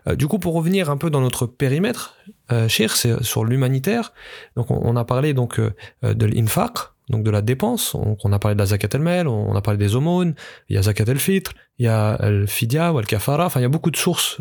Euh, 0.08 0.16
du 0.16 0.26
coup, 0.26 0.38
pour 0.38 0.54
revenir 0.54 0.90
un 0.90 0.96
peu 0.96 1.10
dans 1.10 1.20
notre 1.20 1.46
périmètre, 1.46 2.14
euh, 2.52 2.68
c'est 2.68 3.22
sur 3.22 3.44
l'humanitaire. 3.44 4.12
Donc, 4.56 4.70
on, 4.70 4.96
a 4.96 5.04
parlé 5.04 5.34
donc 5.34 5.58
euh, 5.58 5.72
de 6.02 6.26
l'infaq, 6.26 6.72
donc 7.10 7.24
de 7.24 7.30
la 7.30 7.42
dépense. 7.42 7.94
On, 7.94 8.32
a 8.32 8.38
parlé 8.38 8.54
de 8.54 8.60
la 8.60 8.66
zakat 8.66 8.88
el-mel, 8.94 9.28
on, 9.28 9.54
a 9.54 9.60
parlé 9.60 9.78
des 9.78 9.94
aumônes, 9.94 10.34
il 10.68 10.76
y 10.76 10.78
a 10.78 10.82
zakat 10.82 11.04
el-fitr, 11.04 11.52
il 11.78 11.86
y 11.86 11.88
a 11.88 12.18
le 12.30 12.46
fidia 12.46 12.92
ou 12.92 12.98
al-kafara. 12.98 13.46
Enfin, 13.46 13.60
il 13.60 13.64
y 13.64 13.66
a 13.66 13.70
beaucoup 13.70 13.90
de 13.90 13.96
sources 13.96 14.40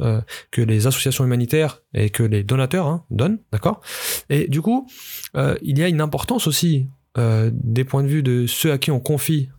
que 0.51 0.61
les 0.61 0.87
associations 0.87 1.25
humanitaires 1.25 1.81
et 1.93 2.09
que 2.09 2.23
les 2.23 2.43
donateurs 2.43 2.87
hein, 2.87 3.03
donnent, 3.11 3.39
d'accord? 3.51 3.81
Et 4.29 4.47
du 4.47 4.61
coup, 4.61 4.87
il 5.35 5.77
y 5.77 5.83
a 5.83 5.87
une 5.89 6.01
importance 6.01 6.47
aussi 6.47 6.87
euh, 7.17 7.49
des 7.53 7.83
points 7.83 8.03
de 8.03 8.07
vue 8.07 8.23
de 8.23 8.45
ceux 8.47 8.71
à 8.71 8.77
qui 8.77 8.91
on 8.91 8.99
confie 8.99 9.49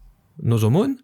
nos 0.42 0.64
aumônes, 0.64 0.96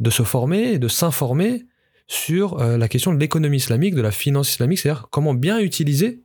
de 0.00 0.10
se 0.10 0.22
former 0.22 0.78
de 0.78 0.88
s'informer 0.88 1.66
sur 2.06 2.60
euh, 2.60 2.76
la 2.78 2.88
question 2.88 3.12
de 3.12 3.18
l'économie 3.18 3.58
islamique, 3.58 3.94
de 3.94 4.00
la 4.00 4.10
finance 4.10 4.50
islamique, 4.50 4.78
c'est-à-dire 4.78 5.08
comment 5.10 5.34
bien 5.34 5.60
utiliser 5.60 6.22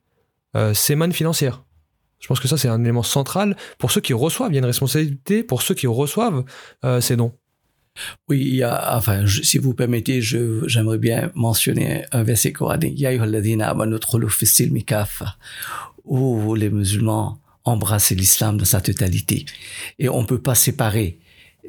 euh, 0.56 0.74
ces 0.74 0.96
mannes 0.96 1.14
financières. 1.14 1.64
Je 2.20 2.28
pense 2.28 2.40
que 2.40 2.48
ça, 2.48 2.58
c'est 2.58 2.70
un 2.70 2.82
élément 2.82 3.04
central 3.04 3.56
pour 3.78 3.92
ceux 3.92 4.02
qui 4.02 4.14
reçoivent. 4.14 4.52
Il 4.52 4.56
y 4.56 4.58
a 4.58 4.60
une 4.60 4.66
responsabilité 4.66 5.44
pour 5.44 5.62
ceux 5.62 5.76
qui 5.76 5.86
reçoivent 5.86 6.46
ces 7.00 7.16
dons. 7.16 7.34
Oui, 8.28 8.42
il 8.42 8.56
y 8.56 8.64
a, 8.64 8.98
enfin, 8.98 9.26
si 9.28 9.60
vous 9.60 9.76
permettez, 9.76 10.20
j'aimerais 10.22 10.98
bien 10.98 11.32
mentionner 11.36 12.06
un 12.12 12.24
verset 12.24 12.54
coranique. 12.54 13.00
Où 16.06 16.56
les 16.56 16.70
musulmans 16.72 17.40
embrasser 17.68 18.16
l'islam 18.16 18.58
dans 18.58 18.66
sa 18.66 18.82
totalité. 18.82 19.46
Et 20.00 20.10
on 20.10 20.22
ne 20.22 20.28
peut 20.28 20.42
pas 20.42 20.56
séparer 20.56 21.20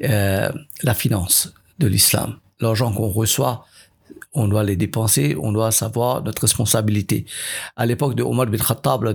euh, 0.03 0.49
la 0.83 0.93
finance 0.93 1.53
de 1.79 1.87
l'islam. 1.87 2.37
L'argent 2.59 2.91
qu'on 2.91 3.09
reçoit, 3.09 3.65
on 4.33 4.47
doit 4.47 4.63
les 4.63 4.75
dépenser, 4.75 5.35
on 5.41 5.51
doit 5.51 5.71
savoir 5.71 6.23
notre 6.23 6.43
responsabilité. 6.43 7.25
À 7.75 7.85
l'époque 7.85 8.15
de 8.15 8.23
Omar 8.23 8.47
bin 8.47 8.57
Khattab, 8.57 9.05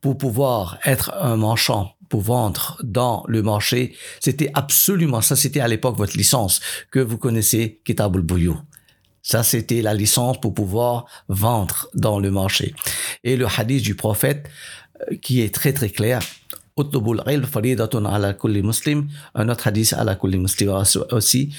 pour 0.00 0.18
pouvoir 0.18 0.78
être 0.84 1.12
un 1.20 1.36
marchand, 1.36 1.92
pour 2.08 2.20
vendre 2.20 2.78
dans 2.84 3.24
le 3.26 3.42
marché, 3.42 3.94
c'était 4.20 4.50
absolument, 4.54 5.20
ça 5.20 5.34
c'était 5.34 5.60
à 5.60 5.68
l'époque 5.68 5.96
votre 5.96 6.16
licence 6.16 6.60
que 6.90 7.00
vous 7.00 7.18
connaissez, 7.18 7.80
Kitabul 7.84 8.22
Bouyou. 8.22 8.60
Ça, 9.26 9.42
c'était 9.42 9.82
la 9.82 9.92
licence 9.92 10.40
pour 10.40 10.54
pouvoir 10.54 11.06
vendre 11.28 11.88
dans 11.94 12.20
le 12.20 12.30
marché. 12.30 12.76
Et 13.24 13.36
le 13.36 13.46
hadith 13.46 13.82
du 13.82 13.96
prophète, 13.96 14.48
qui 15.22 15.40
est 15.40 15.54
très 15.54 15.72
très 15.72 15.90
clair. 15.90 16.20
Un 19.34 19.48
autre 19.48 19.66
hadith 19.66 19.94
aussi. 21.10 21.54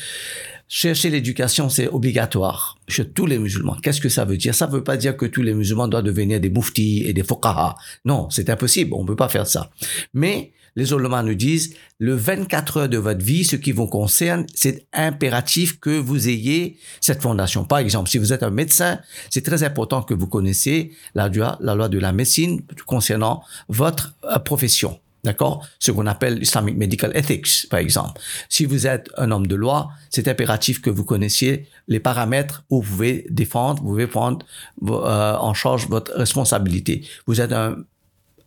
Chercher 0.69 1.09
l'éducation, 1.09 1.69
c'est 1.69 1.87
obligatoire 1.87 2.77
chez 2.89 3.07
tous 3.07 3.25
les 3.25 3.39
musulmans. 3.39 3.77
Qu'est-ce 3.81 4.01
que 4.01 4.09
ça 4.09 4.25
veut 4.25 4.35
dire? 4.35 4.53
Ça 4.53 4.67
ne 4.67 4.73
veut 4.73 4.83
pas 4.83 4.97
dire 4.97 5.15
que 5.15 5.25
tous 5.25 5.41
les 5.41 5.53
musulmans 5.53 5.87
doivent 5.87 6.03
devenir 6.03 6.41
des 6.41 6.49
muftis 6.49 7.03
et 7.05 7.13
des 7.13 7.23
fuqaha. 7.23 7.77
Non, 8.03 8.29
c'est 8.29 8.49
impossible. 8.49 8.93
On 8.93 9.03
ne 9.03 9.07
peut 9.07 9.15
pas 9.15 9.29
faire 9.29 9.47
ça. 9.47 9.71
Mais 10.13 10.51
les 10.77 10.91
ulama 10.93 11.23
nous 11.23 11.33
disent, 11.33 11.73
le 11.97 12.13
24 12.13 12.77
heures 12.77 12.89
de 12.89 12.99
votre 12.99 13.25
vie, 13.25 13.43
ce 13.43 13.55
qui 13.55 13.71
vous 13.71 13.87
concerne, 13.87 14.45
c'est 14.53 14.85
impératif 14.93 15.79
que 15.79 15.89
vous 15.89 16.29
ayez 16.29 16.77
cette 17.01 17.23
fondation. 17.23 17.65
Par 17.65 17.79
exemple, 17.79 18.09
si 18.09 18.19
vous 18.19 18.31
êtes 18.31 18.43
un 18.43 18.51
médecin, 18.51 18.99
c'est 19.31 19.43
très 19.43 19.63
important 19.63 20.03
que 20.03 20.13
vous 20.13 20.27
connaissiez 20.27 20.91
la 21.15 21.29
la 21.59 21.75
loi 21.75 21.89
de 21.89 21.97
la 21.97 22.13
médecine 22.13 22.61
concernant 22.85 23.43
votre 23.67 24.13
euh, 24.23 24.37
profession. 24.37 24.99
D'accord? 25.23 25.67
Ce 25.79 25.91
qu'on 25.91 26.05
appelle 26.05 26.41
Islamic 26.41 26.77
Medical 26.77 27.11
Ethics, 27.15 27.67
par 27.69 27.79
exemple. 27.79 28.21
Si 28.47 28.63
vous 28.65 28.85
êtes 28.85 29.09
un 29.17 29.31
homme 29.31 29.47
de 29.47 29.55
loi, 29.55 29.89
c'est 30.11 30.27
impératif 30.27 30.79
que 30.79 30.91
vous 30.91 31.03
connaissiez 31.03 31.67
les 31.87 31.99
paramètres 31.99 32.63
où 32.69 32.83
vous 32.83 32.91
pouvez 32.91 33.25
défendre, 33.31 33.81
vous 33.81 33.89
pouvez 33.89 34.07
prendre 34.07 34.45
euh, 34.87 35.35
en 35.35 35.55
charge 35.55 35.89
votre 35.89 36.13
responsabilité. 36.13 37.03
Vous 37.25 37.41
êtes 37.41 37.51
un 37.51 37.77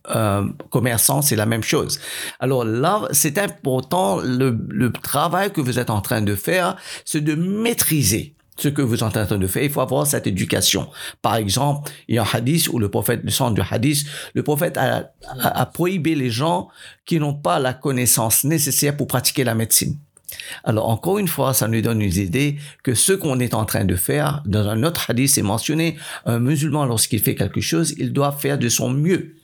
euh, 0.09 0.45
commerçant, 0.69 1.21
c'est 1.21 1.35
la 1.35 1.45
même 1.45 1.63
chose. 1.63 1.99
Alors 2.39 2.65
là, 2.65 3.07
c'est 3.11 3.37
important, 3.37 4.19
le, 4.19 4.57
le 4.69 4.91
travail 4.91 5.51
que 5.51 5.61
vous 5.61 5.79
êtes 5.79 5.89
en 5.89 6.01
train 6.01 6.21
de 6.21 6.35
faire, 6.35 6.75
c'est 7.05 7.21
de 7.21 7.35
maîtriser 7.35 8.35
ce 8.57 8.67
que 8.67 8.81
vous 8.81 8.95
êtes 8.95 9.03
en 9.03 9.09
train 9.09 9.25
de 9.25 9.47
faire. 9.47 9.63
Il 9.63 9.71
faut 9.71 9.81
avoir 9.81 10.05
cette 10.05 10.27
éducation. 10.27 10.89
Par 11.21 11.35
exemple, 11.35 11.91
il 12.07 12.15
y 12.15 12.17
a 12.19 12.23
un 12.23 12.27
hadith 12.31 12.67
où 12.69 12.79
le 12.79 12.89
prophète, 12.89 13.21
le 13.23 13.31
centre 13.31 13.53
du 13.53 13.61
hadith, 13.69 14.05
le 14.33 14.43
prophète 14.43 14.77
a, 14.77 15.11
a, 15.39 15.61
a 15.61 15.65
prohibé 15.65 16.15
les 16.15 16.29
gens 16.29 16.69
qui 17.05 17.19
n'ont 17.19 17.33
pas 17.33 17.59
la 17.59 17.73
connaissance 17.73 18.43
nécessaire 18.43 18.95
pour 18.95 19.07
pratiquer 19.07 19.43
la 19.43 19.55
médecine. 19.55 19.97
Alors 20.63 20.89
encore 20.89 21.17
une 21.17 21.27
fois, 21.27 21.53
ça 21.53 21.67
nous 21.67 21.81
donne 21.81 22.01
une 22.01 22.13
idée 22.13 22.57
que 22.83 22.93
ce 22.93 23.13
qu'on 23.13 23.39
est 23.39 23.53
en 23.53 23.65
train 23.65 23.85
de 23.85 23.95
faire, 23.95 24.41
dans 24.45 24.67
un 24.67 24.83
autre 24.83 25.09
hadith, 25.09 25.29
c'est 25.29 25.41
mentionné, 25.41 25.97
un 26.25 26.39
musulman, 26.39 26.85
lorsqu'il 26.85 27.19
fait 27.19 27.35
quelque 27.35 27.61
chose, 27.61 27.93
il 27.97 28.13
doit 28.13 28.31
faire 28.31 28.57
de 28.57 28.69
son 28.69 28.89
mieux. 28.89 29.35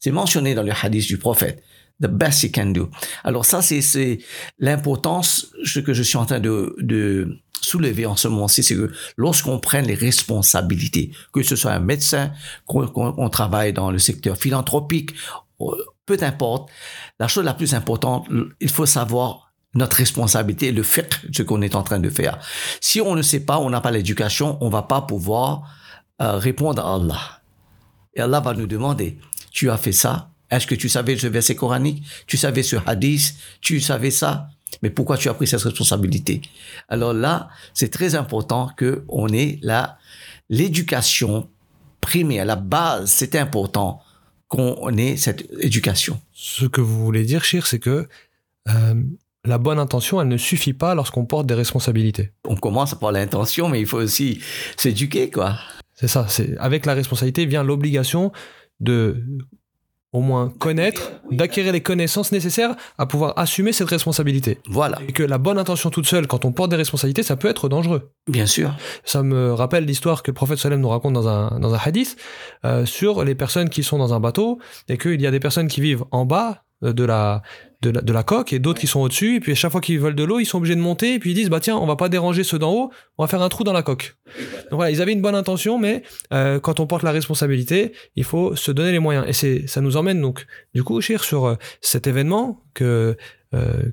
C'est 0.00 0.10
mentionné 0.10 0.54
dans 0.54 0.62
le 0.62 0.72
hadith 0.72 1.06
du 1.06 1.18
prophète. 1.18 1.62
The 2.02 2.08
best 2.08 2.42
he 2.42 2.52
can 2.52 2.66
do. 2.66 2.90
Alors 3.24 3.46
ça, 3.46 3.62
c'est 3.62 4.18
l'importance, 4.58 5.52
ce 5.64 5.80
que 5.80 5.94
je 5.94 6.02
suis 6.02 6.18
en 6.18 6.26
train 6.26 6.40
de, 6.40 6.76
de 6.78 7.38
soulever 7.66 8.06
en 8.06 8.16
ce 8.16 8.28
moment-ci, 8.28 8.62
c'est 8.62 8.76
que 8.76 8.92
lorsqu'on 9.16 9.58
prenne 9.58 9.86
les 9.86 9.94
responsabilités, 9.94 11.10
que 11.32 11.42
ce 11.42 11.56
soit 11.56 11.72
un 11.72 11.80
médecin, 11.80 12.32
qu'on 12.66 13.28
travaille 13.30 13.72
dans 13.72 13.90
le 13.90 13.98
secteur 13.98 14.36
philanthropique, 14.36 15.10
euh, 15.60 15.66
peu 16.04 16.16
importe, 16.20 16.70
la 17.18 17.28
chose 17.28 17.44
la 17.44 17.54
plus 17.54 17.74
importante, 17.74 18.28
il 18.60 18.70
faut 18.70 18.86
savoir 18.86 19.52
notre 19.74 19.96
responsabilité, 19.96 20.72
le 20.72 20.82
fait 20.82 21.20
ce 21.32 21.42
qu'on 21.42 21.60
est 21.62 21.74
en 21.74 21.82
train 21.82 21.98
de 21.98 22.08
faire. 22.08 22.38
Si 22.80 23.00
on 23.00 23.14
ne 23.14 23.22
sait 23.22 23.40
pas, 23.40 23.58
on 23.58 23.70
n'a 23.70 23.80
pas 23.80 23.90
l'éducation, 23.90 24.56
on 24.60 24.68
va 24.68 24.82
pas 24.82 25.02
pouvoir 25.02 25.62
euh, 26.22 26.36
répondre 26.36 26.84
à 26.84 26.94
Allah. 26.94 27.42
Et 28.14 28.20
Allah 28.20 28.40
va 28.40 28.54
nous 28.54 28.66
demander, 28.66 29.18
tu 29.56 29.70
as 29.70 29.78
fait 29.78 29.92
ça? 29.92 30.30
Est-ce 30.50 30.66
que 30.66 30.74
tu 30.74 30.88
savais 30.88 31.16
ce 31.16 31.26
verset 31.26 31.56
coranique? 31.56 32.04
Tu 32.26 32.36
savais 32.36 32.62
ce 32.62 32.76
hadith? 32.86 33.34
Tu 33.62 33.80
savais 33.80 34.10
ça? 34.10 34.50
Mais 34.82 34.90
pourquoi 34.90 35.16
tu 35.16 35.30
as 35.30 35.34
pris 35.34 35.46
cette 35.46 35.62
responsabilité? 35.62 36.42
Alors 36.88 37.14
là, 37.14 37.48
c'est 37.72 37.88
très 37.88 38.14
important 38.14 38.70
que 38.76 39.02
on 39.08 39.28
ait 39.28 39.58
la 39.62 39.96
l'éducation 40.50 41.48
primée 42.02 42.38
à 42.38 42.44
la 42.44 42.56
base. 42.56 43.10
C'est 43.10 43.34
important 43.34 44.02
qu'on 44.48 44.94
ait 44.98 45.16
cette 45.16 45.48
éducation. 45.60 46.20
Ce 46.34 46.66
que 46.66 46.82
vous 46.82 47.02
voulez 47.02 47.24
dire, 47.24 47.42
Chir, 47.42 47.66
c'est 47.66 47.80
que 47.80 48.06
euh, 48.68 48.94
la 49.44 49.58
bonne 49.58 49.78
intention, 49.78 50.20
elle 50.20 50.28
ne 50.28 50.36
suffit 50.36 50.74
pas 50.74 50.94
lorsqu'on 50.94 51.24
porte 51.24 51.46
des 51.46 51.54
responsabilités. 51.54 52.32
On 52.44 52.56
commence 52.56 52.94
par 52.94 53.10
l'intention, 53.10 53.70
mais 53.70 53.80
il 53.80 53.86
faut 53.86 53.98
aussi 53.98 54.40
s'éduquer, 54.76 55.30
quoi. 55.30 55.58
C'est 55.94 56.08
ça. 56.08 56.26
C'est 56.28 56.58
avec 56.58 56.84
la 56.84 56.92
responsabilité 56.92 57.46
vient 57.46 57.64
l'obligation 57.64 58.32
de 58.80 59.22
au 60.16 60.20
moins 60.20 60.48
connaître, 60.48 61.20
d'acquérir 61.30 61.74
les 61.74 61.82
connaissances 61.82 62.32
nécessaires 62.32 62.74
à 62.96 63.04
pouvoir 63.04 63.34
assumer 63.36 63.72
cette 63.72 63.90
responsabilité. 63.90 64.58
Voilà. 64.66 64.98
Et 65.06 65.12
que 65.12 65.22
la 65.22 65.36
bonne 65.36 65.58
intention 65.58 65.90
toute 65.90 66.06
seule, 66.06 66.26
quand 66.26 66.46
on 66.46 66.52
porte 66.52 66.70
des 66.70 66.76
responsabilités, 66.76 67.22
ça 67.22 67.36
peut 67.36 67.48
être 67.48 67.68
dangereux. 67.68 68.12
Bien 68.26 68.46
sûr. 68.46 68.74
Ça 69.04 69.22
me 69.22 69.52
rappelle 69.52 69.84
l'histoire 69.84 70.22
que 70.22 70.30
le 70.30 70.34
prophète 70.34 70.58
Salem 70.58 70.80
nous 70.80 70.88
raconte 70.88 71.12
dans 71.12 71.28
un, 71.28 71.60
dans 71.60 71.74
un 71.74 71.78
hadith 71.84 72.16
euh, 72.64 72.86
sur 72.86 73.24
les 73.24 73.34
personnes 73.34 73.68
qui 73.68 73.82
sont 73.82 73.98
dans 73.98 74.14
un 74.14 74.20
bateau 74.20 74.58
et 74.88 74.96
qu'il 74.96 75.20
y 75.20 75.26
a 75.26 75.30
des 75.30 75.40
personnes 75.40 75.68
qui 75.68 75.82
vivent 75.82 76.04
en 76.12 76.24
bas 76.24 76.62
de 76.82 77.04
la, 77.04 77.42
de 77.82 78.12
la, 78.12 78.22
coque 78.22 78.52
et 78.52 78.58
d'autres 78.58 78.80
qui 78.80 78.86
sont 78.86 79.00
au-dessus. 79.00 79.36
Et 79.36 79.40
puis 79.40 79.52
à 79.52 79.54
chaque 79.54 79.72
fois 79.72 79.80
qu'ils 79.80 80.00
veulent 80.00 80.14
de 80.14 80.24
l'eau, 80.24 80.38
ils 80.38 80.46
sont 80.46 80.58
obligés 80.58 80.74
de 80.74 80.80
monter. 80.80 81.14
Et 81.14 81.18
puis 81.18 81.32
ils 81.32 81.34
disent, 81.34 81.50
bah 81.50 81.60
tiens, 81.60 81.76
on 81.76 81.86
va 81.86 81.96
pas 81.96 82.08
déranger 82.08 82.44
ceux 82.44 82.58
d'en 82.58 82.72
haut, 82.72 82.90
on 83.18 83.24
va 83.24 83.28
faire 83.28 83.42
un 83.42 83.48
trou 83.48 83.64
dans 83.64 83.72
la 83.72 83.82
coque. 83.82 84.16
Donc 84.70 84.78
voilà, 84.78 84.90
ils 84.90 85.02
avaient 85.02 85.12
une 85.12 85.22
bonne 85.22 85.34
intention, 85.34 85.78
mais 85.78 86.02
euh, 86.32 86.58
quand 86.58 86.80
on 86.80 86.86
porte 86.86 87.02
la 87.02 87.12
responsabilité, 87.12 87.92
il 88.16 88.24
faut 88.24 88.56
se 88.56 88.72
donner 88.72 88.92
les 88.92 88.98
moyens. 88.98 89.26
Et 89.28 89.32
c'est, 89.32 89.66
ça 89.66 89.80
nous 89.80 89.96
emmène 89.96 90.20
donc, 90.20 90.46
du 90.74 90.82
coup, 90.82 91.00
Chir, 91.00 91.22
sur 91.22 91.46
euh, 91.46 91.54
cet 91.80 92.06
événement 92.06 92.62
que 92.74 93.16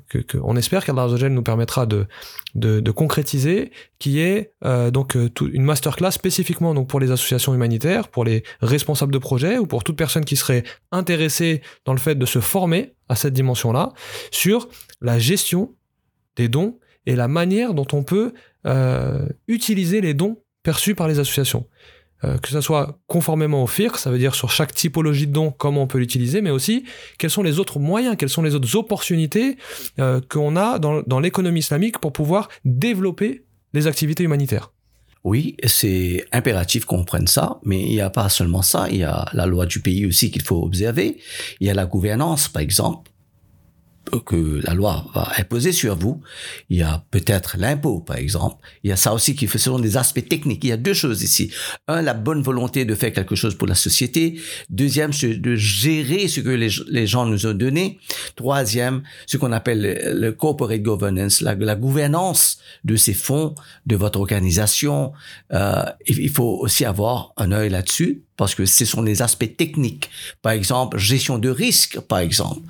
que, 0.09 0.17
que, 0.17 0.37
on 0.43 0.57
espère 0.57 0.83
qu'Allah 0.83 1.07
nous 1.29 1.41
permettra 1.41 1.85
de, 1.85 2.05
de, 2.53 2.81
de, 2.81 2.91
concrétiser, 2.91 3.71
qui 3.97 4.19
est 4.19 4.51
donc 4.91 5.15
une 5.15 5.63
masterclass 5.63 6.11
spécifiquement 6.11 6.73
donc 6.73 6.89
pour 6.89 6.99
les 6.99 7.11
associations 7.11 7.53
humanitaires, 7.53 8.09
pour 8.09 8.25
les 8.25 8.43
responsables 8.59 9.13
de 9.13 9.19
projets 9.19 9.57
ou 9.59 9.65
pour 9.65 9.85
toute 9.85 9.95
personne 9.95 10.25
qui 10.25 10.35
serait 10.35 10.63
intéressée 10.91 11.61
dans 11.85 11.93
le 11.93 11.99
fait 11.99 12.15
de 12.15 12.25
se 12.25 12.39
former 12.39 12.91
à 13.13 13.15
cette 13.15 13.33
dimension-là 13.33 13.93
sur 14.31 14.67
la 15.01 15.19
gestion 15.19 15.75
des 16.35 16.49
dons 16.49 16.79
et 17.05 17.15
la 17.15 17.27
manière 17.27 17.73
dont 17.73 17.87
on 17.93 18.03
peut 18.03 18.33
euh, 18.65 19.27
utiliser 19.47 20.01
les 20.01 20.13
dons 20.13 20.41
perçus 20.63 20.95
par 20.95 21.07
les 21.07 21.19
associations. 21.19 21.67
Euh, 22.23 22.37
que 22.37 22.49
ce 22.49 22.61
soit 22.61 22.99
conformément 23.05 23.63
au 23.63 23.67
FIR, 23.67 23.97
ça 23.97 24.09
veut 24.09 24.17
dire 24.17 24.33
sur 24.33 24.49
chaque 24.49 24.73
typologie 24.73 25.27
de 25.27 25.33
don, 25.33 25.51
comment 25.51 25.83
on 25.83 25.87
peut 25.87 25.99
l'utiliser, 25.99 26.41
mais 26.41 26.49
aussi 26.49 26.85
quels 27.19 27.29
sont 27.29 27.43
les 27.43 27.59
autres 27.59 27.79
moyens, 27.79 28.15
quelles 28.17 28.29
sont 28.29 28.41
les 28.41 28.55
autres 28.55 28.75
opportunités 28.75 29.57
euh, 29.99 30.19
qu'on 30.27 30.55
a 30.55 30.79
dans 30.79 31.19
l'économie 31.19 31.59
islamique 31.59 31.99
pour 31.99 32.13
pouvoir 32.13 32.49
développer 32.65 33.45
les 33.73 33.87
activités 33.87 34.23
humanitaires. 34.23 34.72
Oui, 35.23 35.55
c'est 35.65 36.25
impératif 36.33 36.83
qu'on 36.83 37.05
prenne 37.05 37.27
ça, 37.27 37.59
mais 37.63 37.81
il 37.81 37.91
n'y 37.91 38.01
a 38.01 38.09
pas 38.09 38.27
seulement 38.27 38.61
ça, 38.61 38.87
il 38.89 38.97
y 38.97 39.03
a 39.03 39.25
la 39.31 39.45
loi 39.45 39.65
du 39.65 39.79
pays 39.79 40.05
aussi 40.05 40.31
qu'il 40.31 40.41
faut 40.41 40.61
observer, 40.61 41.17
il 41.61 41.67
y 41.67 41.69
a 41.69 41.73
la 41.73 41.85
gouvernance, 41.85 42.49
par 42.49 42.61
exemple, 42.61 43.09
que 44.19 44.61
la 44.63 44.73
loi 44.73 45.05
va 45.13 45.31
imposer 45.37 45.71
sur 45.71 45.95
vous. 45.95 46.21
Il 46.69 46.77
y 46.77 46.83
a 46.83 47.03
peut-être 47.11 47.57
l'impôt, 47.57 47.99
par 47.99 48.17
exemple. 48.17 48.57
Il 48.83 48.89
y 48.89 48.93
a 48.93 48.95
ça 48.95 49.13
aussi 49.13 49.35
qui 49.35 49.47
fait 49.47 49.57
selon 49.57 49.79
des 49.79 49.97
aspects 49.97 50.27
techniques. 50.27 50.63
Il 50.63 50.69
y 50.69 50.73
a 50.73 50.77
deux 50.77 50.93
choses 50.93 51.23
ici. 51.23 51.51
Un, 51.87 52.01
la 52.01 52.13
bonne 52.13 52.41
volonté 52.41 52.85
de 52.85 52.95
faire 52.95 53.13
quelque 53.13 53.35
chose 53.35 53.55
pour 53.55 53.67
la 53.67 53.75
société. 53.75 54.39
Deuxième, 54.69 55.11
de 55.11 55.55
gérer 55.55 56.27
ce 56.27 56.41
que 56.41 56.49
les, 56.49 57.07
gens 57.07 57.25
nous 57.25 57.45
ont 57.45 57.53
donné. 57.53 57.99
Troisième, 58.35 59.03
ce 59.25 59.37
qu'on 59.37 59.51
appelle 59.51 60.13
le, 60.13 60.31
corporate 60.31 60.81
governance, 60.81 61.41
la, 61.41 61.55
la, 61.55 61.75
gouvernance 61.75 62.59
de 62.83 62.95
ces 62.95 63.13
fonds, 63.13 63.55
de 63.85 63.95
votre 63.95 64.19
organisation. 64.19 65.13
Euh, 65.53 65.83
il 66.07 66.29
faut 66.29 66.59
aussi 66.61 66.85
avoir 66.85 67.33
un 67.37 67.51
œil 67.51 67.69
là-dessus 67.69 68.23
parce 68.37 68.55
que 68.55 68.65
ce 68.65 68.85
sont 68.85 69.03
des 69.03 69.21
aspects 69.21 69.55
techniques. 69.57 70.09
Par 70.41 70.53
exemple, 70.53 70.97
gestion 70.97 71.37
de 71.37 71.49
risque, 71.49 71.99
par 71.99 72.19
exemple 72.19 72.61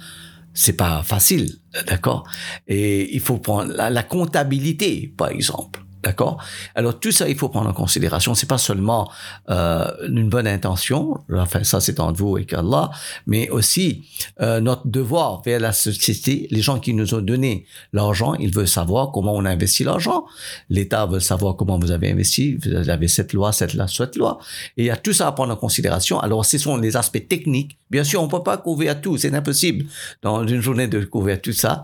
c'est 0.54 0.78
pas 0.78 1.04
facile, 1.04 1.49
d'accord? 1.88 2.28
Et 2.68 3.14
il 3.16 3.20
faut 3.20 3.38
prendre 3.38 3.74
la, 3.74 4.04
comptabilité, 4.04 5.14
par 5.18 5.30
exemple. 5.30 5.84
D'accord? 6.04 6.38
Alors 6.76 6.99
tout 6.99 7.12
ça, 7.12 7.30
il 7.30 7.38
faut 7.38 7.47
prendre 7.47 7.70
en 7.70 7.74
considération. 7.74 8.36
C'est 8.36 8.49
pas 8.49 8.58
seulement 8.58 9.10
euh, 9.49 9.89
une 10.08 10.28
bonne 10.28 10.47
intention, 10.47 11.18
enfin 11.34 11.64
ça 11.64 11.80
c'est 11.80 11.99
entre 12.01 12.20
vous 12.20 12.38
et 12.38 12.45
Allah, 12.54 12.91
mais 13.26 13.49
aussi 13.49 14.04
euh, 14.41 14.60
notre 14.60 14.86
devoir 14.88 15.41
vers 15.43 15.62
la 15.62 15.72
société. 15.72 16.47
Les 16.51 16.62
gens 16.62 16.80
qui 16.80 16.93
nous 16.93 17.14
ont 17.14 17.22
donné 17.22 17.66
l'argent, 17.93 18.34
ils 18.34 18.54
veulent 18.54 18.68
savoir 18.68 19.12
comment 19.12 19.34
on 19.34 19.45
a 19.45 19.51
investi 19.51 19.86
l'argent. 19.86 20.26
L'État 20.70 21.06
veut 21.06 21.22
savoir 21.22 21.56
comment 21.56 21.80
vous 21.80 21.91
avez 21.91 22.12
investi. 22.12 22.58
Vous 22.58 22.89
avez 22.89 23.08
cette 23.08 23.32
loi, 23.32 23.54
cette 23.54 23.74
loi, 23.74 23.88
cette 23.88 24.18
loi. 24.18 24.39
Et 24.76 24.84
il 24.84 24.86
y 24.88 24.91
a 24.91 24.97
tout 24.97 25.14
ça 25.14 25.28
à 25.28 25.32
prendre 25.32 25.54
en 25.54 25.58
considération. 25.58 26.20
Alors 26.20 26.45
ce 26.45 26.58
sont 26.58 26.76
les 26.76 26.97
aspects 26.97 27.28
techniques. 27.30 27.78
Bien 27.89 28.04
sûr, 28.04 28.22
on 28.22 28.28
peut 28.28 28.43
pas 28.43 28.58
couvrir 28.58 28.99
tout, 28.99 29.18
c'est 29.18 29.34
impossible 29.34 29.86
dans 30.22 30.45
une 30.45 30.62
journée 30.62 30.88
de 30.88 31.06
couvrir 31.06 31.39
tout 31.41 31.54
ça. 31.54 31.84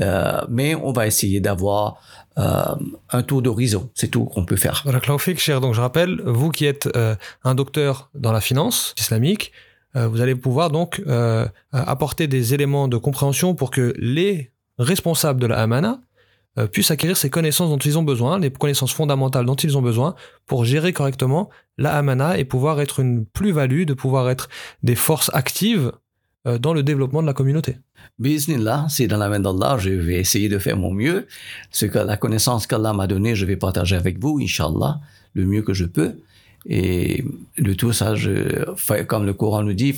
Euh, 0.00 0.40
mais 0.48 0.74
on 0.74 0.92
va 0.92 1.06
essayer 1.06 1.40
d'avoir 1.40 2.00
un 3.10 3.22
tour 3.22 3.42
d'horizon. 3.42 3.90
C'est 3.94 4.08
tout 4.08 4.24
qu'on 4.24 4.44
peut 4.44 4.56
faire. 4.56 4.84
Cher. 5.38 5.60
Donc, 5.60 5.74
je 5.74 5.80
rappelle, 5.80 6.20
vous 6.24 6.50
qui 6.50 6.66
êtes 6.66 6.88
euh, 6.96 7.14
un 7.44 7.54
docteur 7.54 8.10
dans 8.14 8.32
la 8.32 8.40
finance 8.40 8.94
islamique, 8.98 9.52
euh, 9.96 10.06
vous 10.06 10.20
allez 10.20 10.34
pouvoir 10.34 10.70
donc 10.70 11.02
apporter 11.72 12.26
des 12.26 12.54
éléments 12.54 12.88
de 12.88 12.96
compréhension 12.96 13.54
pour 13.54 13.70
que 13.70 13.94
les 13.98 14.52
responsables 14.78 15.40
de 15.40 15.46
la 15.46 15.60
Amana 15.60 16.00
puissent 16.72 16.90
acquérir 16.90 17.16
ces 17.16 17.30
connaissances 17.30 17.70
dont 17.70 17.78
ils 17.78 17.96
ont 17.96 18.02
besoin, 18.02 18.38
les 18.38 18.50
connaissances 18.50 18.92
fondamentales 18.92 19.46
dont 19.46 19.54
ils 19.54 19.78
ont 19.78 19.82
besoin 19.82 20.14
pour 20.46 20.64
gérer 20.64 20.92
correctement 20.92 21.48
la 21.78 21.94
Amana 21.94 22.38
et 22.38 22.44
pouvoir 22.44 22.80
être 22.80 23.00
une 23.00 23.24
plus-value, 23.24 23.84
de 23.84 23.94
pouvoir 23.94 24.28
être 24.28 24.48
des 24.82 24.96
forces 24.96 25.30
actives 25.32 25.92
dans 26.44 26.72
le 26.72 26.82
développement 26.82 27.22
de 27.22 27.26
la 27.26 27.34
communauté. 27.34 27.76
Bismillah, 28.18 28.86
c'est 28.88 29.06
dans 29.06 29.18
la 29.18 29.28
main 29.28 29.40
d'Allah, 29.40 29.76
je 29.78 29.90
vais 29.90 30.18
essayer 30.20 30.48
de 30.48 30.58
faire 30.58 30.76
mon 30.76 30.92
mieux. 30.92 31.26
Ce 31.70 31.86
que 31.86 31.98
la 31.98 32.16
connaissance 32.16 32.66
qu'Allah 32.66 32.92
m'a 32.92 33.06
donnée, 33.06 33.34
je 33.34 33.44
vais 33.44 33.56
partager 33.56 33.96
avec 33.96 34.18
vous, 34.18 34.38
Inch'Allah, 34.40 35.00
le 35.34 35.44
mieux 35.44 35.62
que 35.62 35.74
je 35.74 35.84
peux. 35.84 36.14
Et 36.66 37.24
de 37.58 37.72
tout 37.72 37.92
ça, 37.92 38.14
je, 38.14 38.64
comme 39.04 39.24
le 39.24 39.32
Coran 39.32 39.62
nous 39.62 39.72
dit, 39.72 39.94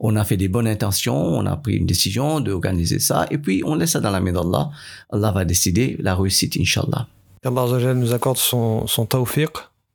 on 0.00 0.16
a 0.16 0.24
fait 0.24 0.36
des 0.36 0.48
bonnes 0.48 0.66
intentions, 0.66 1.16
on 1.16 1.46
a 1.46 1.56
pris 1.56 1.76
une 1.76 1.86
décision 1.86 2.40
d'organiser 2.40 2.98
ça, 2.98 3.26
et 3.30 3.38
puis 3.38 3.62
on 3.64 3.76
laisse 3.76 3.92
ça 3.92 4.00
dans 4.00 4.10
la 4.10 4.20
main 4.20 4.32
d'Allah. 4.32 4.70
Allah 5.12 5.30
va 5.30 5.44
décider 5.44 5.96
la 6.00 6.16
réussite, 6.16 6.56
Inch'Allah. 6.58 7.06
Qu'Allah 7.42 7.94
nous 7.94 8.12
accorde 8.12 8.38
son, 8.38 8.88
son 8.88 9.06
tawfiq 9.06 9.50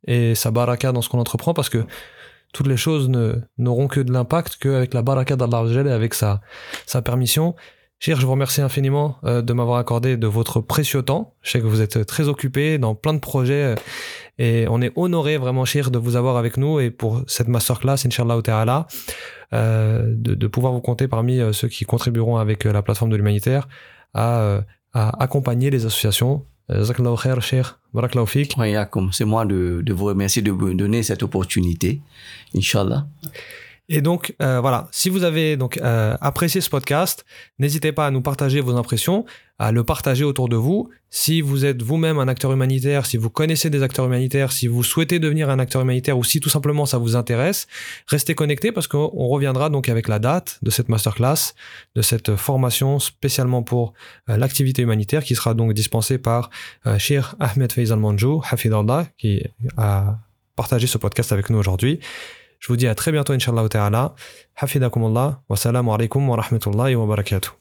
et 0.07 0.35
sa 0.35 0.51
baraka 0.51 0.93
dans 0.93 1.01
ce 1.01 1.09
qu'on 1.09 1.19
entreprend, 1.19 1.53
parce 1.53 1.69
que 1.69 1.85
toutes 2.53 2.67
les 2.67 2.77
choses 2.77 3.09
n'auront 3.57 3.87
que 3.87 3.99
de 3.99 4.11
l'impact 4.11 4.57
qu'avec 4.57 4.93
la 4.93 5.01
baraka 5.01 5.35
d'Allah 5.35 5.63
et 5.67 5.91
avec 5.91 6.13
sa, 6.13 6.41
sa 6.85 7.01
permission. 7.01 7.55
Cher, 8.01 8.17
je 8.17 8.25
vous 8.25 8.31
remercie 8.31 8.61
infiniment 8.61 9.17
euh, 9.25 9.41
de 9.41 9.51
m'avoir 9.51 9.77
accordé 9.77 10.15
de 10.15 10.25
votre 10.25 10.61
précieux 10.61 11.01
temps. 11.01 11.35
Je 11.41 11.51
sais 11.51 11.59
que 11.59 11.65
vous 11.65 11.81
êtes 11.81 12.05
très 12.05 12.29
occupé 12.29 12.77
dans 12.77 12.95
plein 12.95 13.13
de 13.13 13.19
projets 13.19 13.63
euh, 13.63 13.75
et 14.37 14.67
on 14.69 14.81
est 14.81 14.93
honoré 14.95 15.37
vraiment, 15.37 15.65
cher, 15.65 15.91
de 15.91 15.99
vous 15.99 16.15
avoir 16.15 16.37
avec 16.37 16.55
nous 16.55 16.79
et 16.79 16.91
pour 16.91 17.21
cette 17.27 17.49
masterclass, 17.49 18.05
Inch'Allah 18.05 18.41
Ta'ala, 18.41 18.87
euh, 19.51 20.13
de, 20.15 20.33
de 20.33 20.47
pouvoir 20.47 20.71
vous 20.71 20.79
compter 20.79 21.09
parmi 21.09 21.41
ceux 21.51 21.67
qui 21.67 21.83
contribueront 21.83 22.37
avec 22.37 22.63
la 22.63 22.81
plateforme 22.81 23.11
de 23.11 23.17
l'humanitaire 23.17 23.67
à, 24.13 24.61
à 24.93 25.21
accompagner 25.21 25.69
les 25.69 25.85
associations 25.85 26.45
c'est 29.11 29.25
moi 29.25 29.45
de, 29.45 29.81
de 29.83 29.93
vous 29.93 30.05
remercier 30.05 30.41
de 30.41 30.51
vous 30.51 30.73
donner 30.73 31.01
cette 31.03 31.23
opportunité. 31.23 32.01
Inch'Allah. 32.55 33.07
Et 33.91 34.01
donc 34.01 34.35
euh, 34.41 34.61
voilà, 34.61 34.87
si 34.91 35.09
vous 35.09 35.23
avez 35.23 35.57
donc 35.57 35.77
euh, 35.77 36.15
apprécié 36.21 36.61
ce 36.61 36.69
podcast, 36.69 37.25
n'hésitez 37.57 37.91
pas 37.91 38.05
à 38.05 38.11
nous 38.11 38.21
partager 38.21 38.61
vos 38.61 38.75
impressions, 38.75 39.25
à 39.57 39.71
le 39.71 39.83
partager 39.83 40.23
autour 40.23 40.47
de 40.47 40.55
vous. 40.55 40.89
Si 41.09 41.41
vous 41.41 41.65
êtes 41.65 41.81
vous-même 41.81 42.19
un 42.19 42.27
acteur 42.27 42.51
humanitaire, 42.51 43.07
si 43.07 43.17
vous 43.17 43.31
connaissez 43.31 43.71
des 43.71 43.81
acteurs 43.81 44.05
humanitaires, 44.05 44.51
si 44.51 44.67
vous 44.67 44.83
souhaitez 44.83 45.17
devenir 45.17 45.49
un 45.49 45.57
acteur 45.57 45.81
humanitaire 45.81 46.19
ou 46.19 46.23
si 46.23 46.39
tout 46.39 46.49
simplement 46.49 46.85
ça 46.85 46.99
vous 46.99 47.15
intéresse, 47.15 47.65
restez 48.05 48.35
connectés 48.35 48.71
parce 48.71 48.87
qu'on 48.87 49.27
reviendra 49.27 49.71
donc 49.71 49.89
avec 49.89 50.07
la 50.07 50.19
date 50.19 50.59
de 50.61 50.69
cette 50.69 50.87
masterclass, 50.87 51.55
de 51.95 52.03
cette 52.03 52.35
formation 52.35 52.99
spécialement 52.99 53.63
pour 53.63 53.93
euh, 54.29 54.37
l'activité 54.37 54.83
humanitaire 54.83 55.23
qui 55.23 55.33
sera 55.33 55.55
donc 55.55 55.73
dispensée 55.73 56.19
par 56.19 56.51
Shir 56.99 57.35
Ahmed 57.39 57.71
Faisal 57.71 57.97
Manjou, 57.97 58.43
Hafidallah, 58.47 59.07
qui 59.17 59.43
a 59.77 60.19
partagé 60.55 60.85
ce 60.85 60.99
podcast 60.99 61.31
avec 61.31 61.49
nous 61.49 61.57
aujourd'hui. 61.57 61.99
Je 62.59 62.67
vous 62.67 62.75
dis 62.75 62.87
à 62.87 62.95
très 62.95 63.11
bientôt, 63.11 63.33
Inch'Allah 63.33 63.67
ta'ala. 63.69 64.13
Hafidakumullah. 64.55 65.41
Wassalamu 65.49 65.91
alaikum 65.93 66.27
wa 66.29 66.35
rahmatullahi 66.35 66.95
wa 66.95 67.05
barakatuh. 67.05 67.51